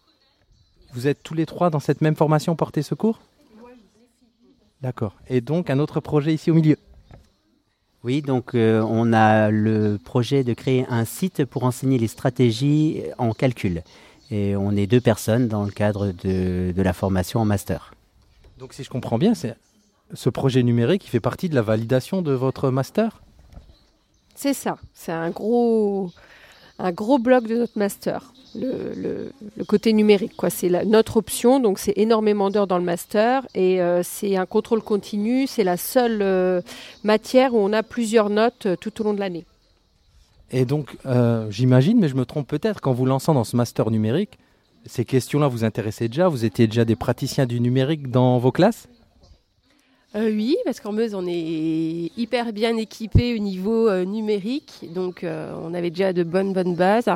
Vous 0.92 1.06
êtes 1.06 1.22
tous 1.22 1.34
les 1.34 1.46
trois 1.46 1.70
dans 1.70 1.80
cette 1.80 2.00
même 2.00 2.16
formation 2.16 2.54
porter 2.54 2.82
secours? 2.82 3.18
D'accord. 4.80 5.14
Et 5.28 5.40
donc 5.40 5.70
un 5.70 5.78
autre 5.78 6.00
projet 6.00 6.34
ici 6.34 6.50
au 6.50 6.54
milieu? 6.54 6.76
Oui, 8.04 8.20
donc 8.20 8.54
euh, 8.54 8.82
on 8.88 9.12
a 9.12 9.50
le 9.50 9.98
projet 10.02 10.42
de 10.42 10.54
créer 10.54 10.84
un 10.88 11.04
site 11.04 11.44
pour 11.44 11.62
enseigner 11.62 11.98
les 11.98 12.08
stratégies 12.08 13.02
en 13.16 13.32
calcul. 13.32 13.82
Et 14.30 14.56
on 14.56 14.72
est 14.72 14.86
deux 14.86 15.00
personnes 15.00 15.46
dans 15.46 15.64
le 15.64 15.70
cadre 15.70 16.12
de, 16.24 16.72
de 16.72 16.82
la 16.82 16.92
formation 16.92 17.40
en 17.40 17.44
master. 17.44 17.94
Donc 18.58 18.72
si 18.72 18.82
je 18.82 18.90
comprends 18.90 19.18
bien, 19.18 19.34
c'est 19.34 19.56
ce 20.14 20.30
projet 20.30 20.62
numérique 20.62 21.02
qui 21.02 21.08
fait 21.08 21.20
partie 21.20 21.48
de 21.48 21.54
la 21.54 21.62
validation 21.62 22.22
de 22.22 22.32
votre 22.32 22.70
master? 22.70 23.22
C'est 24.42 24.54
ça, 24.54 24.76
c'est 24.92 25.12
un 25.12 25.30
gros, 25.30 26.10
gros 26.80 27.20
bloc 27.20 27.46
de 27.46 27.58
notre 27.58 27.78
master, 27.78 28.32
le, 28.56 29.30
côté 29.68 29.92
numérique. 29.92 30.34
Quoi. 30.36 30.50
C'est 30.50 30.68
notre 30.84 31.16
option, 31.16 31.60
donc 31.60 31.78
c'est 31.78 31.92
énormément 31.96 32.50
d'heures 32.50 32.66
dans 32.66 32.78
le 32.78 32.84
master 32.84 33.46
et 33.54 33.80
euh, 33.80 34.02
c'est 34.02 34.36
un 34.36 34.46
contrôle 34.46 34.82
continu, 34.82 35.46
c'est 35.46 35.62
la 35.62 35.76
seule 35.76 36.22
euh, 36.22 36.60
matière 37.04 37.54
où 37.54 37.58
on 37.58 37.72
a 37.72 37.84
plusieurs 37.84 38.30
notes 38.30 38.66
euh, 38.66 38.74
tout 38.74 39.00
au 39.00 39.04
long 39.04 39.14
de 39.14 39.20
l'année. 39.20 39.44
Et 40.50 40.64
donc, 40.64 40.98
j'imagine, 41.48 41.98
mais 41.98 42.08
je 42.08 42.14
me 42.14 42.26
trompe 42.26 42.46
peut-être, 42.46 42.82
qu'en 42.82 42.92
vous 42.92 43.06
lançant 43.06 43.32
dans 43.32 43.44
ce 43.44 43.56
master 43.56 43.90
numérique, 43.90 44.38
ces 44.84 45.06
questions-là 45.06 45.48
vous 45.48 45.64
intéressaient 45.64 46.08
déjà? 46.08 46.28
Vous 46.28 46.44
étiez 46.44 46.66
déjà 46.66 46.84
des 46.84 46.96
praticiens 46.96 47.46
du 47.46 47.58
numérique 47.58 48.10
dans 48.10 48.38
vos 48.38 48.52
classes? 48.52 48.86
Euh, 50.14 50.30
oui, 50.30 50.56
parce 50.64 50.80
qu'en 50.80 50.92
Meuse, 50.92 51.14
on 51.14 51.26
est 51.26 52.10
hyper 52.16 52.52
bien 52.52 52.76
équipé 52.76 53.34
au 53.34 53.38
niveau 53.38 53.88
euh, 53.88 54.04
numérique, 54.04 54.84
donc 54.94 55.24
euh, 55.24 55.54
on 55.62 55.72
avait 55.72 55.90
déjà 55.90 56.12
de 56.12 56.22
bonnes 56.22 56.52
bonnes 56.52 56.74
bases. 56.74 57.08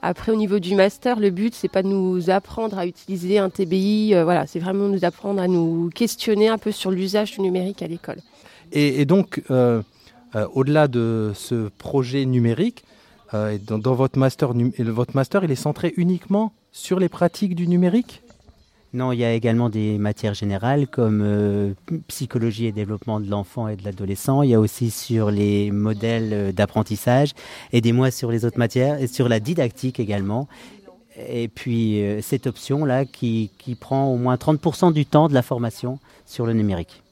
Après, 0.00 0.30
au 0.30 0.36
niveau 0.36 0.58
du 0.58 0.74
master, 0.74 1.18
le 1.18 1.30
but 1.30 1.54
c'est 1.54 1.68
pas 1.68 1.82
de 1.82 1.88
nous 1.88 2.30
apprendre 2.30 2.78
à 2.78 2.86
utiliser 2.86 3.38
un 3.38 3.50
TBI, 3.50 4.14
voilà, 4.22 4.46
c'est 4.46 4.60
vraiment 4.60 4.88
nous 4.88 5.04
apprendre 5.04 5.40
à 5.40 5.48
nous 5.48 5.90
questionner 5.92 6.48
un 6.48 6.58
peu 6.58 6.70
sur 6.70 6.90
l'usage 6.90 7.32
du 7.32 7.40
numérique 7.40 7.82
à 7.82 7.88
l'école. 7.88 8.18
Et, 8.70 9.06
donc, 9.06 9.42
au-delà 10.54 10.86
de 10.86 11.32
ce 11.34 11.68
projet 11.78 12.26
numérique, 12.26 12.84
dans, 13.32 13.78
dans, 13.78 13.94
votre 13.94 14.20
master, 14.20 14.52
votre 14.78 15.16
master, 15.16 15.42
il 15.42 15.50
est 15.50 15.56
centré 15.56 15.94
uniquement 15.96 16.52
sur 16.70 17.00
les 17.00 17.08
pratiques 17.08 17.56
du 17.56 17.66
numérique? 17.66 18.22
Non, 18.94 19.12
il 19.12 19.18
y 19.18 19.24
a 19.24 19.34
également 19.34 19.68
des 19.68 19.98
matières 19.98 20.32
générales 20.32 20.88
comme 20.88 21.20
euh, 21.22 21.74
psychologie 22.06 22.66
et 22.66 22.72
développement 22.72 23.20
de 23.20 23.28
l'enfant 23.28 23.68
et 23.68 23.76
de 23.76 23.84
l'adolescent. 23.84 24.40
Il 24.42 24.48
y 24.48 24.54
a 24.54 24.60
aussi 24.60 24.90
sur 24.90 25.30
les 25.30 25.70
modèles 25.70 26.32
euh, 26.32 26.52
d'apprentissage 26.52 27.34
mois 27.92 28.10
sur 28.10 28.30
les 28.30 28.46
autres 28.46 28.58
matières 28.58 29.00
et 29.00 29.06
sur 29.06 29.28
la 29.28 29.40
didactique 29.40 30.00
également. 30.00 30.48
Et 31.28 31.48
puis 31.48 32.02
euh, 32.02 32.22
cette 32.22 32.46
option-là 32.46 33.04
qui, 33.04 33.50
qui, 33.58 33.74
prend 33.74 34.06
au 34.06 34.16
moins 34.16 34.36
30% 34.36 34.92
du 34.92 35.04
temps 35.04 35.28
de 35.28 35.34
la 35.34 35.42
formation 35.42 35.98
sur 36.24 36.46
le 36.46 36.54
numérique. 36.54 37.02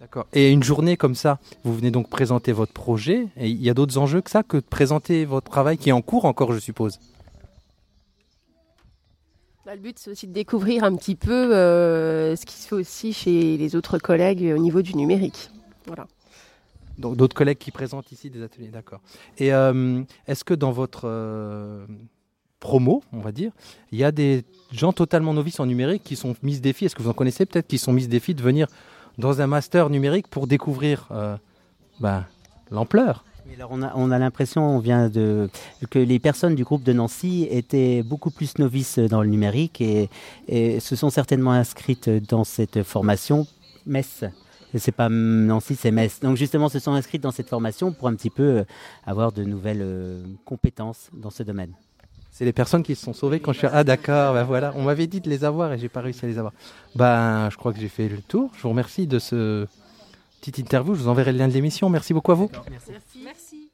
D'accord. 0.00 0.26
Et 0.34 0.52
une 0.52 0.62
journée 0.62 0.98
comme 0.98 1.14
ça, 1.14 1.38
vous 1.64 1.74
venez 1.74 1.90
donc 1.90 2.10
présenter 2.10 2.52
votre 2.52 2.74
projet. 2.74 3.26
Et 3.38 3.48
il 3.48 3.62
y 3.62 3.70
a 3.70 3.74
d'autres 3.74 3.96
enjeux 3.96 4.20
que 4.20 4.30
ça, 4.30 4.42
que 4.42 4.58
de 4.58 4.62
présenter 4.62 5.24
votre 5.24 5.50
travail 5.50 5.78
qui 5.78 5.88
est 5.88 5.92
en 5.92 6.02
cours 6.02 6.26
encore, 6.26 6.52
je 6.52 6.58
suppose? 6.58 6.98
Bah, 9.66 9.74
le 9.74 9.80
but, 9.80 9.98
c'est 9.98 10.12
aussi 10.12 10.28
de 10.28 10.32
découvrir 10.32 10.84
un 10.84 10.94
petit 10.94 11.16
peu 11.16 11.52
euh, 11.52 12.36
ce 12.36 12.46
qui 12.46 12.54
se 12.54 12.68
fait 12.68 12.76
aussi 12.76 13.12
chez 13.12 13.56
les 13.56 13.74
autres 13.74 13.98
collègues 13.98 14.54
au 14.54 14.58
niveau 14.58 14.80
du 14.80 14.94
numérique. 14.94 15.50
Voilà. 15.88 16.06
Donc 16.98 17.16
d'autres 17.16 17.34
collègues 17.34 17.58
qui 17.58 17.72
présentent 17.72 18.12
ici 18.12 18.30
des 18.30 18.44
ateliers, 18.44 18.68
d'accord. 18.68 19.00
Et 19.38 19.52
euh, 19.52 20.04
est-ce 20.28 20.44
que 20.44 20.54
dans 20.54 20.70
votre 20.70 21.08
euh, 21.08 21.84
promo, 22.60 23.02
on 23.12 23.18
va 23.18 23.32
dire, 23.32 23.50
il 23.90 23.98
y 23.98 24.04
a 24.04 24.12
des 24.12 24.44
gens 24.70 24.92
totalement 24.92 25.34
novices 25.34 25.58
en 25.58 25.66
numérique 25.66 26.04
qui 26.04 26.14
sont 26.14 26.36
mis 26.44 26.60
défi? 26.60 26.84
Est-ce 26.84 26.94
que 26.94 27.02
vous 27.02 27.10
en 27.10 27.14
connaissez 27.14 27.44
peut-être 27.44 27.66
qui 27.66 27.78
sont 27.78 27.92
mis 27.92 28.06
défi 28.06 28.36
de 28.36 28.42
venir 28.42 28.68
dans 29.18 29.40
un 29.40 29.48
master 29.48 29.90
numérique 29.90 30.28
pour 30.28 30.46
découvrir 30.46 31.08
ben, 31.98 32.24
l'ampleur? 32.70 33.24
On 33.70 33.82
a, 33.82 33.92
on 33.94 34.10
a 34.10 34.18
l'impression, 34.18 34.76
on 34.76 34.78
vient 34.78 35.08
de 35.08 35.48
que 35.90 35.98
les 35.98 36.18
personnes 36.18 36.54
du 36.54 36.64
groupe 36.64 36.82
de 36.82 36.92
Nancy 36.92 37.46
étaient 37.50 38.02
beaucoup 38.02 38.30
plus 38.30 38.58
novices 38.58 38.98
dans 38.98 39.22
le 39.22 39.28
numérique 39.28 39.80
et, 39.80 40.08
se 40.80 40.96
sont 40.96 41.10
certainement 41.10 41.52
inscrites 41.52 42.08
dans 42.08 42.44
cette 42.44 42.82
formation 42.82 43.46
Metz. 43.86 44.24
C'est 44.74 44.92
pas 44.92 45.08
Nancy, 45.08 45.74
c'est 45.74 45.90
Metz. 45.90 46.20
Donc 46.20 46.36
justement, 46.36 46.68
se 46.68 46.78
sont 46.78 46.92
inscrites 46.92 47.22
dans 47.22 47.30
cette 47.30 47.48
formation 47.48 47.92
pour 47.92 48.08
un 48.08 48.14
petit 48.14 48.30
peu 48.30 48.42
euh, 48.42 48.64
avoir 49.06 49.32
de 49.32 49.42
nouvelles 49.42 49.80
euh, 49.80 50.22
compétences 50.44 51.08
dans 51.14 51.30
ce 51.30 51.42
domaine. 51.42 51.72
C'est 52.30 52.44
les 52.44 52.52
personnes 52.52 52.82
qui 52.82 52.94
se 52.94 53.02
sont 53.02 53.14
sauvées 53.14 53.40
quand 53.40 53.54
je 53.54 53.58
suis 53.58 53.68
ah 53.72 53.82
d'accord, 53.82 54.34
ben 54.34 54.44
voilà, 54.44 54.74
on 54.76 54.82
m'avait 54.82 55.06
dit 55.06 55.22
de 55.22 55.30
les 55.30 55.44
avoir 55.44 55.72
et 55.72 55.78
j'ai 55.78 55.88
pas 55.88 56.02
réussi 56.02 56.26
à 56.26 56.28
les 56.28 56.36
avoir. 56.36 56.52
Ben, 56.94 57.48
je 57.50 57.56
crois 57.56 57.72
que 57.72 57.80
j'ai 57.80 57.88
fait 57.88 58.08
le 58.08 58.18
tour. 58.18 58.50
Je 58.56 58.62
vous 58.62 58.68
remercie 58.68 59.06
de 59.06 59.18
ce 59.18 59.66
petite 60.40 60.58
interview. 60.58 60.94
Je 60.94 61.02
vous 61.02 61.08
enverrai 61.08 61.32
le 61.32 61.38
lien 61.38 61.48
de 61.48 61.52
l'émission. 61.52 61.88
Merci 61.88 62.14
beaucoup 62.14 62.32
à 62.32 62.34
vous. 62.34 62.50
Merci. 62.70 62.92
Merci. 63.24 63.70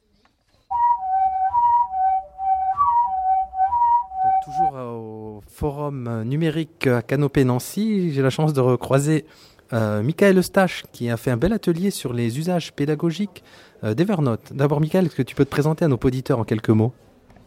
toujours 4.45 4.75
au 4.75 5.41
forum 5.47 6.25
numérique 6.25 6.89
à 6.89 7.01
Canopé 7.01 7.45
Nancy, 7.45 8.13
j'ai 8.13 8.23
la 8.23 8.31
chance 8.31 8.53
de 8.53 8.61
recroiser 8.61 9.25
euh, 9.73 10.03
Michael 10.03 10.37
Eustache 10.39 10.85
qui 10.93 11.09
a 11.11 11.17
fait 11.17 11.31
un 11.31 11.37
bel 11.37 11.53
atelier 11.53 11.91
sur 11.91 12.13
les 12.13 12.39
usages 12.39 12.73
pédagogiques 12.73 13.43
euh, 13.85 13.95
d'Evernote. 13.95 14.53
D'abord, 14.53 14.81
Michael, 14.81 15.07
est-ce 15.07 15.17
que 15.17 15.23
tu 15.23 15.35
peux 15.35 15.45
te 15.45 15.51
présenter 15.51 15.85
à 15.85 15.89
nos 15.89 15.99
auditeurs 16.03 16.39
en 16.39 16.45
quelques 16.45 16.71
mots? 16.71 16.93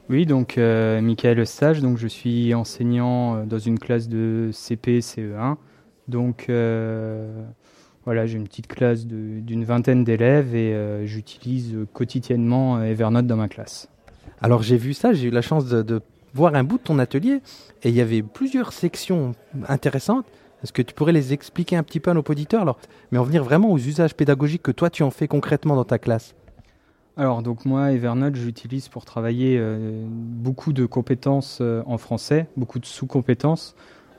Oui, 0.09 0.25
donc 0.25 0.57
euh, 0.57 1.01
Michael 1.01 1.39
Eustache, 1.39 1.81
donc 1.81 1.97
je 1.97 2.07
suis 2.07 2.53
enseignant 2.53 3.35
euh, 3.35 3.45
dans 3.45 3.59
une 3.59 3.79
classe 3.79 4.07
de 4.07 4.49
CP 4.53 4.99
CE1. 4.99 5.55
Donc 6.07 6.49
voilà, 8.05 8.27
j'ai 8.27 8.37
une 8.37 8.47
petite 8.47 8.67
classe 8.67 9.07
d'une 9.07 9.65
vingtaine 9.65 10.03
d'élèves 10.03 10.55
et 10.55 10.73
euh, 10.73 11.05
j'utilise 11.07 11.75
quotidiennement 11.91 12.77
euh, 12.77 12.83
Evernote 12.83 13.25
dans 13.25 13.35
ma 13.35 13.47
classe. 13.47 13.89
Alors 14.41 14.61
j'ai 14.61 14.77
vu 14.77 14.93
ça, 14.93 15.13
j'ai 15.13 15.27
eu 15.27 15.31
la 15.31 15.41
chance 15.41 15.65
de, 15.65 16.01
voir 16.33 16.53
un 16.53 16.63
bout 16.63 16.77
de 16.77 16.83
ton 16.83 16.99
atelier 16.99 17.41
et 17.81 17.89
il 17.89 17.95
y 17.95 18.01
avait 18.01 18.21
plusieurs 18.21 18.73
sections 18.73 19.31
intéressantes. 19.67 20.25
Est-ce 20.63 20.71
que 20.71 20.83
tu 20.83 20.93
pourrais 20.93 21.13
les 21.13 21.33
expliquer 21.33 21.77
un 21.77 21.83
petit 21.83 21.99
peu 21.99 22.11
à 22.11 22.13
nos 22.13 22.23
auditeurs? 22.27 22.61
Alors, 22.61 22.77
Mais 23.11 23.17
en 23.17 23.23
venir 23.23 23.43
vraiment 23.43 23.71
aux 23.71 23.77
usages 23.77 24.13
pédagogiques 24.13 24.61
que 24.61 24.71
toi 24.71 24.91
tu 24.91 25.01
en 25.01 25.09
fais 25.09 25.27
concrètement 25.27 25.75
dans 25.75 25.85
ta 25.85 25.97
classe. 25.97 26.35
Alors 27.17 27.41
donc 27.41 27.65
moi 27.65 27.91
Evernote 27.91 28.35
j'utilise 28.35 28.87
pour 28.87 29.05
travailler 29.05 29.57
euh, 29.57 30.05
beaucoup 30.07 30.73
de 30.73 30.85
compétences 30.85 31.59
en 31.87 31.97
français, 31.97 32.47
beaucoup 32.55 32.77
de 32.77 32.85
sous-compétences. 32.85 33.75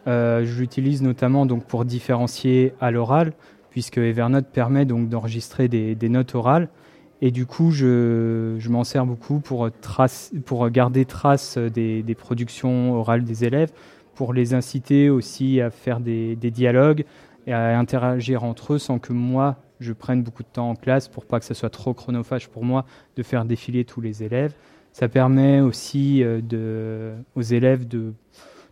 je 0.07 0.59
l'utilise 0.59 1.03
notamment 1.03 1.47
donc 1.47 1.67
pour 1.67 1.85
différencier 1.85 2.73
à 2.81 2.91
l'oral, 2.91 3.33
puisque 3.77 3.99
Evernote 3.99 4.47
permet 4.47 4.87
donc 4.87 5.11
d'enregistrer 5.11 5.69
des, 5.69 6.09
notes 6.09 6.35
orales. 6.35 6.71
Et 7.21 7.31
du 7.31 7.45
coup, 7.45 7.73
je, 7.73 8.57
m'en 8.71 8.85
sers 8.85 9.05
beaucoup 9.05 9.39
pour, 9.39 9.69
trace, 9.83 10.33
pour 10.47 10.71
garder 10.71 11.05
trace 11.05 11.59
des, 11.59 12.17
productions 12.17 12.95
orales 12.95 13.23
des 13.23 13.45
élèves, 13.45 13.71
pour 14.15 14.33
les 14.33 14.55
inciter 14.55 15.11
aussi 15.11 15.61
à 15.61 15.69
faire 15.69 16.01
des, 16.01 16.37
dialogues 16.37 17.05
et 17.47 17.53
à 17.53 17.79
interagir 17.79 18.45
entre 18.45 18.73
eux 18.73 18.79
sans 18.79 18.99
que 18.99 19.13
moi, 19.13 19.57
je 19.79 19.93
prenne 19.93 20.23
beaucoup 20.23 20.43
de 20.43 20.49
temps 20.51 20.71
en 20.71 20.75
classe 20.75 21.07
pour 21.09 21.27
pas 21.27 21.39
que 21.39 21.45
ce 21.45 21.53
soit 21.53 21.69
trop 21.69 21.93
chronophage 21.93 22.49
pour 22.49 22.65
moi 22.65 22.87
de 23.17 23.23
faire 23.23 23.45
défiler 23.45 23.85
tous 23.85 24.01
les 24.01 24.23
élèves. 24.23 24.55
Ça 24.95 25.07
permet 25.07 25.61
aussi 25.61 26.23
euh, 26.25 27.15
aux 27.35 27.43
élèves 27.43 27.87
de 27.87 28.15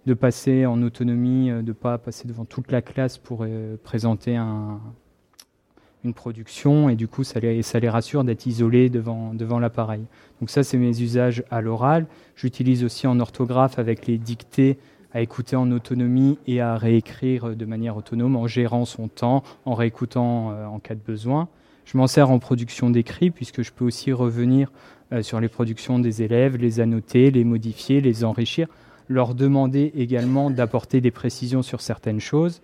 de 0.06 0.14
passer 0.14 0.66
en 0.66 0.82
autonomie, 0.82 1.50
euh, 1.50 1.62
de 1.62 1.68
ne 1.68 1.72
pas 1.72 1.98
passer 1.98 2.28
devant 2.28 2.44
toute 2.44 2.70
la 2.70 2.82
classe 2.82 3.18
pour 3.18 3.40
euh, 3.42 3.76
présenter 3.82 4.36
un, 4.36 4.80
une 6.04 6.14
production 6.14 6.88
et 6.88 6.96
du 6.96 7.08
coup 7.08 7.24
ça 7.24 7.40
les, 7.40 7.88
rassure 7.88 8.24
d'être 8.24 8.46
isolés 8.46 8.90
devant, 8.90 9.34
devant 9.34 9.58
l'appareil. 9.58 10.04
Donc 10.40 10.50
ça 10.50 10.62
c'est 10.62 10.78
mes 10.78 11.00
usages 11.00 11.42
à 11.50 11.60
l'oral. 11.60 12.06
J'utilise 12.36 12.84
aussi 12.84 13.06
en 13.06 13.18
orthographe 13.20 13.78
avec 13.78 14.06
les 14.06 14.18
dictées 14.18 14.78
à 15.12 15.20
écouter 15.20 15.56
en 15.56 15.70
autonomie 15.70 16.38
et 16.46 16.60
à 16.60 16.76
réécrire 16.76 17.54
de 17.54 17.64
manière 17.64 17.96
autonome 17.96 18.34
en 18.34 18.48
gérant 18.48 18.84
son 18.84 19.06
temps, 19.06 19.44
en 19.64 19.74
réécoutant 19.74 20.48
en 20.66 20.80
cas 20.80 20.96
de 20.96 21.00
besoin. 21.00 21.48
Je 21.84 21.96
m'en 21.96 22.08
sers 22.08 22.30
en 22.30 22.40
production 22.40 22.90
d'écrit 22.90 23.30
puisque 23.30 23.62
je 23.62 23.70
peux 23.70 23.84
aussi 23.84 24.12
revenir 24.12 24.72
sur 25.20 25.38
les 25.38 25.46
productions 25.46 26.00
des 26.00 26.22
élèves, 26.22 26.56
les 26.56 26.80
annoter, 26.80 27.30
les 27.30 27.44
modifier, 27.44 28.00
les 28.00 28.24
enrichir, 28.24 28.66
leur 29.08 29.34
demander 29.34 29.92
également 29.96 30.50
d'apporter 30.50 31.00
des 31.00 31.10
précisions 31.10 31.62
sur 31.62 31.80
certaines 31.80 32.20
choses. 32.20 32.60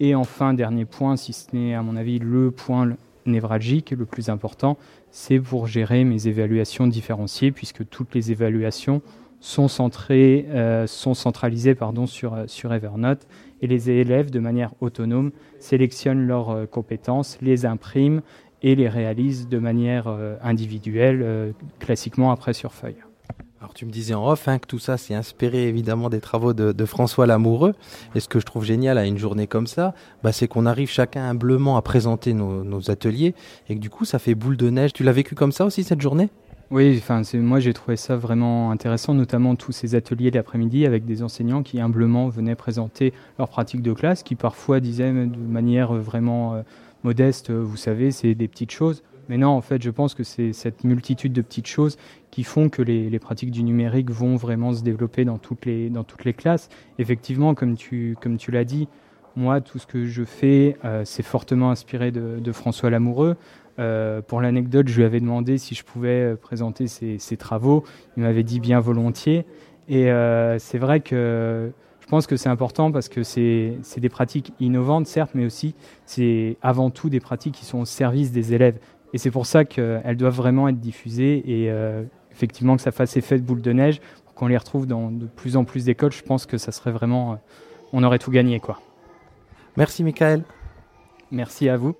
Et 0.00 0.14
enfin, 0.14 0.54
dernier 0.54 0.84
point, 0.84 1.16
si 1.16 1.32
ce 1.32 1.54
n'est 1.54 1.74
à 1.74 1.82
mon 1.82 1.96
avis 1.96 2.18
le 2.18 2.50
point 2.50 2.96
névralgique, 3.26 3.90
le 3.90 4.04
plus 4.04 4.28
important, 4.28 4.76
c'est 5.10 5.38
pour 5.38 5.66
gérer 5.66 6.04
mes 6.04 6.26
évaluations 6.26 6.86
différenciées, 6.86 7.52
puisque 7.52 7.88
toutes 7.88 8.14
les 8.14 8.32
évaluations 8.32 9.02
sont, 9.40 9.68
centrées, 9.68 10.46
euh, 10.50 10.86
sont 10.86 11.14
centralisées 11.14 11.74
pardon, 11.74 12.06
sur, 12.06 12.34
euh, 12.34 12.44
sur 12.46 12.72
Evernote, 12.72 13.26
et 13.62 13.66
les 13.66 13.90
élèves, 13.90 14.30
de 14.30 14.40
manière 14.40 14.72
autonome, 14.80 15.32
sélectionnent 15.58 16.26
leurs 16.26 16.50
euh, 16.50 16.66
compétences, 16.66 17.38
les 17.40 17.66
impriment 17.66 18.22
et 18.62 18.74
les 18.74 18.88
réalisent 18.88 19.48
de 19.48 19.58
manière 19.58 20.08
individuelle, 20.42 21.52
classiquement 21.80 22.30
après 22.30 22.54
sur 22.54 22.72
feuille. 22.72 22.96
Alors 23.64 23.72
tu 23.72 23.86
me 23.86 23.90
disais 23.90 24.12
en 24.12 24.28
off 24.28 24.46
hein, 24.46 24.58
que 24.58 24.66
tout 24.66 24.78
ça 24.78 24.98
s'est 24.98 25.14
inspiré 25.14 25.68
évidemment 25.68 26.10
des 26.10 26.20
travaux 26.20 26.52
de, 26.52 26.84
François 26.84 27.24
Lamoureux. 27.24 27.72
Et 28.14 28.20
ce 28.20 28.28
que 28.28 28.38
je 28.38 28.44
trouve 28.44 28.62
génial 28.62 28.98
à 28.98 29.06
une 29.06 29.16
journée 29.16 29.46
comme 29.46 29.66
ça, 29.66 29.94
bah, 30.22 30.32
c'est 30.32 30.48
qu'on 30.48 30.66
arrive 30.66 30.90
chacun 30.90 31.24
humblement 31.24 31.78
à 31.78 31.80
présenter 31.80 32.34
nos, 32.34 32.90
ateliers 32.90 33.34
et 33.70 33.74
que 33.74 33.80
du 33.80 33.88
coup 33.88 34.04
ça 34.04 34.18
fait 34.18 34.34
boule 34.34 34.58
de 34.58 34.68
neige. 34.68 34.92
Tu 34.92 35.02
l'as 35.02 35.12
vécu 35.12 35.34
comme 35.34 35.50
ça 35.50 35.64
aussi 35.64 35.82
cette 35.82 36.02
journée? 36.02 36.28
Oui, 36.70 36.94
enfin, 36.98 37.22
moi 37.36 37.58
j'ai 37.58 37.72
trouvé 37.72 37.96
ça 37.96 38.16
vraiment 38.16 38.70
intéressant, 38.70 39.14
notamment 39.14 39.56
tous 39.56 39.72
ces 39.72 39.94
ateliers 39.94 40.30
l'après-midi 40.30 40.84
avec 40.84 41.06
des 41.06 41.22
enseignants 41.22 41.62
qui 41.62 41.80
humblement 41.80 42.28
venaient 42.28 42.56
présenter 42.56 43.14
leurs 43.38 43.48
pratiques 43.48 43.80
de 43.80 43.94
classe, 43.94 44.22
qui 44.22 44.34
parfois 44.34 44.80
disaient 44.80 45.10
de 45.10 45.38
manière 45.38 45.94
vraiment 45.94 46.52
euh, 46.52 46.62
modeste, 47.02 47.50
vous 47.50 47.78
savez, 47.78 48.10
c'est 48.10 48.34
des 48.34 48.46
petites 48.46 48.72
choses. 48.72 49.02
Mais 49.28 49.38
non, 49.38 49.48
en 49.48 49.60
fait, 49.60 49.82
je 49.82 49.90
pense 49.90 50.14
que 50.14 50.22
c'est 50.22 50.52
cette 50.52 50.84
multitude 50.84 51.32
de 51.32 51.42
petites 51.42 51.66
choses 51.66 51.96
qui 52.30 52.44
font 52.44 52.68
que 52.68 52.82
les, 52.82 53.18
pratiques 53.18 53.50
du 53.50 53.62
numérique 53.62 54.10
vont 54.10 54.36
vraiment 54.36 54.72
se 54.72 54.82
développer 54.82 55.24
dans 55.24 55.38
toutes 55.38 55.64
les, 55.64 56.32
classes. 56.36 56.68
Effectivement, 56.98 57.54
comme 57.54 57.76
tu, 57.76 58.16
comme 58.20 58.36
tu 58.36 58.50
l'as 58.50 58.64
dit, 58.64 58.88
moi, 59.36 59.60
tout 59.60 59.78
ce 59.78 59.86
que 59.86 60.06
je 60.06 60.24
fais, 60.24 60.76
euh, 60.84 61.02
c'est 61.04 61.22
fortement 61.22 61.70
inspiré 61.70 62.12
de, 62.12 62.52
François 62.52 62.90
Lamoureux. 62.90 63.36
Euh, 63.80 64.22
pour 64.22 64.40
l'anecdote, 64.40 64.86
je 64.88 64.96
lui 64.96 65.04
avais 65.04 65.18
demandé 65.20 65.58
si 65.58 65.74
je 65.74 65.84
pouvais 65.84 66.32
euh, 66.32 66.36
présenter 66.36 66.86
ses, 66.86 67.36
travaux. 67.36 67.84
Il 68.16 68.22
m'avait 68.22 68.44
dit 68.44 68.60
bien 68.60 68.80
volontiers. 68.80 69.46
Et 69.88 70.08
c'est 70.58 70.78
vrai 70.78 71.00
que 71.00 71.70
je 72.04 72.06
pense 72.06 72.26
que 72.26 72.36
c'est 72.36 72.50
important 72.50 72.92
parce 72.92 73.08
que 73.08 73.22
c'est 73.22 73.78
des 73.96 74.08
pratiques 74.10 74.52
innovantes, 74.60 75.06
certes, 75.06 75.30
mais 75.34 75.46
aussi 75.46 75.74
c'est 76.04 76.58
avant 76.60 76.90
tout 76.90 77.08
des 77.08 77.20
pratiques 77.20 77.54
qui 77.54 77.64
sont 77.64 77.80
au 77.80 77.84
service 77.86 78.30
des 78.30 78.52
élèves. 78.52 78.78
Et 79.14 79.18
c'est 79.18 79.30
pour 79.30 79.46
ça 79.46 79.64
qu'elles 79.64 80.16
doivent 80.16 80.34
vraiment 80.34 80.66
être 80.68 80.80
diffusées 80.80 81.42
et 81.46 81.70
euh, 81.70 82.02
effectivement 82.32 82.74
que 82.74 82.82
ça 82.82 82.90
fasse 82.90 83.16
effet 83.16 83.38
de 83.38 83.44
boule 83.44 83.62
de 83.62 83.72
neige, 83.72 84.00
pour 84.24 84.34
qu'on 84.34 84.48
les 84.48 84.56
retrouve 84.56 84.88
dans 84.88 85.08
de 85.12 85.26
plus 85.26 85.56
en 85.56 85.64
plus 85.64 85.84
d'écoles. 85.84 86.10
Je 86.10 86.24
pense 86.24 86.46
que 86.46 86.58
ça 86.58 86.72
serait 86.72 86.90
vraiment, 86.90 87.34
euh, 87.34 87.36
on 87.92 88.02
aurait 88.02 88.18
tout 88.18 88.32
gagné 88.32 88.58
quoi. 88.58 88.80
Merci 89.76 90.02
Michael. 90.02 90.42
Merci 91.30 91.68
à 91.68 91.76
vous. 91.76 91.94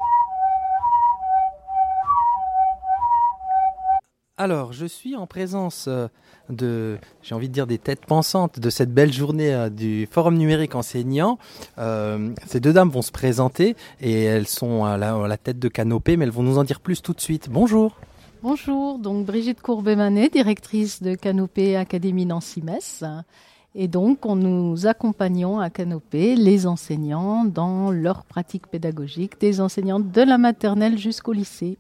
Alors, 4.37 4.73
je 4.73 4.85
suis 4.85 5.15
en 5.15 5.29
présence 5.29 5.85
euh, 5.87 6.09
de, 6.49 6.99
j'ai 7.23 7.37
envie 7.37 7.49
de 7.49 7.53
dire, 7.53 7.69
des 7.69 7.79
têtes 7.79 8.05
pensantes 8.05 8.59
de 8.59 8.69
cette 8.69 8.93
belle 8.93 9.13
journée 9.13 9.55
euh, 9.55 9.71
du 9.71 10.09
Forum 10.11 10.37
numérique 10.37 10.75
enseignant. 10.75 11.39
Euh, 11.79 12.35
ces 12.45 12.59
deux 12.59 12.73
dames 12.73 12.91
vont 12.91 13.03
se 13.03 13.13
présenter 13.13 13.77
et 14.01 14.25
elles 14.25 14.49
sont 14.49 14.85
à 14.85 14.97
la, 14.97 15.37
tête 15.37 15.61
de 15.61 15.69
Canopée, 15.69 16.17
mais 16.17 16.25
elles 16.25 16.33
vont 16.33 16.43
nous 16.43 16.59
en 16.59 16.65
dire 16.65 16.81
plus 16.81 17.01
tout 17.01 17.13
de 17.13 17.21
suite. 17.21 17.49
Bonjour. 17.49 18.01
Bonjour, 18.43 18.99
donc 18.99 19.25
Brigitte 19.25 19.63
Courbet-Manet, 19.63 20.31
directrice 20.31 21.01
de 21.01 21.15
Canopée 21.15 21.77
Académie 21.77 22.27
Nancy-Metz. 22.27 23.05
Et 23.77 23.87
donc, 23.87 24.27
on 24.27 24.35
nous 24.35 24.89
accompagnons 24.89 25.61
à 25.61 25.71
Canopée 25.71 26.35
les 26.35 26.67
enseignants 26.67 27.45
dans 27.45 27.93
leur 27.93 28.25
pratique 28.25 28.67
pédagogique, 28.67 29.41
des 29.41 29.61
enseignants 29.61 30.01
de 30.01 30.23
la 30.23 30.39
maternelle 30.39 30.99
jusqu'au 30.99 31.33
lycée. 31.33 31.79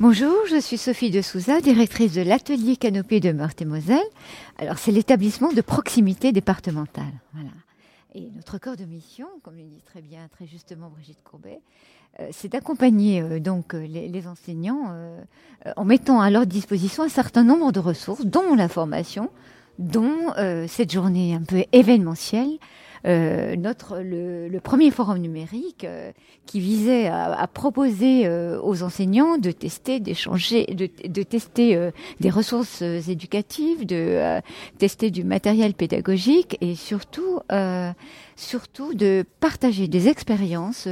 Bonjour, 0.00 0.34
je 0.48 0.58
suis 0.58 0.78
Sophie 0.78 1.10
de 1.10 1.20
Souza, 1.20 1.60
directrice 1.60 2.14
de 2.14 2.22
l'atelier 2.22 2.78
Canopée 2.78 3.20
de 3.20 3.32
Meurthe-et-Moselle. 3.32 3.98
Alors, 4.56 4.78
c'est 4.78 4.92
l'établissement 4.92 5.52
de 5.52 5.60
proximité 5.60 6.32
départementale. 6.32 7.12
Et 8.14 8.30
notre 8.34 8.56
corps 8.56 8.78
de 8.78 8.86
mission, 8.86 9.26
comme 9.42 9.56
le 9.56 9.64
dit 9.64 9.82
très 9.84 10.00
bien, 10.00 10.20
très 10.28 10.46
justement 10.46 10.88
Brigitte 10.88 11.22
Courbet, 11.22 11.60
euh, 12.18 12.28
c'est 12.32 12.50
d'accompagner 12.50 13.20
euh, 13.20 13.40
donc 13.40 13.74
euh, 13.74 13.86
les, 13.86 14.26
enseignants 14.26 14.96
en 15.76 15.84
mettant 15.84 16.22
à 16.22 16.30
leur 16.30 16.46
disposition 16.46 17.02
un 17.02 17.10
certain 17.10 17.44
nombre 17.44 17.70
de 17.70 17.80
ressources, 17.80 18.24
dont 18.24 18.54
la 18.54 18.70
formation, 18.70 19.28
dont 19.78 20.32
cette 20.66 20.92
journée 20.92 21.34
un 21.34 21.42
peu 21.42 21.64
événementielle 21.72 22.58
euh, 23.06 23.56
notre, 23.56 23.98
le, 24.00 24.58
premier 24.60 24.90
forum 24.90 25.18
numérique 25.18 25.84
euh, 25.84 26.12
qui 26.46 26.60
visait 26.60 27.06
à, 27.06 27.46
proposer 27.46 28.26
euh, 28.26 28.60
aux 28.62 28.82
enseignants 28.82 29.38
de 29.38 29.50
tester, 29.50 30.00
d'échanger, 30.00 30.66
de, 30.66 30.88
de, 31.08 31.22
tester 31.22 31.90
des 32.20 32.30
ressources 32.30 32.82
éducatives, 32.82 33.86
de 33.86 34.40
tester 34.78 35.10
du 35.10 35.24
matériel 35.24 35.74
pédagogique 35.74 36.58
et 36.60 36.74
surtout, 36.74 37.40
surtout 38.36 38.94
de 38.94 39.24
partager 39.40 39.88
des 39.88 40.08
expériences 40.08 40.88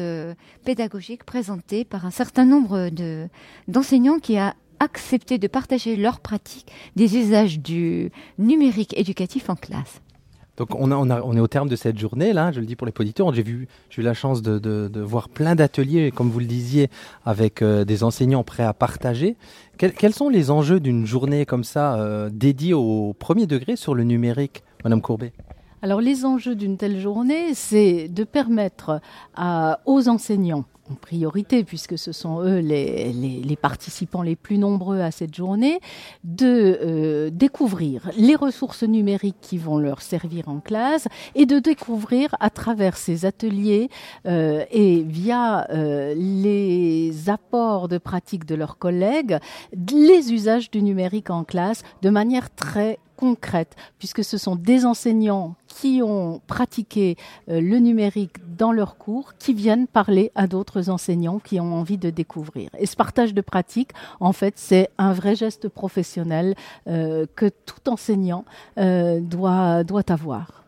pédagogiques 0.65 1.25
présentées 1.25 1.85
par 1.85 2.07
un 2.07 2.11
certain 2.11 2.45
nombre 2.45 2.89
de, 2.91 3.29
d'enseignants 3.67 4.19
qui 4.19 4.39
a 4.39 4.55
accepté 4.81 5.39
de 5.39 5.49
partager 5.49 5.97
leurs 5.97 6.21
pratiques 6.21 6.71
des 6.97 7.17
usages 7.17 7.59
du 7.59 8.11
numérique 8.39 8.97
éducatif 8.97 9.51
en 9.51 9.57
classe. 9.57 10.01
Donc 10.59 10.75
on, 10.75 10.91
on, 10.91 11.37
est 11.37 11.41
au 11.41 11.47
terme 11.47 11.69
de 11.69 11.77
cette 11.77 11.97
journée 11.99 12.33
là, 12.33 12.51
je 12.51 12.59
le 12.59 12.67
dis 12.67 12.75
pour 12.75 12.87
les 12.87 12.93
auditeurs. 12.99 13.33
J'ai 13.33 13.45
vu, 13.45 13.69
j'ai 13.91 14.03
eu 14.03 14.05
la 14.05 14.13
chance 14.13 14.43
de, 14.43 15.01
voir 15.01 15.29
plein 15.29 15.55
d'ateliers, 15.55 16.11
comme 16.11 16.31
vous 16.31 16.41
le 16.41 16.47
disiez, 16.47 16.89
avec 17.25 17.63
euh, 17.63 17.85
des 17.85 18.03
enseignants 18.03 18.43
prêts 18.43 18.65
à 18.65 18.75
partager. 18.75 19.37
quels 19.79 20.13
sont 20.13 20.29
les 20.29 20.51
enjeux 20.51 20.81
d'une 20.81 21.07
journée 21.07 21.47
comme 21.47 21.63
ça 21.63 21.95
euh, 21.95 22.29
dédiée 22.33 22.75
au 22.75 23.15
premier 23.17 23.47
degré 23.47 23.77
sur 23.77 23.95
le 23.95 24.03
numérique, 24.03 24.65
Madame 24.83 25.01
Courbet? 25.01 25.33
Alors 25.81 26.01
les 26.01 26.25
enjeux 26.25 26.57
d'une 26.57 26.77
telle 26.77 26.99
journée, 26.99 27.55
c'est 27.55 28.09
de 28.09 28.25
permettre 28.25 29.01
aux 29.87 30.09
enseignants 30.09 30.65
en 30.91 30.95
priorité, 30.95 31.65
puisque 31.65 31.99
ce 31.99 32.13
sont 32.13 32.41
eux 32.43 32.59
les, 32.59 33.59
participants 33.61 34.23
les 34.23 34.37
plus 34.37 34.59
nombreux 34.59 35.01
à 35.01 35.11
cette 35.11 35.35
journée, 35.35 35.81
de 36.25 36.79
euh, 36.83 37.31
découvrir 37.31 38.11
les 38.17 38.37
ressources 38.37 38.83
numériques 38.83 39.41
qui 39.41 39.59
vont 39.59 39.79
leur 39.79 40.03
servir 40.03 40.49
en 40.49 40.61
classe 40.61 41.09
et 41.35 41.47
de 41.47 41.59
découvrir 41.59 42.35
à 42.41 42.51
travers 42.51 42.97
ces 42.97 43.25
ateliers 43.25 43.91
euh, 44.27 44.65
et 44.71 45.03
via 45.03 45.67
euh, 45.71 46.15
les 46.15 47.29
apports 47.29 47.89
de 47.89 47.99
pratique 47.99 48.45
de 48.45 48.55
leurs 48.55 48.79
collègues 48.79 49.39
les 50.09 50.33
usages 50.33 50.71
du 50.71 50.83
numérique 50.83 51.31
en 51.31 51.45
classe 51.45 51.83
de 52.03 52.11
manière 52.11 52.51
très 52.55 52.99
concrète, 53.19 53.75
puisque 53.99 54.23
ce 54.23 54.39
sont 54.39 54.55
des 54.55 54.87
enseignants 54.87 55.57
qui 55.67 56.01
ont 56.05 56.41
pratiqué 56.47 57.17
euh, 57.51 57.61
le 57.61 57.79
numérique 57.79 58.37
dans 58.57 58.71
leurs 58.71 58.97
cours, 58.97 59.35
qui 59.39 59.55
viennent 59.55 59.89
parler 59.89 60.31
à 60.37 60.47
d'autres 60.47 60.89
enseignants 60.89 61.41
qui 61.41 61.59
ont 61.59 61.75
envie 61.75 61.99
de 61.99 62.11
découvrir. 62.11 62.71
Et 62.79 62.87
ce 62.87 62.95
partage 62.95 63.35
de 63.35 63.41
pratique, 63.41 63.91
en 64.21 64.33
fait, 64.33 64.55
c'est 64.57 64.89
un 64.99 65.13
vrai 65.13 65.35
geste 65.35 65.69
professionnel 65.69 66.55
euh, 66.87 67.27
que 67.35 67.51
tout 67.67 67.91
enseignant 67.91 68.45
euh, 68.79 69.21
doit, 69.21 69.83
doit 69.83 70.09
avoir. 70.11 70.65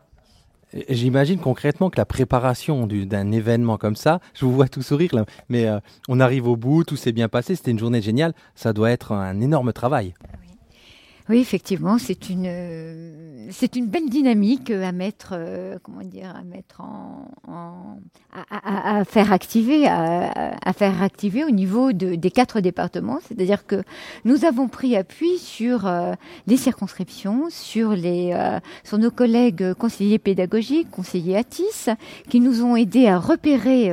J'imagine 0.89 1.39
concrètement 1.39 1.91
que 1.91 1.99
la 1.99 2.05
préparation 2.05 2.87
d'un 2.87 3.33
événement 3.33 3.77
comme 3.77 3.97
ça, 3.97 4.21
je 4.35 4.45
vous 4.45 4.53
vois 4.53 4.69
tout 4.69 4.83
sourire 4.83 5.13
là, 5.15 5.25
mais 5.49 5.67
on 6.09 6.21
arrive 6.21 6.47
au 6.47 6.55
bout, 6.55 6.85
tout 6.85 6.95
s'est 6.95 7.11
bien 7.11 7.29
passé, 7.29 7.57
c'était 7.57 7.73
une 7.73 7.79
journée 7.81 8.01
géniale, 8.01 8.35
ça 8.55 8.73
doit 8.73 8.93
être 8.93 9.11
un 9.11 9.41
énorme 9.41 9.73
travail. 9.73 10.15
Oui, 10.23 10.50
effectivement, 11.39 11.99
c'est 11.99 12.29
une 12.31 12.47
euh, 12.47 13.49
c'est 13.51 13.77
une 13.77 13.87
belle 13.87 14.09
dynamique 14.09 14.71
à 14.71 14.93
mettre 14.93 15.31
euh, 15.33 15.79
comment 15.83 16.03
dire 16.03 16.35
à 16.35 16.43
mettre 16.43 16.81
en, 16.81 17.99
à, 18.33 19.05
faire 19.05 19.33
activer 19.33 19.87
à, 19.87 20.73
faire 20.73 21.03
activer 21.03 21.45
au 21.45 21.51
niveau 21.51 21.93
de, 21.93 22.15
des 22.15 22.31
quatre 22.31 22.61
départements. 22.61 23.19
C'est-à-dire 23.27 23.67
que 23.67 23.83
nous 24.25 24.45
avons 24.45 24.69
pris 24.69 24.97
appui 24.97 25.39
sur 25.39 25.87
euh, 25.87 26.15
les 26.47 26.57
circonscriptions, 26.57 27.49
sur 27.51 27.91
les 27.91 28.37
sur 28.85 28.99
nos 28.99 29.11
collègues 29.11 29.75
conseillers 29.75 30.19
pédagogiques, 30.19 30.91
conseillers 30.91 31.37
ATIS, 31.37 31.91
qui 32.29 32.41
nous 32.41 32.65
ont 32.65 32.77
aidés 32.77 33.09
à 33.09 33.19
repérer 33.19 33.93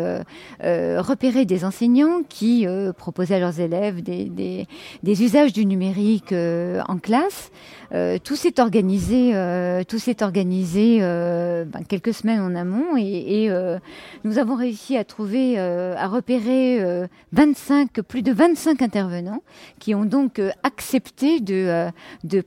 repérer 0.62 1.46
des 1.46 1.66
enseignants 1.66 2.22
qui 2.28 2.66
proposaient 2.98 3.36
à 3.36 3.40
leurs 3.40 3.60
élèves 3.60 4.02
des, 4.02 4.68
des 5.04 5.24
usages 5.24 5.54
du 5.54 5.66
numérique 5.66 6.32
en 6.34 6.98
classe 6.98 7.27
Euh, 7.94 8.18
tout 8.22 8.36
s'est 8.36 8.60
organisé, 8.60 9.32
euh, 9.34 9.84
tout 9.88 9.98
s'est 9.98 10.22
organisé 10.22 10.98
euh, 11.02 11.64
ben, 11.64 11.84
quelques 11.88 12.14
semaines 12.14 12.42
en 12.42 12.54
amont 12.54 12.98
et, 12.98 13.50
nous 14.24 14.40
avons 14.40 14.56
réussi 14.56 14.98
à 14.98 15.04
trouver, 15.04 15.58
à 15.58 16.08
repérer 16.08 16.82
euh, 16.82 17.08
25, 17.32 18.02
plus 18.02 18.22
de 18.22 18.34
25 18.34 18.82
intervenants 18.82 19.42
qui 19.80 19.96
ont 19.96 20.06
donc 20.06 20.42
accepté 20.64 21.40
de, 21.40 21.92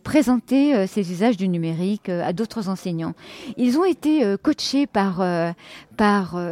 présenter 0.03 0.87
ces 0.87 1.11
usages 1.13 1.37
du 1.37 1.49
numérique 1.49 2.09
à 2.09 2.33
d'autres 2.33 2.69
enseignants. 2.69 3.15
Ils 3.57 3.79
ont 3.79 3.85
été 3.85 4.37
coachés 4.43 4.87
par, 4.87 5.23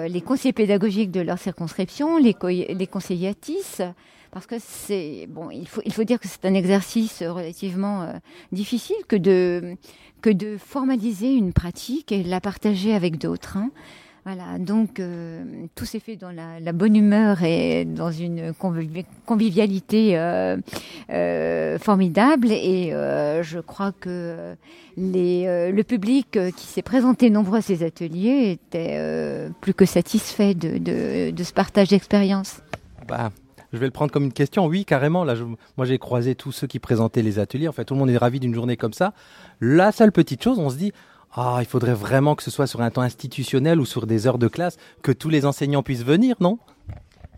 les 0.09 0.21
conseillers 0.21 0.53
pédagogiques 0.53 1.11
de 1.11 1.21
leur 1.21 1.39
circonscription, 1.39 2.17
les, 2.17 2.35
les 2.75 2.87
conseillers 2.87 3.29
ATIS, 3.29 3.83
parce 4.31 4.47
que 4.47 4.57
c'est 4.59 5.27
bon, 5.29 5.51
il 5.51 5.67
faut 5.67 5.81
il 5.85 5.93
faut 5.93 6.05
dire 6.05 6.21
que 6.21 6.29
c'est 6.29 6.45
un 6.45 6.55
exercice 6.55 7.23
relativement 7.23 8.03
euh, 8.03 8.13
difficile 8.53 8.97
que 9.07 9.17
de 9.17 9.77
que 10.21 10.31
de 10.31 10.57
formaliser 10.59 11.33
une 11.35 11.53
pratique 11.53 12.13
et 12.13 12.23
la 12.23 12.41
partager 12.41 12.95
avec 12.95 13.19
d'autres. 13.19 13.57
hein. 13.57 13.71
Voilà, 14.25 14.59
donc 14.59 15.01
euh, 15.01 15.43
tout 15.75 15.87
s'est 15.87 16.01
fait 16.01 16.17
dans 16.17 16.31
la, 16.31 16.73
bonne 16.73 16.97
humeur 16.97 17.43
et 17.45 17.87
dans 17.87 18.11
une 18.11 18.51
convivi- 18.51 19.07
convivialité 19.25 20.19
euh, 20.19 21.79
formidable. 21.79 22.49
Et 22.51 22.91
je 22.91 23.59
crois 23.61 23.93
que 23.93 24.55
le 24.99 25.83
public 25.83 26.39
qui 26.55 26.67
s'est 26.67 26.83
présenté 26.83 27.31
nombreux 27.31 27.59
à 27.59 27.63
ces 27.63 27.83
ateliers 27.83 28.51
était 28.51 29.49
plus 29.63 29.73
que 29.73 29.87
satisfait 29.87 30.53
de, 30.53 30.77
de, 30.77 31.31
de 31.31 31.43
ce 31.43 31.55
partage 31.55 31.89
d'expérience. 31.89 32.61
Bah, 33.07 33.31
je 33.73 33.79
vais 33.79 33.87
le 33.87 33.93
prendre 33.93 34.11
comme 34.13 34.25
une 34.25 34.33
question. 34.33 34.67
Oui, 34.67 34.85
carrément. 34.85 35.25
Là, 35.25 35.35
je- 35.35 35.45
moi, 35.77 35.85
j'ai 35.87 35.99
croisé 35.99 36.35
tous 36.35 36.53
ceux 36.53 36.67
qui 36.67 36.79
présentaient 36.79 37.23
les 37.23 37.39
ateliers. 37.39 37.69
En 37.69 37.73
fait, 37.73 37.85
tout 37.85 37.95
le 37.95 38.01
monde 38.01 38.11
est 38.11 38.17
ravi 38.17 38.41
d'une 38.41 38.55
journée 38.55 38.77
comme 38.77 38.93
ça. 38.93 39.13
La 39.61 39.93
seule 39.93 40.13
petite 40.13 40.43
chose, 40.43 40.59
on 40.59 40.71
se 40.71 40.77
dit, 40.77 40.93
ah, 41.35 41.59
il 41.61 41.67
faudrait 41.67 41.95
vraiment 41.95 42.35
que 42.35 42.43
ce 42.43 42.51
soit 42.51 42.67
sur 42.67 42.81
un 42.81 42.91
temps 42.91 43.03
institutionnel 43.03 43.81
ou 43.81 43.85
sur 43.85 44.07
des 44.07 44.27
heures 44.27 44.39
de 44.39 44.49
classe, 44.49 44.77
que 45.03 45.13
tous 45.13 45.29
les 45.29 45.45
enseignants 45.45 45.83
puissent 45.83 46.05
venir, 46.05 46.37
non? 46.41 46.59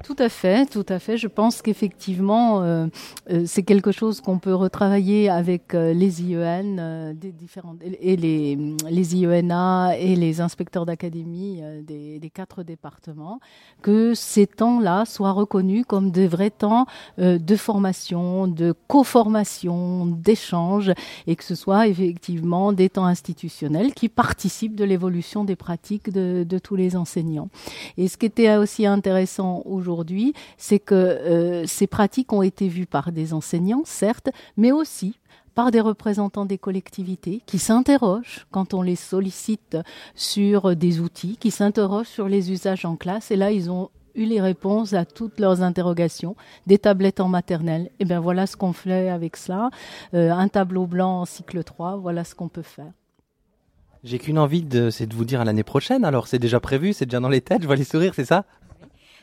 Tout 0.03 0.17
à 0.19 0.31
fait, 0.31 0.65
tout 0.65 0.87
à 0.89 0.99
fait. 0.99 1.19
Je 1.19 1.29
pense 1.29 1.61
qu'effectivement, 1.61 2.63
euh, 2.63 2.87
euh, 3.31 3.43
c'est 3.47 3.63
quelque 3.63 3.93
chose 3.93 4.23
qu'on 4.23 4.39
peut 4.39 4.55
retravailler 4.55 5.29
avec 5.29 5.75
euh, 5.75 5.93
les 5.93 6.23
IEN, 6.23 6.79
euh, 6.79 7.13
des 7.13 7.33
différentes, 7.33 7.79
et 7.83 8.17
les, 8.17 8.57
les 8.89 9.17
IENA 9.17 9.99
et 9.99 10.17
les 10.17 10.41
inspecteurs 10.41 10.87
d'académie 10.87 11.61
des, 11.87 12.19
des 12.19 12.31
quatre 12.31 12.63
départements, 12.63 13.41
que 13.83 14.15
ces 14.15 14.47
temps-là 14.47 15.05
soient 15.05 15.33
reconnus 15.33 15.85
comme 15.87 16.11
des 16.11 16.29
vrais 16.29 16.51
temps 16.51 16.87
de 17.19 17.57
formation, 17.57 18.47
de 18.47 18.75
co-formation, 18.89 20.07
d'échange, 20.07 20.93
et 21.27 21.37
que 21.37 21.45
ce 21.45 21.55
soit 21.55 21.89
effectivement 21.89 22.73
des 22.73 22.89
temps 22.89 23.05
institutionnels 23.05 23.93
qui 23.93 24.09
participent 24.09 24.77
de 24.77 24.85
l'évolution 24.85 25.45
des 25.45 25.57
pratiques 25.57 26.11
de, 26.11 26.45
de 26.49 26.59
tous 26.59 26.77
les 26.77 26.97
enseignants. 26.97 27.49
Et 27.99 28.09
ce 28.09 28.17
qui 28.17 28.27
était 28.27 28.57
aussi 28.57 28.87
intéressant 28.87 29.63
aujourd'hui, 29.67 29.90
c'est 30.57 30.79
que 30.79 30.95
euh, 30.95 31.67
ces 31.67 31.87
pratiques 31.87 32.33
ont 32.33 32.43
été 32.43 32.69
vues 32.69 32.87
par 32.87 33.13
des 33.13 33.33
enseignants, 33.33 33.83
certes, 33.85 34.31
mais 34.57 34.73
aussi 34.73 35.19
par 35.55 35.71
des 35.71 35.81
représentants 35.81 36.47
des 36.47 36.59
collectivités 36.59 37.43
qui 37.47 37.59
s'interrogent 37.59 38.47
quand 38.51 38.73
on 38.73 38.83
les 38.83 38.97
sollicite 38.97 39.77
sur 40.15 40.77
des 40.77 41.01
outils, 41.01 41.37
qui 41.39 41.51
s'interrogent 41.51 42.09
sur 42.09 42.29
les 42.29 42.53
usages 42.53 42.85
en 42.85 42.97
classe. 42.97 43.31
Et 43.31 43.37
là, 43.37 43.51
ils 43.51 43.71
ont 43.71 43.91
eu 44.15 44.25
les 44.25 44.41
réponses 44.41 44.93
à 44.93 45.05
toutes 45.05 45.41
leurs 45.41 45.63
interrogations, 45.63 46.37
des 46.67 46.79
tablettes 46.79 47.21
en 47.21 47.29
maternelle. 47.29 47.91
Et 47.99 48.05
bien 48.05 48.21
voilà 48.21 48.47
ce 48.47 48.57
qu'on 48.57 48.73
fait 48.73 49.09
avec 49.09 49.37
cela. 49.37 49.71
Euh, 50.15 50.31
un 50.31 50.49
tableau 50.49 50.87
blanc 50.87 51.21
en 51.21 51.25
cycle 51.25 51.63
3, 51.63 51.97
voilà 51.97 52.25
ce 52.25 52.35
qu'on 52.35 52.49
peut 52.49 52.63
faire. 52.63 52.93
J'ai 54.03 54.19
qu'une 54.19 54.39
envie, 54.39 54.67
c'est 54.91 55.07
de 55.07 55.15
vous 55.15 55.27
dire 55.27 55.43
à 55.43 55.45
l'année 55.45 55.63
prochaine. 55.63 56.07
Alors, 56.07 56.27
c'est 56.27 56.39
déjà 56.39 56.59
prévu, 56.59 56.95
c'est 56.95 57.05
déjà 57.05 57.21
dans 57.21 57.29
les 57.29 57.43
têtes. 57.43 57.61
Je 57.61 57.67
vois 57.67 57.77
les 57.77 57.85
sourires, 57.85 58.15
c'est 58.15 58.25
ça? 58.25 58.47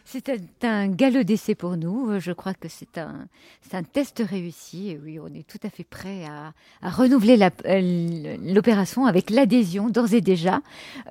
C'est 0.09 0.63
un, 0.63 0.87
galop 0.87 1.23
d'essai 1.23 1.53
pour 1.53 1.75
nous. 1.75 2.11
Euh, 2.11 2.19
Je 2.21 2.31
crois 2.31 2.53
que 2.53 2.69
c'est 2.69 2.97
un, 2.97 3.83
test 3.91 4.23
réussi. 4.25 4.91
Et 4.91 4.99
oui, 5.03 5.19
on 5.19 5.27
est 5.27 5.45
tout 5.45 5.59
à 5.63 5.69
fait 5.69 5.83
prêt 5.83 6.23
à, 6.25 6.53
renouveler 6.89 7.37
euh, 7.65 8.37
l'opération 8.41 9.05
avec 9.05 9.29
l'adhésion 9.29 9.89
d'ores 9.89 10.13
et 10.13 10.21
déjà 10.21 10.61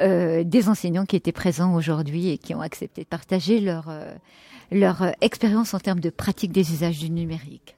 euh, 0.01 0.45
des 0.45 0.71
enseignants 0.71 1.05
qui 1.05 1.15
étaient 1.15 1.31
présents 1.31 1.75
aujourd'hui 1.75 2.31
et 2.31 2.39
qui 2.39 2.55
ont 2.55 2.63
accepté 2.63 3.03
de 3.03 3.07
partager 3.07 3.61
leur, 3.61 5.13
expérience 5.21 5.75
en 5.75 5.79
termes 5.79 6.01
de 6.01 6.09
pratique 6.09 6.53
des 6.53 6.73
usages 6.73 6.99
du 6.99 7.11
numérique. 7.11 7.77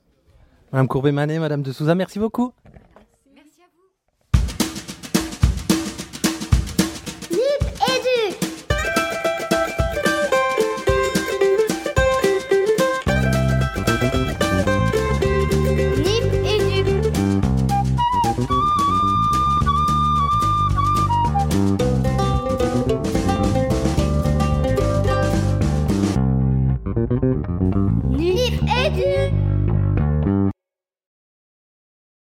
Madame 0.71 0.87
Courbet-Manet, 0.87 1.41
Madame 1.41 1.63
de 1.63 1.73
Souza, 1.73 1.97
merci 1.97 2.21
beaucoup. 2.21 2.53